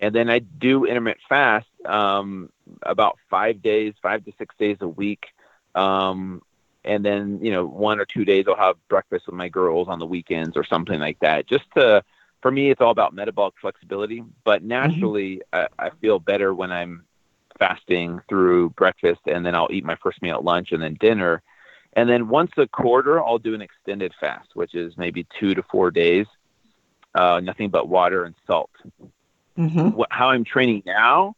And 0.00 0.14
then 0.14 0.30
I 0.30 0.38
do 0.38 0.86
intermittent 0.86 1.22
fast 1.28 1.66
um, 1.84 2.50
about 2.82 3.18
five 3.28 3.60
days, 3.62 3.94
five 4.02 4.24
to 4.24 4.32
six 4.38 4.54
days 4.58 4.78
a 4.80 4.88
week. 4.88 5.26
Um, 5.74 6.40
and 6.84 7.04
then, 7.04 7.40
you 7.42 7.50
know, 7.50 7.66
one 7.66 8.00
or 8.00 8.04
two 8.04 8.24
days 8.24 8.46
I'll 8.48 8.56
have 8.56 8.76
breakfast 8.88 9.26
with 9.26 9.34
my 9.34 9.48
girls 9.48 9.88
on 9.88 9.98
the 9.98 10.06
weekends 10.06 10.56
or 10.56 10.64
something 10.64 10.98
like 10.98 11.18
that. 11.20 11.46
Just 11.46 11.64
to, 11.76 12.02
for 12.40 12.50
me, 12.50 12.70
it's 12.70 12.80
all 12.80 12.90
about 12.90 13.14
metabolic 13.14 13.54
flexibility. 13.60 14.24
But 14.44 14.60
mm-hmm. 14.60 14.68
naturally, 14.68 15.42
mm-hmm. 15.52 15.66
I, 15.78 15.86
I 15.86 15.90
feel 16.00 16.18
better 16.18 16.54
when 16.54 16.72
I'm 16.72 17.04
fasting 17.58 18.20
through 18.28 18.70
breakfast 18.70 19.20
and 19.26 19.44
then 19.44 19.54
I'll 19.54 19.68
eat 19.70 19.84
my 19.84 19.96
first 19.96 20.22
meal 20.22 20.36
at 20.36 20.44
lunch 20.44 20.72
and 20.72 20.82
then 20.82 20.96
dinner. 20.98 21.42
And 21.92 22.08
then 22.08 22.28
once 22.28 22.52
a 22.56 22.66
quarter, 22.66 23.22
I'll 23.22 23.38
do 23.38 23.54
an 23.54 23.60
extended 23.60 24.14
fast, 24.18 24.48
which 24.54 24.74
is 24.74 24.96
maybe 24.96 25.26
two 25.38 25.54
to 25.54 25.62
four 25.64 25.90
days, 25.90 26.26
uh, 27.14 27.40
nothing 27.40 27.68
but 27.68 27.88
water 27.88 28.24
and 28.24 28.34
salt. 28.46 28.70
Mm-hmm. 29.58 29.90
What, 29.90 30.08
how 30.10 30.30
I'm 30.30 30.44
training 30.44 30.84
now 30.86 31.34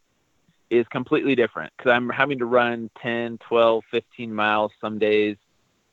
is 0.72 0.88
completely 0.88 1.34
different 1.34 1.70
because 1.76 1.90
I'm 1.90 2.08
having 2.08 2.38
to 2.38 2.46
run 2.46 2.90
10, 3.02 3.38
12, 3.38 3.84
15 3.90 4.34
miles 4.34 4.72
some 4.80 4.98
days, 4.98 5.36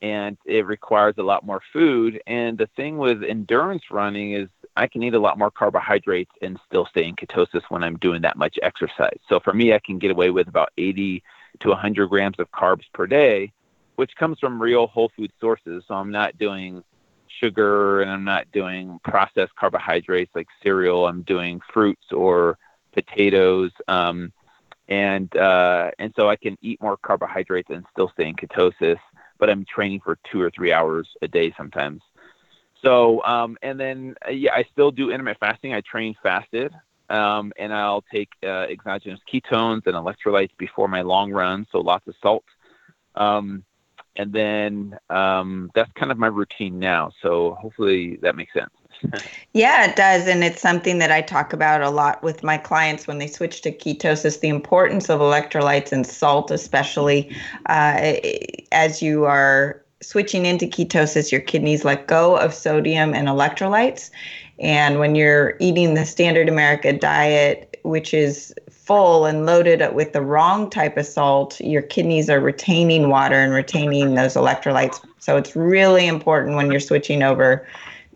and 0.00 0.38
it 0.46 0.64
requires 0.64 1.16
a 1.18 1.22
lot 1.22 1.44
more 1.44 1.60
food. 1.70 2.22
And 2.26 2.56
the 2.56 2.66
thing 2.76 2.96
with 2.96 3.22
endurance 3.22 3.82
running 3.90 4.32
is 4.32 4.48
I 4.76 4.86
can 4.86 5.02
eat 5.02 5.12
a 5.12 5.18
lot 5.18 5.36
more 5.36 5.50
carbohydrates 5.50 6.30
and 6.40 6.58
still 6.66 6.86
stay 6.86 7.04
in 7.04 7.14
ketosis 7.14 7.60
when 7.68 7.84
I'm 7.84 7.98
doing 7.98 8.22
that 8.22 8.38
much 8.38 8.58
exercise. 8.62 9.18
So 9.28 9.38
for 9.38 9.52
me, 9.52 9.74
I 9.74 9.80
can 9.80 9.98
get 9.98 10.10
away 10.10 10.30
with 10.30 10.48
about 10.48 10.70
80 10.78 11.22
to 11.60 11.68
100 11.68 12.08
grams 12.08 12.38
of 12.38 12.50
carbs 12.50 12.84
per 12.94 13.06
day, 13.06 13.52
which 13.96 14.16
comes 14.16 14.38
from 14.38 14.62
real 14.62 14.86
whole 14.86 15.12
food 15.14 15.30
sources. 15.38 15.84
So 15.88 15.94
I'm 15.94 16.10
not 16.10 16.38
doing 16.38 16.82
sugar 17.28 18.00
and 18.00 18.10
I'm 18.10 18.24
not 18.24 18.50
doing 18.50 18.98
processed 19.04 19.54
carbohydrates 19.56 20.34
like 20.34 20.48
cereal. 20.62 21.06
I'm 21.06 21.20
doing 21.20 21.60
fruits 21.70 22.12
or 22.12 22.56
potatoes. 22.92 23.72
Um, 23.86 24.32
and 24.90 25.34
uh, 25.36 25.92
and 25.98 26.12
so 26.16 26.28
I 26.28 26.36
can 26.36 26.58
eat 26.60 26.82
more 26.82 26.96
carbohydrates 26.96 27.70
and 27.70 27.84
still 27.92 28.10
stay 28.12 28.28
in 28.28 28.34
ketosis, 28.34 28.98
but 29.38 29.48
I'm 29.48 29.64
training 29.64 30.00
for 30.04 30.18
two 30.30 30.42
or 30.42 30.50
three 30.50 30.72
hours 30.72 31.08
a 31.22 31.28
day 31.28 31.54
sometimes. 31.56 32.02
So 32.82 33.22
um, 33.24 33.56
and 33.62 33.78
then 33.78 34.16
uh, 34.26 34.32
yeah, 34.32 34.52
I 34.52 34.64
still 34.72 34.90
do 34.90 35.10
intermittent 35.10 35.40
fasting. 35.40 35.74
I 35.74 35.80
train 35.82 36.14
fasted, 36.22 36.72
um, 37.08 37.52
and 37.56 37.72
I'll 37.72 38.04
take 38.12 38.30
uh, 38.42 38.66
exogenous 38.68 39.20
ketones 39.32 39.86
and 39.86 39.94
electrolytes 39.94 40.50
before 40.58 40.88
my 40.88 41.02
long 41.02 41.30
run, 41.30 41.66
so 41.70 41.78
lots 41.78 42.06
of 42.08 42.14
salt. 42.20 42.44
Um, 43.14 43.64
and 44.16 44.32
then 44.32 44.98
um, 45.08 45.70
that's 45.74 45.90
kind 45.92 46.10
of 46.10 46.18
my 46.18 46.26
routine 46.26 46.78
now. 46.78 47.12
So 47.22 47.56
hopefully 47.60 48.18
that 48.22 48.34
makes 48.34 48.52
sense. 48.52 48.70
Yeah, 49.52 49.88
it 49.88 49.96
does. 49.96 50.26
And 50.26 50.44
it's 50.44 50.60
something 50.60 50.98
that 50.98 51.10
I 51.10 51.22
talk 51.22 51.52
about 51.52 51.82
a 51.82 51.90
lot 51.90 52.22
with 52.22 52.42
my 52.42 52.58
clients 52.58 53.06
when 53.06 53.18
they 53.18 53.26
switch 53.26 53.62
to 53.62 53.72
ketosis 53.72 54.40
the 54.40 54.48
importance 54.48 55.08
of 55.08 55.20
electrolytes 55.20 55.92
and 55.92 56.06
salt, 56.06 56.50
especially 56.50 57.34
uh, 57.66 58.16
as 58.72 59.02
you 59.02 59.24
are 59.24 59.82
switching 60.02 60.46
into 60.46 60.66
ketosis, 60.66 61.30
your 61.30 61.40
kidneys 61.40 61.84
let 61.84 62.06
go 62.06 62.36
of 62.36 62.54
sodium 62.54 63.14
and 63.14 63.28
electrolytes. 63.28 64.10
And 64.58 64.98
when 64.98 65.14
you're 65.14 65.56
eating 65.58 65.94
the 65.94 66.04
standard 66.04 66.48
America 66.48 66.92
diet, 66.92 67.78
which 67.82 68.12
is 68.12 68.54
full 68.70 69.24
and 69.24 69.46
loaded 69.46 69.94
with 69.94 70.12
the 70.12 70.20
wrong 70.20 70.68
type 70.68 70.96
of 70.96 71.06
salt, 71.06 71.60
your 71.60 71.82
kidneys 71.82 72.28
are 72.28 72.40
retaining 72.40 73.08
water 73.08 73.36
and 73.36 73.52
retaining 73.52 74.14
those 74.14 74.34
electrolytes. 74.34 75.00
So 75.18 75.36
it's 75.36 75.54
really 75.54 76.06
important 76.06 76.56
when 76.56 76.70
you're 76.70 76.80
switching 76.80 77.22
over 77.22 77.66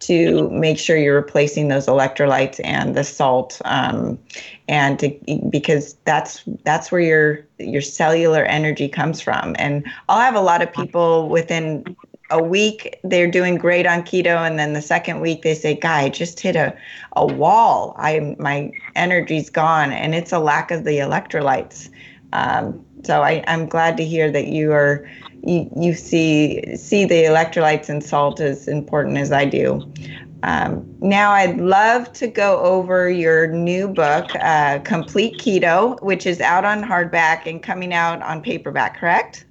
to 0.00 0.50
make 0.50 0.78
sure 0.78 0.96
you're 0.96 1.14
replacing 1.14 1.68
those 1.68 1.86
electrolytes 1.86 2.60
and 2.64 2.94
the 2.94 3.04
salt, 3.04 3.60
um, 3.64 4.18
and 4.68 4.98
to, 4.98 5.10
because 5.50 5.94
that's 6.04 6.42
that's 6.64 6.90
where 6.90 7.00
your 7.00 7.46
your 7.58 7.82
cellular 7.82 8.44
energy 8.44 8.88
comes 8.88 9.20
from. 9.20 9.54
And 9.58 9.86
I'll 10.08 10.20
have 10.20 10.34
a 10.34 10.40
lot 10.40 10.62
of 10.62 10.72
people 10.72 11.28
within 11.28 11.96
a 12.30 12.42
week 12.42 12.98
they're 13.04 13.30
doing 13.30 13.56
great 13.56 13.86
on 13.86 14.02
keto 14.02 14.46
and 14.46 14.58
then 14.58 14.72
the 14.72 14.82
second 14.82 15.20
week 15.20 15.42
they 15.42 15.54
say 15.54 15.74
guy 15.74 16.02
I 16.02 16.08
just 16.08 16.40
hit 16.40 16.56
a, 16.56 16.74
a 17.16 17.26
wall 17.26 17.94
i 17.98 18.34
my 18.38 18.72
energy's 18.96 19.50
gone 19.50 19.92
and 19.92 20.14
it's 20.14 20.32
a 20.32 20.38
lack 20.38 20.70
of 20.70 20.84
the 20.84 20.98
electrolytes 20.98 21.90
um, 22.32 22.84
so 23.04 23.22
I, 23.22 23.44
i'm 23.46 23.66
glad 23.66 23.96
to 23.98 24.04
hear 24.04 24.30
that 24.30 24.46
you 24.46 24.72
are 24.72 25.08
you, 25.46 25.70
you 25.76 25.94
see 25.94 26.76
see 26.76 27.04
the 27.04 27.24
electrolytes 27.24 27.88
and 27.88 28.02
salt 28.02 28.40
as 28.40 28.68
important 28.68 29.18
as 29.18 29.32
i 29.32 29.44
do 29.44 29.82
um, 30.42 30.84
now 31.00 31.30
i'd 31.32 31.58
love 31.58 32.12
to 32.12 32.26
go 32.26 32.60
over 32.60 33.08
your 33.08 33.46
new 33.46 33.88
book 33.88 34.34
uh, 34.36 34.78
complete 34.80 35.38
keto 35.38 36.00
which 36.02 36.26
is 36.26 36.40
out 36.40 36.64
on 36.64 36.82
hardback 36.82 37.46
and 37.46 37.62
coming 37.62 37.92
out 37.92 38.20
on 38.22 38.42
paperback 38.42 38.98
correct 38.98 39.46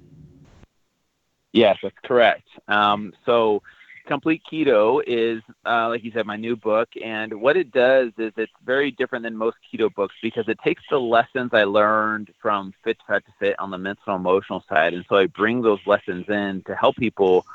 Yes, 1.54 1.78
that's 1.84 1.94
correct. 2.04 2.48
Um, 2.66 3.12
so, 3.24 3.62
Complete 4.06 4.42
Keto 4.50 5.02
is, 5.06 5.42
uh, 5.64 5.88
like 5.88 6.04
you 6.04 6.12
said, 6.12 6.26
my 6.26 6.36
new 6.36 6.56
book. 6.56 6.90
And 7.02 7.40
what 7.40 7.56
it 7.56 7.72
does 7.72 8.12
is 8.18 8.32
it's 8.36 8.52
very 8.64 8.90
different 8.90 9.24
than 9.24 9.36
most 9.36 9.56
keto 9.72 9.92
books 9.94 10.14
because 10.22 10.46
it 10.48 10.58
takes 10.62 10.82
the 10.90 11.00
lessons 11.00 11.50
I 11.54 11.64
learned 11.64 12.30
from 12.40 12.74
Fit 12.84 12.98
to 12.98 13.04
Fat 13.06 13.24
to 13.24 13.32
Fit 13.38 13.58
on 13.58 13.70
the 13.70 13.78
mental 13.78 14.14
emotional 14.14 14.62
side. 14.68 14.92
And 14.92 15.04
so 15.08 15.16
I 15.16 15.26
bring 15.26 15.62
those 15.62 15.80
lessons 15.86 16.26
in 16.28 16.62
to 16.66 16.76
help 16.76 16.96
people 16.96 17.46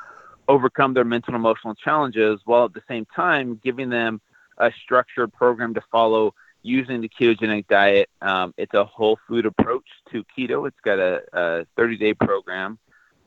overcome 0.48 0.94
their 0.94 1.04
mental 1.04 1.36
emotional 1.36 1.76
challenges 1.76 2.40
while 2.44 2.64
at 2.64 2.74
the 2.74 2.82
same 2.88 3.06
time 3.14 3.60
giving 3.62 3.88
them 3.88 4.20
a 4.58 4.72
structured 4.82 5.32
program 5.32 5.74
to 5.74 5.80
follow 5.92 6.34
using 6.62 7.00
the 7.00 7.08
ketogenic 7.08 7.68
diet. 7.68 8.10
Um, 8.20 8.52
it's 8.56 8.74
a 8.74 8.84
whole 8.84 9.18
food 9.28 9.46
approach 9.46 9.86
to 10.10 10.24
keto. 10.36 10.66
It's 10.66 10.80
got 10.84 10.98
a, 10.98 11.22
a 11.32 11.66
30 11.76 11.96
day 11.96 12.14
program 12.14 12.78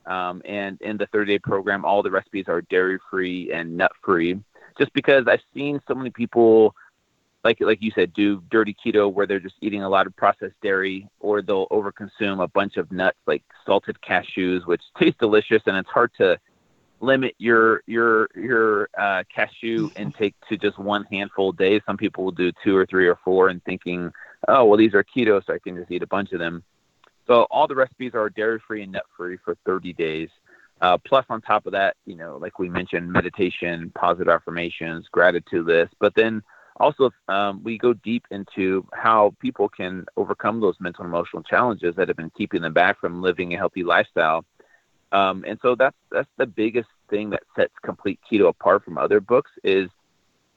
um, 0.06 0.42
and 0.46 0.82
in 0.82 0.98
the 0.98 1.08
30 1.08 1.34
day 1.34 1.40
program, 1.40 1.86
all 1.86 2.04
the 2.04 2.12
recipes 2.12 2.46
are 2.48 2.62
dairy 2.62 3.00
free 3.10 3.52
and 3.54 3.78
nut 3.78 3.92
free. 4.04 4.40
Just 4.78 4.94
because 4.94 5.26
I've 5.28 5.42
seen 5.54 5.80
so 5.88 5.94
many 5.94 6.10
people, 6.10 6.76
like 7.44 7.58
like 7.60 7.82
you 7.82 7.92
said, 7.94 8.14
do 8.14 8.42
dirty 8.50 8.76
keto 8.86 9.12
where 9.12 9.28
they're 9.28 9.40
just 9.40 9.56
eating 9.62 9.84
a 9.84 9.90
lot 9.90 10.08
of 10.08 10.16
processed 10.16 10.60
dairy, 10.62 11.08
or 11.20 11.42
they'll 11.42 11.68
overconsume 11.68 12.44
a 12.44 12.48
bunch 12.48 12.78
of 12.78 12.92
nuts 12.92 13.18
like 13.28 13.44
salted 13.66 13.98
cashews, 14.08 14.66
which 14.66 14.82
taste 15.00 15.20
delicious, 15.20 15.62
and 15.66 15.78
it's 15.78 15.90
hard 15.90 16.12
to 16.18 16.40
limit 17.02 17.36
your 17.38 17.84
your 17.86 18.30
your 18.36 18.90
uh, 18.98 19.24
cashew 19.34 19.90
intake 19.96 20.36
to 20.50 20.58
just 20.58 20.80
one 20.80 21.04
handful 21.12 21.50
a 21.50 21.54
day. 21.54 21.82
Some 21.86 21.98
people 21.98 22.24
will 22.24 22.32
do 22.32 22.52
two 22.64 22.76
or 22.76 22.86
three 22.86 23.08
or 23.08 23.20
four, 23.24 23.50
and 23.50 23.64
thinking, 23.64 24.12
oh 24.48 24.66
well, 24.66 24.78
these 24.78 24.94
are 24.94 25.04
keto, 25.04 25.46
so 25.46 25.54
I 25.54 25.60
can 25.60 25.76
just 25.76 25.92
eat 25.92 26.02
a 26.02 26.08
bunch 26.08 26.32
of 26.32 26.40
them. 26.40 26.64
So 27.28 27.48
all 27.50 27.68
the 27.68 27.76
recipes 27.76 28.12
are 28.14 28.30
dairy 28.30 28.60
free 28.66 28.84
and 28.84 28.92
nut 28.92 29.06
free 29.16 29.38
for 29.44 29.56
30 29.66 29.94
days. 29.94 30.30
Uh, 30.82 30.98
plus, 30.98 31.26
on 31.30 31.42
top 31.42 31.66
of 31.66 31.72
that, 31.72 31.96
you 32.06 32.16
know, 32.16 32.38
like 32.38 32.60
we 32.60 32.70
mentioned, 32.70 33.10
meditation, 33.10 33.92
positive 33.96 34.28
affirmations, 34.28 35.08
gratitude 35.12 35.66
list. 35.66 35.94
But 36.00 36.14
then 36.16 36.44
also, 36.78 37.12
um, 37.30 37.64
we 37.64 37.78
go 37.78 37.94
deep 37.94 38.26
into 38.32 38.86
how 38.94 39.34
people 39.40 39.70
can 39.70 40.06
overcome 40.18 40.60
those 40.60 40.76
mental 40.80 41.06
and 41.06 41.14
emotional 41.14 41.44
challenges 41.44 41.96
that 41.96 42.10
have 42.10 42.18
been 42.18 42.32
keeping 42.32 42.62
them 42.62 42.74
back 42.74 43.00
from 43.00 43.22
living 43.22 43.54
a 43.54 43.58
healthy 43.58 43.84
lifestyle. 43.84 44.44
Um, 45.14 45.46
and 45.48 45.60
so 45.62 45.76
that's 45.76 45.96
that's 46.12 46.30
the 46.38 46.48
biggest 46.48 46.90
thing 47.10 47.30
that 47.30 47.44
sets 47.56 47.74
complete 47.84 48.20
keto 48.30 48.50
apart 48.50 48.84
from 48.84 48.98
other 48.98 49.20
books 49.20 49.52
is 49.64 49.90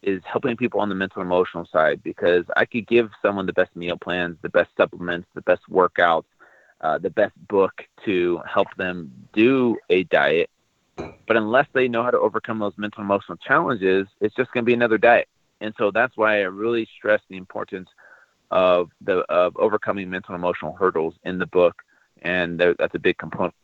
is 0.03 0.23
helping 0.25 0.57
people 0.57 0.81
on 0.81 0.89
the 0.89 0.95
mental 0.95 1.21
and 1.21 1.29
emotional 1.29 1.67
side 1.71 2.03
because 2.03 2.45
I 2.57 2.65
could 2.65 2.87
give 2.87 3.11
someone 3.21 3.45
the 3.47 3.53
best 3.53 3.75
meal 3.77 3.99
plans, 3.99 4.39
the 4.41 4.49
best 4.49 4.71
supplements, 4.77 5.29
the 5.35 5.43
best 5.43 5.63
workouts, 5.71 6.25
uh, 6.87 6.99
the 6.99 7.11
best 7.11 7.35
book 7.49 7.75
to 8.05 8.41
help 8.47 8.69
them 8.77 9.11
do 9.33 9.77
a 9.91 10.05
diet. 10.05 10.49
But 11.27 11.37
unless 11.37 11.67
they 11.73 11.89
know 11.89 12.03
how 12.05 12.13
to 12.13 12.19
overcome 12.19 12.61
those 12.61 12.77
mental 12.77 13.03
emotional 13.03 13.37
challenges, 13.39 14.07
it's 14.21 14.37
just 14.37 14.53
going 14.53 14.65
to 14.65 14.67
be 14.67 14.75
another 14.75 14.97
diet. 14.97 15.29
And 15.61 15.75
so 15.79 15.91
that's 15.91 16.17
why 16.17 16.39
I 16.39 16.43
really 16.43 16.89
stress 16.97 17.21
the 17.29 17.39
importance 17.39 17.89
of 18.53 18.91
the 19.01 19.17
of 19.43 19.57
overcoming 19.57 20.09
mental 20.09 20.37
emotional 20.37 20.75
hurdles 20.75 21.15
in 21.25 21.39
the 21.39 21.47
book, 21.47 21.83
and 22.23 22.61
that's 22.61 22.95
a 22.95 23.01
big 23.01 23.19
component 23.19 23.55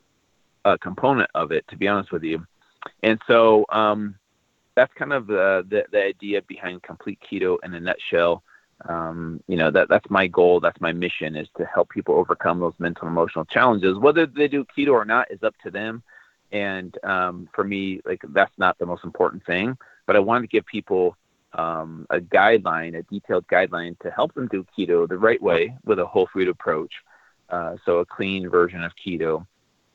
uh, 0.64 0.76
component 0.80 1.30
of 1.34 1.52
it, 1.52 1.64
to 1.68 1.76
be 1.76 1.86
honest 1.86 2.10
with 2.10 2.24
you. 2.24 2.44
And 3.04 3.20
so 3.28 3.64
um, 3.70 4.16
that's 4.74 4.92
kind 4.94 5.12
of 5.12 5.28
the, 5.28 5.84
the 5.92 6.02
idea 6.02 6.42
behind 6.42 6.82
complete 6.82 7.20
keto 7.26 7.58
in 7.62 7.74
a 7.74 7.80
nutshell. 7.80 8.42
Um, 8.88 9.42
you 9.46 9.56
know 9.56 9.70
that 9.70 9.88
that's 9.88 10.08
my 10.10 10.26
goal 10.26 10.60
that's 10.60 10.80
my 10.80 10.92
mission 10.92 11.36
is 11.36 11.48
to 11.56 11.64
help 11.64 11.90
people 11.90 12.14
overcome 12.14 12.60
those 12.60 12.74
mental 12.78 13.06
and 13.06 13.14
emotional 13.14 13.44
challenges. 13.44 13.98
Whether 13.98 14.26
they 14.26 14.48
do 14.48 14.64
keto 14.76 14.92
or 14.92 15.04
not 15.04 15.30
is 15.30 15.42
up 15.42 15.54
to 15.64 15.70
them. 15.70 16.02
And 16.50 16.96
um, 17.04 17.48
for 17.54 17.64
me 17.64 18.00
like 18.04 18.22
that's 18.30 18.56
not 18.58 18.78
the 18.78 18.86
most 18.86 19.04
important 19.04 19.44
thing. 19.46 19.76
But 20.06 20.16
i 20.16 20.20
wanted 20.20 20.42
to 20.42 20.48
give 20.48 20.66
people 20.66 21.16
um, 21.54 22.06
a 22.10 22.18
guideline 22.18 22.98
a 22.98 23.02
detailed 23.02 23.46
guideline 23.46 23.98
to 24.00 24.10
help 24.10 24.34
them 24.34 24.48
do 24.48 24.66
keto 24.76 25.08
the 25.08 25.18
right 25.18 25.42
way 25.42 25.76
with 25.84 25.98
a 25.98 26.06
whole 26.06 26.28
food 26.32 26.48
approach 26.48 26.92
uh, 27.50 27.76
so 27.84 27.98
a 27.98 28.06
clean 28.06 28.48
version 28.48 28.82
of 28.82 28.92
keto 28.96 29.46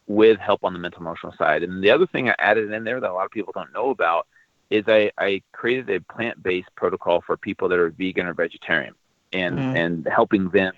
with 0.05 0.39
help 0.39 0.63
on 0.63 0.73
the 0.73 0.79
mental 0.79 1.01
emotional 1.01 1.33
side. 1.37 1.63
And 1.63 1.83
the 1.83 1.91
other 1.91 2.07
thing 2.07 2.29
i 2.29 2.35
added 2.39 2.71
in 2.71 2.83
there 2.83 2.99
that 2.99 3.09
a 3.09 3.13
lot 3.13 3.25
of 3.25 3.31
people 3.31 3.53
don't 3.53 3.73
know 3.73 3.89
about 3.89 4.27
is 4.69 4.83
I, 4.87 5.11
I 5.17 5.41
created 5.51 5.89
a 5.89 6.01
plant 6.13 6.41
based 6.41 6.69
protocol 6.75 7.21
for 7.21 7.37
people 7.37 7.69
that 7.69 7.79
are 7.79 7.89
vegan 7.89 8.27
or 8.27 8.33
vegetarian 8.33 8.93
and 9.33 9.57
mm. 9.57 9.75
and 9.75 10.07
helping 10.07 10.49
them 10.49 10.73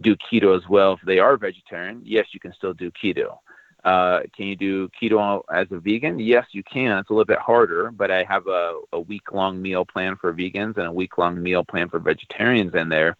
do 0.00 0.16
keto 0.16 0.56
as 0.56 0.68
well. 0.68 0.94
If 0.94 1.00
they 1.02 1.18
are 1.18 1.36
vegetarian 1.36 2.02
yes 2.04 2.26
you 2.32 2.40
can 2.40 2.52
still 2.52 2.74
do 2.74 2.90
keto. 2.90 3.38
Uh, 3.82 4.20
can 4.36 4.46
you 4.46 4.56
do 4.56 4.90
keto 4.90 5.42
as 5.52 5.66
a 5.70 5.78
vegan? 5.78 6.18
Yes 6.18 6.46
you 6.52 6.62
can. 6.62 6.98
It's 6.98 7.10
a 7.10 7.12
little 7.12 7.24
bit 7.24 7.38
harder 7.38 7.90
but 7.90 8.10
i 8.10 8.24
have 8.24 8.46
a, 8.46 8.80
a 8.92 9.00
week 9.00 9.32
long 9.32 9.60
meal 9.60 9.84
plan 9.84 10.16
for 10.16 10.32
vegans 10.32 10.76
and 10.76 10.86
a 10.86 10.92
week 10.92 11.16
long 11.18 11.42
meal 11.42 11.64
plan 11.64 11.88
for 11.88 11.98
vegetarians 11.98 12.74
in 12.74 12.88
there. 12.88 13.16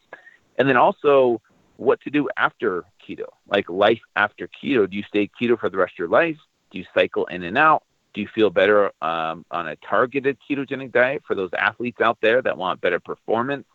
And 0.59 0.68
then 0.68 0.77
also 0.77 1.41
what 1.77 2.01
to 2.03 2.11
do 2.11 2.29
after 2.37 2.85
keto 3.09 3.29
like 3.49 3.68
life 3.71 4.03
after 4.16 4.49
keto. 4.49 4.89
Do 4.89 4.97
you 4.97 5.03
stay 5.05 5.31
keto 5.41 5.59
for 5.59 5.71
the 5.71 5.79
rest 5.79 5.95
of 5.95 5.99
your 5.99 6.09
life? 6.09 6.37
Do 6.71 6.79
you 6.79 6.85
cycle 6.95 7.25
in 7.27 7.43
and 7.43 7.57
out 7.57 7.83
do 8.13 8.21
you 8.21 8.29
feel 8.29 8.51
better 8.51 8.93
um, 9.03 9.45
on 9.51 9.69
a 9.69 9.77
targeted 9.77 10.39
ketogenic 10.49 10.93
diet 10.93 11.23
for 11.27 11.35
those 11.35 11.51
athletes 11.57 12.01
out 12.01 12.19
there 12.21 12.43
that 12.43 12.57
want 12.57 12.81
better 12.81 13.01
performance? 13.01 13.67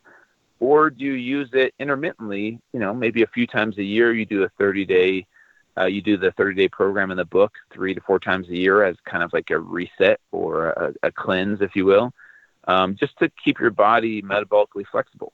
Or 0.60 0.90
do 0.90 1.04
you 1.04 1.14
use 1.14 1.50
it 1.54 1.74
intermittently? 1.80 2.60
You 2.74 2.80
know, 2.80 2.94
maybe 2.94 3.24
a 3.24 3.28
few 3.28 3.48
times 3.48 3.78
a 3.78 3.84
year, 3.84 4.14
you 4.14 4.26
do 4.26 4.44
a 4.44 4.50
30 4.58 4.86
day, 4.86 5.28
uh, 5.78 5.86
you 5.86 6.02
do 6.02 6.18
the 6.18 6.32
30 6.32 6.56
day 6.56 6.68
program 6.70 7.12
in 7.12 7.18
the 7.18 7.26
book 7.26 7.54
three 7.74 7.94
to 7.94 8.02
four 8.02 8.20
times 8.20 8.48
a 8.50 8.56
year 8.56 8.84
as 8.84 8.96
kind 9.06 9.24
of 9.24 9.34
like 9.34 9.50
a 9.50 9.60
reset 9.60 10.20
or 10.32 10.70
a, 10.70 10.94
a 11.04 11.12
cleanse, 11.12 11.62
if 11.62 11.76
you 11.76 11.86
will, 11.86 12.14
um, 12.66 12.96
just 12.96 13.18
to 13.20 13.30
keep 13.44 13.60
your 13.60 13.72
body 13.72 14.22
metabolically 14.22 14.86
flexible. 14.90 15.34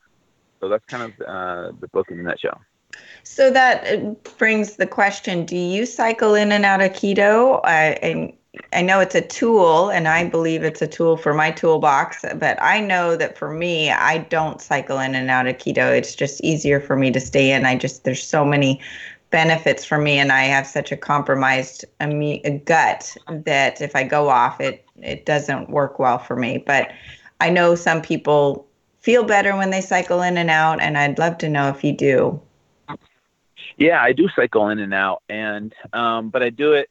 So 0.60 0.70
that's 0.70 0.86
kind 0.86 1.04
of 1.04 1.28
uh, 1.28 1.72
the 1.80 1.88
book 1.88 2.12
in 2.12 2.20
a 2.20 2.24
nutshell. 2.24 2.62
So 3.24 3.52
that 3.52 3.88
uh, 3.88 4.10
brings 4.38 4.76
the 4.76 4.88
question: 4.88 5.46
Do 5.46 5.56
you 5.56 5.86
cycle 5.86 6.36
in 6.36 6.52
and 6.52 6.66
out 6.66 6.82
of 6.82 6.92
keto? 6.92 7.60
Uh, 7.64 7.98
and 8.02 8.34
I 8.74 8.82
know 8.82 9.00
it's 9.00 9.16
a 9.16 9.22
tool 9.22 9.90
and 9.90 10.08
I 10.08 10.28
believe 10.28 10.64
it's 10.64 10.82
a 10.82 10.88
tool 10.88 11.16
for 11.16 11.34
my 11.34 11.52
toolbox, 11.52 12.26
but 12.36 12.62
I 12.62 12.82
know 12.82 13.16
that 13.16 13.38
for 13.38 13.50
me, 13.50 13.92
I 13.92 14.20
don't 14.20 14.62
cycle 14.62 15.00
in 15.00 15.16
and 15.16 15.30
out 15.30 15.48
of 15.48 15.58
keto. 15.58 15.98
It's 15.98 16.16
just 16.16 16.42
easier 16.42 16.82
for 16.82 16.98
me 16.98 17.12
to 17.12 17.20
stay 17.20 17.52
in. 17.52 17.66
I 17.66 17.78
just, 17.78 18.04
there's 18.04 18.24
so 18.24 18.44
many 18.44 18.82
benefits 19.30 19.86
for 19.86 19.98
me 19.98 20.20
and 20.20 20.34
I 20.34 20.44
have 20.44 20.68
such 20.68 20.92
a 20.92 20.98
compromised 20.98 21.86
a 22.02 22.62
gut 22.66 23.16
that 23.30 23.82
if 23.82 23.96
I 23.96 24.04
go 24.04 24.28
off 24.28 24.60
it, 24.60 24.86
it 25.02 25.26
doesn't 25.26 25.70
work 25.70 25.98
well 25.98 26.18
for 26.18 26.36
me. 26.36 26.58
But 26.58 26.92
I 27.40 27.50
know 27.50 27.76
some 27.76 28.02
people 28.02 28.68
feel 29.00 29.24
better 29.24 29.56
when 29.56 29.70
they 29.70 29.82
cycle 29.82 30.22
in 30.22 30.38
and 30.38 30.50
out 30.50 30.82
and 30.82 30.98
I'd 30.98 31.18
love 31.18 31.38
to 31.38 31.50
know 31.50 31.70
if 31.70 31.86
you 31.86 31.94
do. 31.94 32.42
Yeah, 33.78 34.02
I 34.02 34.12
do 34.12 34.28
cycle 34.36 34.68
in 34.68 34.80
and 34.80 34.94
out 34.94 35.24
and, 35.30 35.74
um, 35.94 36.30
but 36.30 36.44
I 36.44 36.50
do 36.50 36.74
it, 36.74 36.90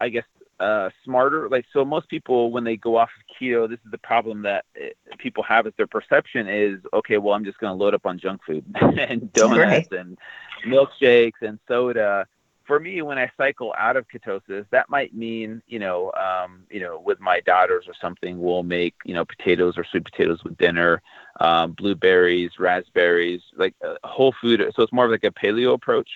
I 0.00 0.08
guess 0.08 0.24
uh, 0.60 0.90
smarter. 1.04 1.48
Like 1.48 1.66
so, 1.72 1.84
most 1.84 2.08
people 2.08 2.50
when 2.50 2.64
they 2.64 2.76
go 2.76 2.96
off 2.96 3.10
of 3.16 3.36
keto, 3.36 3.68
this 3.68 3.78
is 3.84 3.90
the 3.90 3.98
problem 3.98 4.42
that 4.42 4.64
it, 4.74 4.96
eh, 5.10 5.16
people 5.18 5.42
have 5.42 5.66
is 5.66 5.72
their 5.76 5.86
perception 5.86 6.48
is 6.48 6.80
okay. 6.92 7.18
Well, 7.18 7.34
I'm 7.34 7.44
just 7.44 7.58
going 7.58 7.76
to 7.76 7.82
load 7.82 7.94
up 7.94 8.06
on 8.06 8.18
junk 8.18 8.42
food 8.46 8.64
and 8.74 9.32
donuts 9.32 9.88
right. 9.90 9.92
and 9.92 10.18
milkshakes 10.66 11.42
and 11.42 11.58
soda. 11.68 12.26
For 12.66 12.80
me, 12.80 13.02
when 13.02 13.18
I 13.18 13.30
cycle 13.36 13.74
out 13.76 13.96
of 13.96 14.06
ketosis, 14.08 14.64
that 14.70 14.88
might 14.88 15.14
mean 15.14 15.62
you 15.66 15.78
know, 15.78 16.12
um, 16.12 16.62
you 16.70 16.80
know, 16.80 16.98
with 16.98 17.20
my 17.20 17.40
daughters 17.40 17.84
or 17.86 17.94
something, 18.00 18.40
we'll 18.40 18.62
make 18.62 18.94
you 19.04 19.14
know 19.14 19.24
potatoes 19.24 19.76
or 19.76 19.84
sweet 19.84 20.04
potatoes 20.04 20.42
with 20.44 20.56
dinner, 20.56 21.02
um, 21.40 21.72
blueberries, 21.72 22.52
raspberries, 22.58 23.42
like 23.56 23.74
uh, 23.86 23.94
whole 24.04 24.34
food. 24.40 24.64
So 24.74 24.82
it's 24.82 24.92
more 24.92 25.04
of 25.04 25.10
like 25.10 25.24
a 25.24 25.30
paleo 25.30 25.74
approach, 25.74 26.08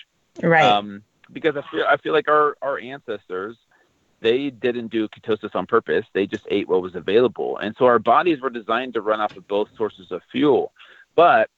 right? 0.43 0.64
Um, 0.64 1.03
because 1.32 1.57
I 1.57 1.62
feel 1.70 1.84
I 1.86 1.97
feel 1.99 2.12
like 2.12 2.28
our 2.28 2.57
our 2.62 2.78
ancestors 2.78 3.57
they 4.21 4.51
didn't 4.51 4.89
do 4.89 5.09
ketosis 5.09 5.55
on 5.55 5.66
purpose. 5.66 6.05
They 6.12 6.27
just 6.27 6.47
ate 6.51 6.69
what 6.69 6.83
was 6.83 6.95
available. 6.95 7.59
And 7.59 7.75
so 7.79 7.87
our 7.87 7.99
bodies 7.99 8.41
were 8.41 8.51
designed 8.51 8.95
to 8.95 9.01
run 9.01 9.21
off 9.21 9.37
of 9.37 9.47
both 9.47 9.69
sources 9.77 10.11
of 10.11 10.23
fuel. 10.33 10.73
But 11.14 11.51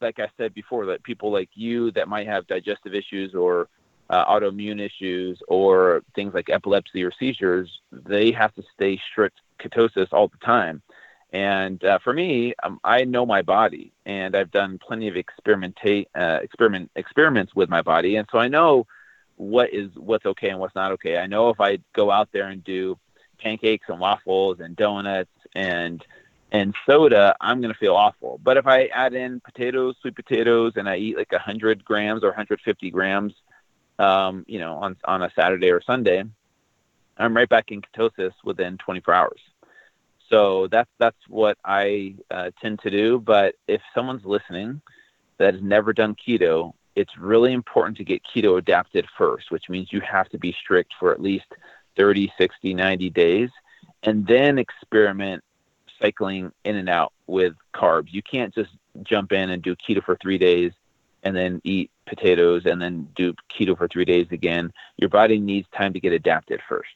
like 0.00 0.18
I 0.18 0.28
said 0.36 0.52
before, 0.52 0.86
that 0.86 1.02
people 1.02 1.32
like 1.32 1.50
you 1.54 1.90
that 1.92 2.08
might 2.08 2.26
have 2.26 2.46
digestive 2.46 2.94
issues 2.94 3.34
or 3.34 3.68
uh, 4.10 4.26
autoimmune 4.26 4.80
issues 4.80 5.40
or 5.48 6.02
things 6.14 6.34
like 6.34 6.50
epilepsy 6.50 7.02
or 7.02 7.12
seizures, 7.18 7.80
they 7.90 8.30
have 8.32 8.54
to 8.54 8.62
stay 8.74 9.00
strict 9.10 9.40
ketosis 9.58 10.08
all 10.12 10.28
the 10.28 10.44
time. 10.44 10.82
And 11.32 11.82
uh, 11.82 11.98
for 12.04 12.12
me, 12.12 12.52
um, 12.62 12.78
I 12.84 13.04
know 13.04 13.24
my 13.24 13.40
body, 13.40 13.92
and 14.04 14.36
I've 14.36 14.50
done 14.50 14.78
plenty 14.78 15.08
of 15.08 15.14
experimentate 15.14 16.06
uh, 16.14 16.40
experiment 16.42 16.90
experiments 16.94 17.54
with 17.54 17.70
my 17.70 17.80
body, 17.80 18.16
and 18.16 18.28
so 18.30 18.38
I 18.38 18.48
know 18.48 18.86
what 19.42 19.72
is 19.72 19.90
what's 19.96 20.24
okay 20.24 20.50
and 20.50 20.58
what's 20.58 20.74
not 20.74 20.92
okay. 20.92 21.18
I 21.18 21.26
know 21.26 21.50
if 21.50 21.60
I 21.60 21.78
go 21.94 22.10
out 22.10 22.28
there 22.32 22.48
and 22.48 22.62
do 22.62 22.98
pancakes 23.38 23.86
and 23.88 23.98
waffles 23.98 24.60
and 24.60 24.76
donuts 24.76 25.30
and 25.54 26.04
and 26.52 26.74
soda, 26.86 27.34
I'm 27.40 27.60
gonna 27.60 27.74
feel 27.74 27.94
awful. 27.94 28.38
But 28.42 28.56
if 28.56 28.66
I 28.66 28.86
add 28.86 29.14
in 29.14 29.40
potatoes, 29.40 29.96
sweet 30.00 30.14
potatoes, 30.14 30.74
and 30.76 30.88
I 30.88 30.96
eat 30.96 31.16
like 31.16 31.32
100 31.32 31.84
grams 31.84 32.22
or 32.22 32.28
150 32.28 32.90
grams, 32.90 33.32
um, 33.98 34.44
you 34.46 34.58
know, 34.58 34.76
on 34.76 34.96
on 35.04 35.22
a 35.22 35.32
Saturday 35.34 35.70
or 35.70 35.82
Sunday, 35.82 36.22
I'm 37.16 37.36
right 37.36 37.48
back 37.48 37.70
in 37.72 37.82
ketosis 37.82 38.32
within 38.44 38.78
24 38.78 39.14
hours. 39.14 39.40
So 40.30 40.68
that's 40.68 40.90
that's 40.98 41.16
what 41.28 41.58
I 41.64 42.14
uh, 42.30 42.50
tend 42.60 42.80
to 42.80 42.90
do. 42.90 43.18
But 43.18 43.56
if 43.66 43.82
someone's 43.94 44.24
listening 44.24 44.80
that 45.38 45.54
has 45.54 45.62
never 45.62 45.92
done 45.92 46.14
keto, 46.14 46.74
it's 46.94 47.16
really 47.18 47.52
important 47.52 47.96
to 47.98 48.04
get 48.04 48.22
keto 48.24 48.58
adapted 48.58 49.06
first, 49.16 49.50
which 49.50 49.68
means 49.68 49.92
you 49.92 50.00
have 50.00 50.28
to 50.30 50.38
be 50.38 50.52
strict 50.52 50.92
for 50.98 51.12
at 51.12 51.20
least 51.20 51.46
30, 51.96 52.32
60, 52.38 52.74
90 52.74 53.10
days, 53.10 53.50
and 54.02 54.26
then 54.26 54.58
experiment 54.58 55.42
cycling 56.00 56.52
in 56.64 56.76
and 56.76 56.88
out 56.88 57.12
with 57.26 57.54
carbs. 57.74 58.12
You 58.12 58.22
can't 58.22 58.54
just 58.54 58.70
jump 59.02 59.32
in 59.32 59.50
and 59.50 59.62
do 59.62 59.76
keto 59.76 60.02
for 60.02 60.16
three 60.16 60.38
days 60.38 60.72
and 61.22 61.36
then 61.36 61.60
eat 61.64 61.90
potatoes 62.06 62.62
and 62.66 62.82
then 62.82 63.08
do 63.14 63.34
keto 63.48 63.76
for 63.78 63.88
three 63.88 64.04
days 64.04 64.26
again. 64.30 64.72
Your 64.96 65.08
body 65.08 65.38
needs 65.38 65.68
time 65.74 65.92
to 65.92 66.00
get 66.00 66.12
adapted 66.12 66.60
first. 66.68 66.90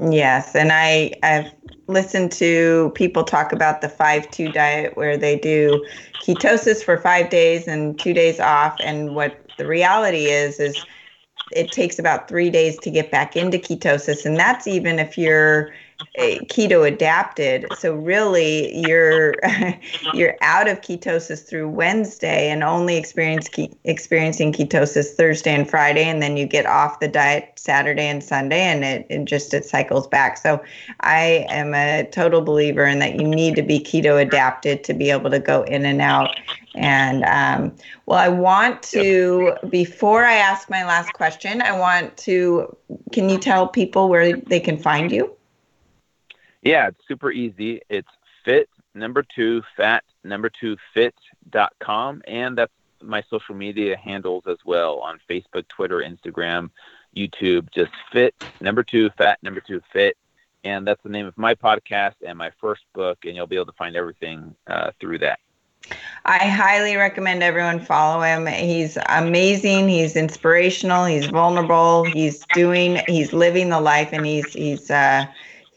Yes, 0.00 0.54
and 0.54 0.70
I 0.72 1.12
I've 1.22 1.50
listened 1.88 2.30
to 2.32 2.92
people 2.94 3.24
talk 3.24 3.52
about 3.52 3.80
the 3.80 3.88
5-2 3.88 4.52
diet 4.52 4.96
where 4.96 5.16
they 5.16 5.38
do 5.38 5.84
ketosis 6.20 6.84
for 6.84 6.98
5 6.98 7.30
days 7.30 7.66
and 7.66 7.98
2 7.98 8.12
days 8.12 8.38
off 8.38 8.76
and 8.80 9.14
what 9.14 9.40
the 9.56 9.66
reality 9.66 10.28
is 10.28 10.60
is 10.60 10.84
it 11.50 11.72
takes 11.72 11.98
about 11.98 12.28
3 12.28 12.50
days 12.50 12.78
to 12.80 12.90
get 12.90 13.10
back 13.10 13.36
into 13.36 13.58
ketosis 13.58 14.24
and 14.24 14.38
that's 14.38 14.66
even 14.66 14.98
if 14.98 15.18
you're 15.18 15.72
keto 16.18 16.86
adapted. 16.86 17.66
So 17.72 17.94
really, 17.94 18.76
you're 18.76 19.34
you're 20.14 20.36
out 20.42 20.68
of 20.68 20.80
ketosis 20.80 21.48
through 21.48 21.68
Wednesday 21.68 22.50
and 22.50 22.64
only 22.64 22.96
experience 22.96 23.48
ke- 23.48 23.72
experiencing 23.84 24.52
ketosis 24.52 25.14
Thursday 25.14 25.54
and 25.54 25.68
Friday, 25.68 26.04
and 26.04 26.20
then 26.20 26.36
you 26.36 26.46
get 26.46 26.66
off 26.66 27.00
the 27.00 27.08
diet 27.08 27.52
Saturday 27.56 28.06
and 28.06 28.22
Sunday, 28.22 28.62
and 28.62 28.84
it, 28.84 29.06
it 29.08 29.24
just 29.26 29.54
it 29.54 29.64
cycles 29.64 30.06
back. 30.06 30.36
So 30.36 30.62
I 31.00 31.46
am 31.48 31.74
a 31.74 32.08
total 32.10 32.40
believer 32.40 32.84
in 32.84 32.98
that 32.98 33.20
you 33.20 33.26
need 33.26 33.54
to 33.56 33.62
be 33.62 33.78
keto 33.78 34.20
adapted 34.20 34.84
to 34.84 34.94
be 34.94 35.10
able 35.10 35.30
to 35.30 35.38
go 35.38 35.62
in 35.64 35.84
and 35.84 36.00
out. 36.00 36.34
And 36.74 37.24
um, 37.24 37.76
well, 38.06 38.18
I 38.18 38.28
want 38.28 38.82
to 38.84 39.54
before 39.68 40.24
I 40.24 40.34
ask 40.34 40.68
my 40.68 40.84
last 40.84 41.12
question, 41.12 41.62
I 41.62 41.78
want 41.78 42.16
to. 42.18 42.76
Can 43.12 43.28
you 43.28 43.38
tell 43.38 43.68
people 43.68 44.08
where 44.08 44.36
they 44.36 44.60
can 44.60 44.78
find 44.78 45.12
you? 45.12 45.37
Yeah, 46.62 46.88
it's 46.88 47.06
super 47.06 47.30
easy. 47.30 47.80
It's 47.88 48.08
fit 48.44 48.68
number 48.94 49.22
two 49.22 49.62
fat 49.76 50.02
number 50.24 50.50
two 50.50 50.76
fit.com 50.92 52.22
and 52.26 52.58
that's 52.58 52.72
my 53.02 53.22
social 53.30 53.54
media 53.54 53.96
handles 53.96 54.44
as 54.46 54.58
well 54.64 54.98
on 54.98 55.20
Facebook, 55.28 55.68
Twitter, 55.68 55.98
Instagram, 55.98 56.70
YouTube. 57.16 57.70
Just 57.70 57.92
fit 58.12 58.34
number 58.60 58.82
two 58.82 59.10
fat 59.10 59.38
number 59.42 59.60
two 59.60 59.80
fit. 59.92 60.16
And 60.64 60.86
that's 60.86 61.02
the 61.02 61.08
name 61.08 61.26
of 61.26 61.38
my 61.38 61.54
podcast 61.54 62.14
and 62.26 62.36
my 62.36 62.50
first 62.60 62.82
book, 62.92 63.18
and 63.24 63.36
you'll 63.36 63.46
be 63.46 63.56
able 63.56 63.66
to 63.66 63.72
find 63.72 63.94
everything 63.96 64.54
uh, 64.66 64.90
through 64.98 65.18
that. 65.18 65.38
I 66.24 66.48
highly 66.48 66.96
recommend 66.96 67.42
everyone 67.42 67.80
follow 67.80 68.22
him. 68.22 68.46
He's 68.46 68.98
amazing. 69.08 69.88
He's 69.88 70.16
inspirational. 70.16 71.04
He's 71.04 71.26
vulnerable. 71.26 72.04
He's 72.04 72.44
doing. 72.52 73.00
He's 73.06 73.32
living 73.32 73.70
the 73.70 73.80
life, 73.80 74.10
and 74.12 74.26
he's 74.26 74.52
he's 74.52 74.90
uh, 74.90 75.26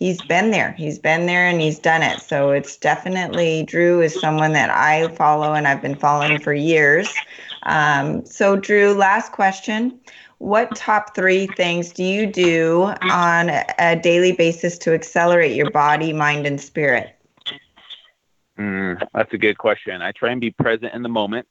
he's 0.01 0.19
been 0.19 0.49
there. 0.49 0.71
He's 0.71 0.97
been 0.97 1.27
there 1.27 1.45
and 1.45 1.61
he's 1.61 1.77
done 1.77 2.01
it. 2.01 2.21
So 2.21 2.49
it's 2.49 2.75
definitely 2.75 3.63
Drew 3.63 4.01
is 4.01 4.19
someone 4.19 4.51
that 4.53 4.71
I 4.71 5.09
follow 5.09 5.53
and 5.53 5.67
I've 5.67 5.81
been 5.81 5.95
following 5.95 6.39
for 6.39 6.53
years. 6.53 7.21
Um, 7.63 8.25
so, 8.25 8.55
Drew, 8.55 8.93
last 8.93 9.31
question. 9.31 9.99
What 10.39 10.73
top 10.73 11.13
three 11.13 11.45
things 11.45 11.91
do 11.91 12.03
you 12.03 12.25
do 12.25 12.91
on 13.09 13.51
a 13.77 13.95
daily 14.01 14.31
basis 14.31 14.79
to 14.79 14.93
accelerate 14.95 15.55
your 15.55 15.69
body, 15.69 16.13
mind, 16.13 16.47
and 16.47 16.59
spirit? 16.59 17.15
Mm, 18.57 19.07
that's 19.13 19.31
a 19.33 19.37
good 19.37 19.59
question. 19.59 20.01
I 20.01 20.13
try 20.13 20.31
and 20.31 20.41
be 20.41 20.49
present 20.49 20.95
in 20.95 21.03
the 21.03 21.09
moment. 21.09 21.47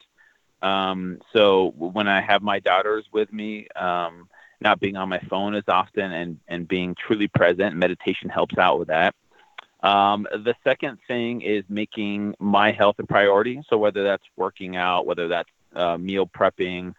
Um, 0.61 1.21
so 1.33 1.73
when 1.77 2.09
I 2.09 2.21
have 2.21 2.43
my 2.43 2.59
daughters 2.59 3.07
with 3.13 3.33
me, 3.33 3.69
um, 3.77 4.29
not 4.61 4.81
being 4.81 4.97
on 4.97 5.09
my 5.09 5.21
phone 5.31 5.55
as 5.55 5.65
often 5.69 6.13
and, 6.13 6.39
and 6.49 6.69
being 6.69 6.95
truly 6.95 7.29
present, 7.29 7.77
meditation 7.77 8.29
helps 8.29 8.59
out 8.59 8.79
with 8.79 8.89
that. 8.89 9.15
Um, 9.83 10.27
the 10.31 10.55
second 10.63 10.99
thing 11.09 11.41
is 11.41 11.65
making 11.69 12.35
my 12.39 12.73
health 12.73 12.97
a 12.99 13.07
priority. 13.07 13.63
So 13.69 13.79
whether 13.79 14.05
that's 14.05 14.25
working 14.37 14.77
out, 14.77 15.07
whether 15.07 15.29
that's 15.29 15.49
uh, 15.75 15.97
meal 15.97 16.27
prepping, 16.27 16.95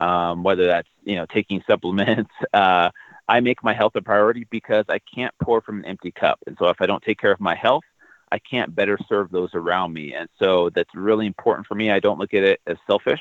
um, 0.00 0.42
whether 0.42 0.66
that's 0.66 0.88
you 1.04 1.14
know 1.14 1.26
taking 1.26 1.62
supplements, 1.66 2.32
uh, 2.52 2.90
I 3.28 3.40
make 3.40 3.62
my 3.62 3.72
health 3.72 3.94
a 3.94 4.02
priority 4.02 4.46
because 4.50 4.84
I 4.88 4.98
can't 4.98 5.34
pour 5.42 5.60
from 5.60 5.78
an 5.78 5.84
empty 5.86 6.10
cup. 6.10 6.40
And 6.46 6.56
so 6.58 6.68
if 6.68 6.80
I 6.80 6.86
don't 6.86 7.02
take 7.02 7.18
care 7.18 7.32
of 7.32 7.40
my 7.40 7.54
health, 7.54 7.84
I 8.30 8.38
can't 8.38 8.74
better 8.74 8.98
serve 9.08 9.30
those 9.30 9.50
around 9.54 9.92
me. 9.92 10.14
And 10.14 10.28
so 10.38 10.70
that's 10.74 10.92
really 10.94 11.26
important 11.26 11.66
for 11.66 11.74
me. 11.74 11.90
I 11.90 12.00
don't 12.00 12.18
look 12.18 12.34
at 12.34 12.42
it 12.42 12.60
as 12.66 12.76
selfish. 12.86 13.20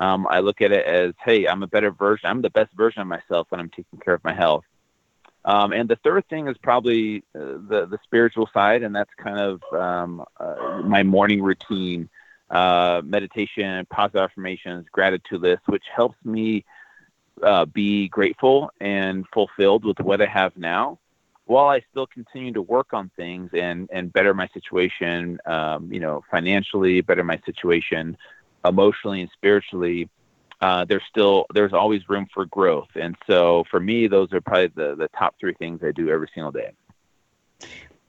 Um, 0.00 0.26
I 0.28 0.40
look 0.40 0.60
at 0.60 0.72
it 0.72 0.84
as, 0.84 1.14
hey, 1.24 1.46
I'm 1.46 1.62
a 1.62 1.66
better 1.66 1.90
version. 1.90 2.28
I'm 2.28 2.42
the 2.42 2.50
best 2.50 2.72
version 2.74 3.02
of 3.02 3.08
myself 3.08 3.46
when 3.50 3.60
I'm 3.60 3.70
taking 3.70 4.00
care 4.00 4.14
of 4.14 4.24
my 4.24 4.34
health. 4.34 4.64
Um, 5.44 5.72
and 5.72 5.88
the 5.88 5.96
third 5.96 6.26
thing 6.28 6.48
is 6.48 6.56
probably 6.62 7.18
uh, 7.34 7.58
the 7.68 7.86
the 7.90 7.98
spiritual 8.02 8.48
side, 8.54 8.82
and 8.82 8.94
that's 8.96 9.10
kind 9.22 9.38
of 9.38 9.62
um, 9.78 10.24
uh, 10.40 10.80
my 10.84 11.02
morning 11.02 11.42
routine, 11.42 12.08
uh, 12.50 13.02
meditation, 13.04 13.86
positive 13.90 14.22
affirmations, 14.22 14.86
gratitude 14.90 15.42
list, 15.42 15.62
which 15.66 15.84
helps 15.94 16.16
me 16.24 16.64
uh, 17.42 17.66
be 17.66 18.08
grateful 18.08 18.70
and 18.80 19.26
fulfilled 19.34 19.84
with 19.84 20.00
what 20.00 20.22
I 20.22 20.26
have 20.26 20.56
now, 20.56 20.98
while 21.44 21.68
I 21.68 21.82
still 21.90 22.06
continue 22.06 22.52
to 22.54 22.62
work 22.62 22.94
on 22.94 23.10
things 23.14 23.50
and 23.52 23.88
and 23.92 24.10
better 24.10 24.32
my 24.32 24.48
situation, 24.48 25.38
um, 25.44 25.92
you 25.92 26.00
know, 26.00 26.24
financially, 26.30 27.02
better 27.02 27.22
my 27.22 27.38
situation, 27.44 28.16
emotionally 28.64 29.20
and 29.20 29.30
spiritually. 29.32 30.08
Uh, 30.60 30.84
there's 30.84 31.02
still 31.10 31.46
there's 31.52 31.72
always 31.72 32.08
room 32.08 32.26
for 32.32 32.46
growth, 32.46 32.88
and 32.94 33.16
so 33.26 33.64
for 33.70 33.80
me, 33.80 34.06
those 34.06 34.32
are 34.32 34.40
probably 34.40 34.68
the 34.68 34.94
the 34.94 35.08
top 35.18 35.34
three 35.38 35.54
things 35.54 35.80
I 35.82 35.92
do 35.92 36.08
every 36.08 36.30
single 36.34 36.52
day. 36.52 36.72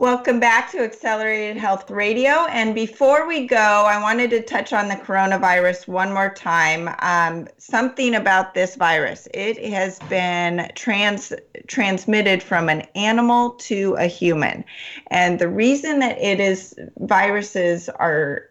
Welcome 0.00 0.40
back 0.40 0.70
to 0.70 0.78
Accelerated 0.78 1.58
Health 1.58 1.90
Radio. 1.90 2.46
And 2.46 2.74
before 2.74 3.28
we 3.28 3.46
go, 3.46 3.58
I 3.58 4.00
wanted 4.00 4.30
to 4.30 4.40
touch 4.40 4.72
on 4.72 4.88
the 4.88 4.94
coronavirus 4.94 5.88
one 5.88 6.14
more 6.14 6.32
time. 6.32 6.88
Um, 7.00 7.46
something 7.58 8.14
about 8.14 8.54
this 8.54 8.76
virus 8.76 9.28
it 9.34 9.62
has 9.70 9.98
been 10.08 10.70
trans 10.74 11.34
transmitted 11.66 12.42
from 12.42 12.70
an 12.70 12.80
animal 12.94 13.50
to 13.68 13.94
a 13.98 14.06
human. 14.06 14.64
And 15.08 15.38
the 15.38 15.50
reason 15.50 15.98
that 15.98 16.18
it 16.18 16.40
is 16.40 16.74
viruses 16.96 17.90
are 17.90 18.48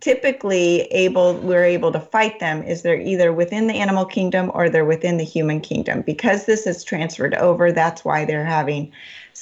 typically 0.00 0.82
able 0.82 1.34
we're 1.38 1.64
able 1.64 1.90
to 1.90 2.00
fight 2.00 2.38
them 2.40 2.62
is 2.62 2.82
they're 2.82 3.00
either 3.00 3.32
within 3.32 3.66
the 3.68 3.74
animal 3.74 4.04
kingdom 4.04 4.50
or 4.54 4.68
they're 4.68 4.84
within 4.84 5.16
the 5.16 5.24
human 5.24 5.62
kingdom 5.62 6.02
because 6.02 6.44
this 6.44 6.66
is 6.66 6.84
transferred 6.84 7.34
over 7.36 7.72
that's 7.72 8.04
why 8.04 8.26
they're 8.26 8.44
having 8.44 8.92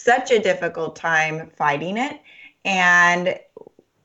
such 0.03 0.31
a 0.31 0.39
difficult 0.39 0.97
time 0.97 1.51
fighting 1.57 1.97
it. 1.97 2.21
And 2.65 3.39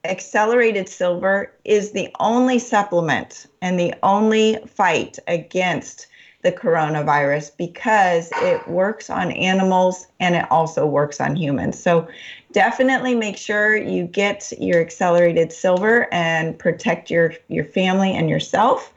accelerated 0.03 0.87
silver 0.87 1.51
is 1.65 1.91
the 1.91 2.09
only 2.19 2.59
supplement 2.59 3.47
and 3.61 3.79
the 3.79 3.93
only 4.03 4.57
fight 4.67 5.17
against 5.27 6.07
the 6.43 6.51
coronavirus 6.51 7.51
because 7.57 8.31
it 8.35 8.67
works 8.67 9.09
on 9.09 9.31
animals 9.31 10.07
and 10.19 10.35
it 10.35 10.49
also 10.51 10.85
works 10.85 11.19
on 11.19 11.35
humans. 11.35 11.81
So 11.81 12.07
definitely 12.55 13.13
make 13.13 13.35
sure 13.35 13.75
you 13.75 14.05
get 14.05 14.53
your 14.57 14.79
accelerated 14.79 15.51
silver 15.51 16.07
and 16.13 16.57
protect 16.57 17.11
your, 17.11 17.33
your 17.49 17.65
family 17.65 18.13
and 18.13 18.29
yourself. 18.29 18.93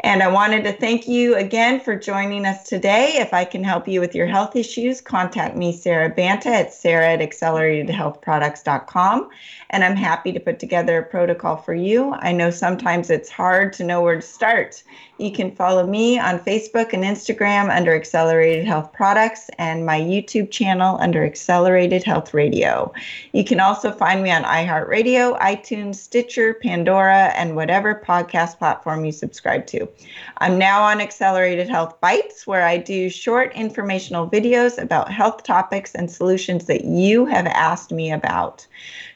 And 0.00 0.22
I 0.22 0.28
wanted 0.28 0.64
to 0.64 0.72
thank 0.72 1.06
you 1.06 1.36
again 1.36 1.78
for 1.78 1.94
joining 1.94 2.46
us 2.46 2.66
today. 2.66 3.16
If 3.16 3.34
I 3.34 3.44
can 3.44 3.62
help 3.62 3.86
you 3.86 4.00
with 4.00 4.14
your 4.14 4.26
health 4.26 4.56
issues, 4.56 5.02
contact 5.02 5.58
me, 5.58 5.76
Sarah 5.76 6.08
Banta, 6.08 6.48
at 6.48 6.72
sarah 6.72 7.12
at 7.12 7.20
acceleratedhealthproducts.com. 7.20 9.28
And 9.68 9.84
I'm 9.84 9.96
happy 9.96 10.32
to 10.32 10.40
put 10.40 10.58
together 10.58 10.98
a 10.98 11.04
protocol 11.04 11.58
for 11.58 11.74
you. 11.74 12.14
I 12.14 12.32
know 12.32 12.50
sometimes 12.50 13.10
it's 13.10 13.28
hard 13.28 13.74
to 13.74 13.84
know 13.84 14.00
where 14.00 14.16
to 14.16 14.22
start. 14.22 14.82
You 15.18 15.30
can 15.30 15.54
follow 15.54 15.86
me 15.86 16.18
on 16.18 16.40
Facebook 16.40 16.92
and 16.92 17.04
Instagram 17.04 17.74
under 17.74 17.94
Accelerated 17.94 18.64
Health 18.64 18.92
Products 18.92 19.50
and 19.58 19.86
my 19.86 20.00
YouTube 20.00 20.50
channel 20.50 20.96
under 21.00 21.24
Accelerated 21.24 22.02
Health 22.02 22.34
Radio. 22.34 22.92
You 23.32 23.44
can 23.44 23.60
also 23.60 23.90
find 23.90 24.22
me 24.22 24.30
on 24.30 24.44
iHeartRadio, 24.44 25.38
iTunes, 25.40 25.96
Stitcher, 25.96 26.54
Pandora, 26.54 27.32
and 27.36 27.56
whatever 27.56 27.94
podcast 27.94 28.58
platform 28.58 29.04
you 29.04 29.12
subscribe 29.12 29.66
to. 29.68 29.88
I'm 30.38 30.58
now 30.58 30.82
on 30.82 31.00
Accelerated 31.00 31.68
Health 31.68 32.00
Bites, 32.00 32.46
where 32.46 32.66
I 32.66 32.76
do 32.76 33.08
short 33.08 33.52
informational 33.54 34.28
videos 34.28 34.80
about 34.80 35.12
health 35.12 35.42
topics 35.42 35.94
and 35.94 36.10
solutions 36.10 36.66
that 36.66 36.84
you 36.84 37.24
have 37.26 37.46
asked 37.46 37.92
me 37.92 38.12
about. 38.12 38.66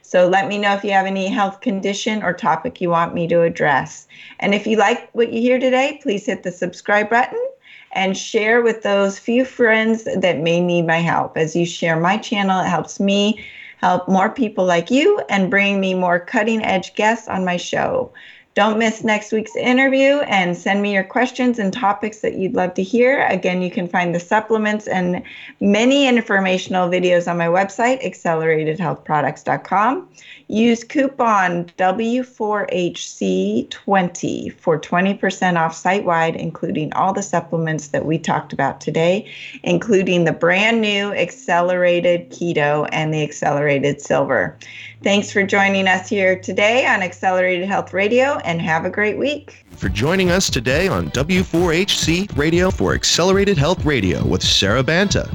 So 0.02 0.28
let 0.28 0.46
me 0.46 0.56
know 0.56 0.72
if 0.72 0.84
you 0.84 0.92
have 0.92 1.06
any 1.06 1.26
health 1.26 1.60
condition 1.60 2.22
or 2.22 2.32
topic 2.32 2.80
you 2.80 2.90
want 2.90 3.12
me 3.12 3.26
to 3.26 3.42
address. 3.42 4.06
And 4.38 4.54
if 4.54 4.66
you 4.66 4.76
like 4.76 5.10
what 5.14 5.32
you 5.32 5.40
hear 5.40 5.58
today, 5.58 5.98
please 6.00 6.24
hit 6.26 6.44
the 6.44 6.52
subscribe 6.52 7.10
button 7.10 7.44
and 7.92 8.16
share 8.16 8.62
with 8.62 8.82
those 8.82 9.18
few 9.18 9.44
friends 9.44 10.04
that 10.04 10.38
may 10.38 10.60
need 10.60 10.86
my 10.86 10.98
help. 10.98 11.36
As 11.36 11.56
you 11.56 11.66
share 11.66 11.98
my 11.98 12.18
channel, 12.18 12.60
it 12.60 12.68
helps 12.68 13.00
me 13.00 13.44
help 13.76 14.08
more 14.08 14.30
people 14.30 14.64
like 14.64 14.90
you 14.90 15.20
and 15.28 15.50
bring 15.50 15.80
me 15.80 15.94
more 15.94 16.18
cutting 16.20 16.62
edge 16.62 16.94
guests 16.94 17.28
on 17.28 17.44
my 17.44 17.56
show. 17.56 18.12
Don't 18.56 18.78
miss 18.78 19.04
next 19.04 19.32
week's 19.32 19.54
interview 19.54 20.20
and 20.20 20.56
send 20.56 20.80
me 20.80 20.94
your 20.94 21.04
questions 21.04 21.58
and 21.58 21.70
topics 21.70 22.20
that 22.20 22.36
you'd 22.36 22.54
love 22.54 22.72
to 22.72 22.82
hear. 22.82 23.26
Again, 23.26 23.60
you 23.60 23.70
can 23.70 23.86
find 23.86 24.14
the 24.14 24.18
supplements 24.18 24.88
and 24.88 25.22
many 25.60 26.08
informational 26.08 26.88
videos 26.88 27.30
on 27.30 27.36
my 27.36 27.48
website, 27.48 28.02
acceleratedhealthproducts.com. 28.02 30.08
Use 30.48 30.84
coupon 30.84 31.66
W4HC20 31.76 34.54
for 34.54 34.80
20% 34.80 35.56
off 35.58 35.74
site 35.74 36.06
wide, 36.06 36.36
including 36.36 36.94
all 36.94 37.12
the 37.12 37.22
supplements 37.22 37.88
that 37.88 38.06
we 38.06 38.16
talked 38.16 38.54
about 38.54 38.80
today, 38.80 39.30
including 39.64 40.24
the 40.24 40.32
brand 40.32 40.80
new 40.80 41.12
Accelerated 41.12 42.30
Keto 42.30 42.88
and 42.90 43.12
the 43.12 43.22
Accelerated 43.22 44.00
Silver. 44.00 44.56
Thanks 45.02 45.30
for 45.30 45.42
joining 45.42 45.86
us 45.86 46.08
here 46.08 46.38
today 46.38 46.86
on 46.86 47.02
Accelerated 47.02 47.68
Health 47.68 47.92
Radio 47.92 48.38
and 48.44 48.62
have 48.62 48.84
a 48.84 48.90
great 48.90 49.18
week. 49.18 49.64
For 49.72 49.88
joining 49.88 50.30
us 50.30 50.48
today 50.48 50.88
on 50.88 51.10
W4HC 51.10 52.36
Radio 52.36 52.70
for 52.70 52.94
Accelerated 52.94 53.58
Health 53.58 53.84
Radio 53.84 54.24
with 54.26 54.42
Sarah 54.42 54.82
Banta. 54.82 55.30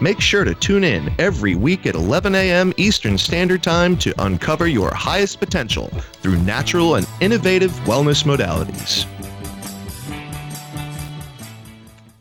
Make 0.00 0.20
sure 0.20 0.44
to 0.44 0.54
tune 0.54 0.84
in 0.84 1.12
every 1.18 1.54
week 1.54 1.86
at 1.86 1.94
11 1.94 2.34
a.m. 2.34 2.74
Eastern 2.76 3.16
Standard 3.16 3.62
Time 3.62 3.96
to 3.98 4.14
uncover 4.22 4.66
your 4.66 4.92
highest 4.94 5.40
potential 5.40 5.88
through 6.20 6.36
natural 6.40 6.96
and 6.96 7.08
innovative 7.20 7.70
wellness 7.86 8.24
modalities. 8.24 9.06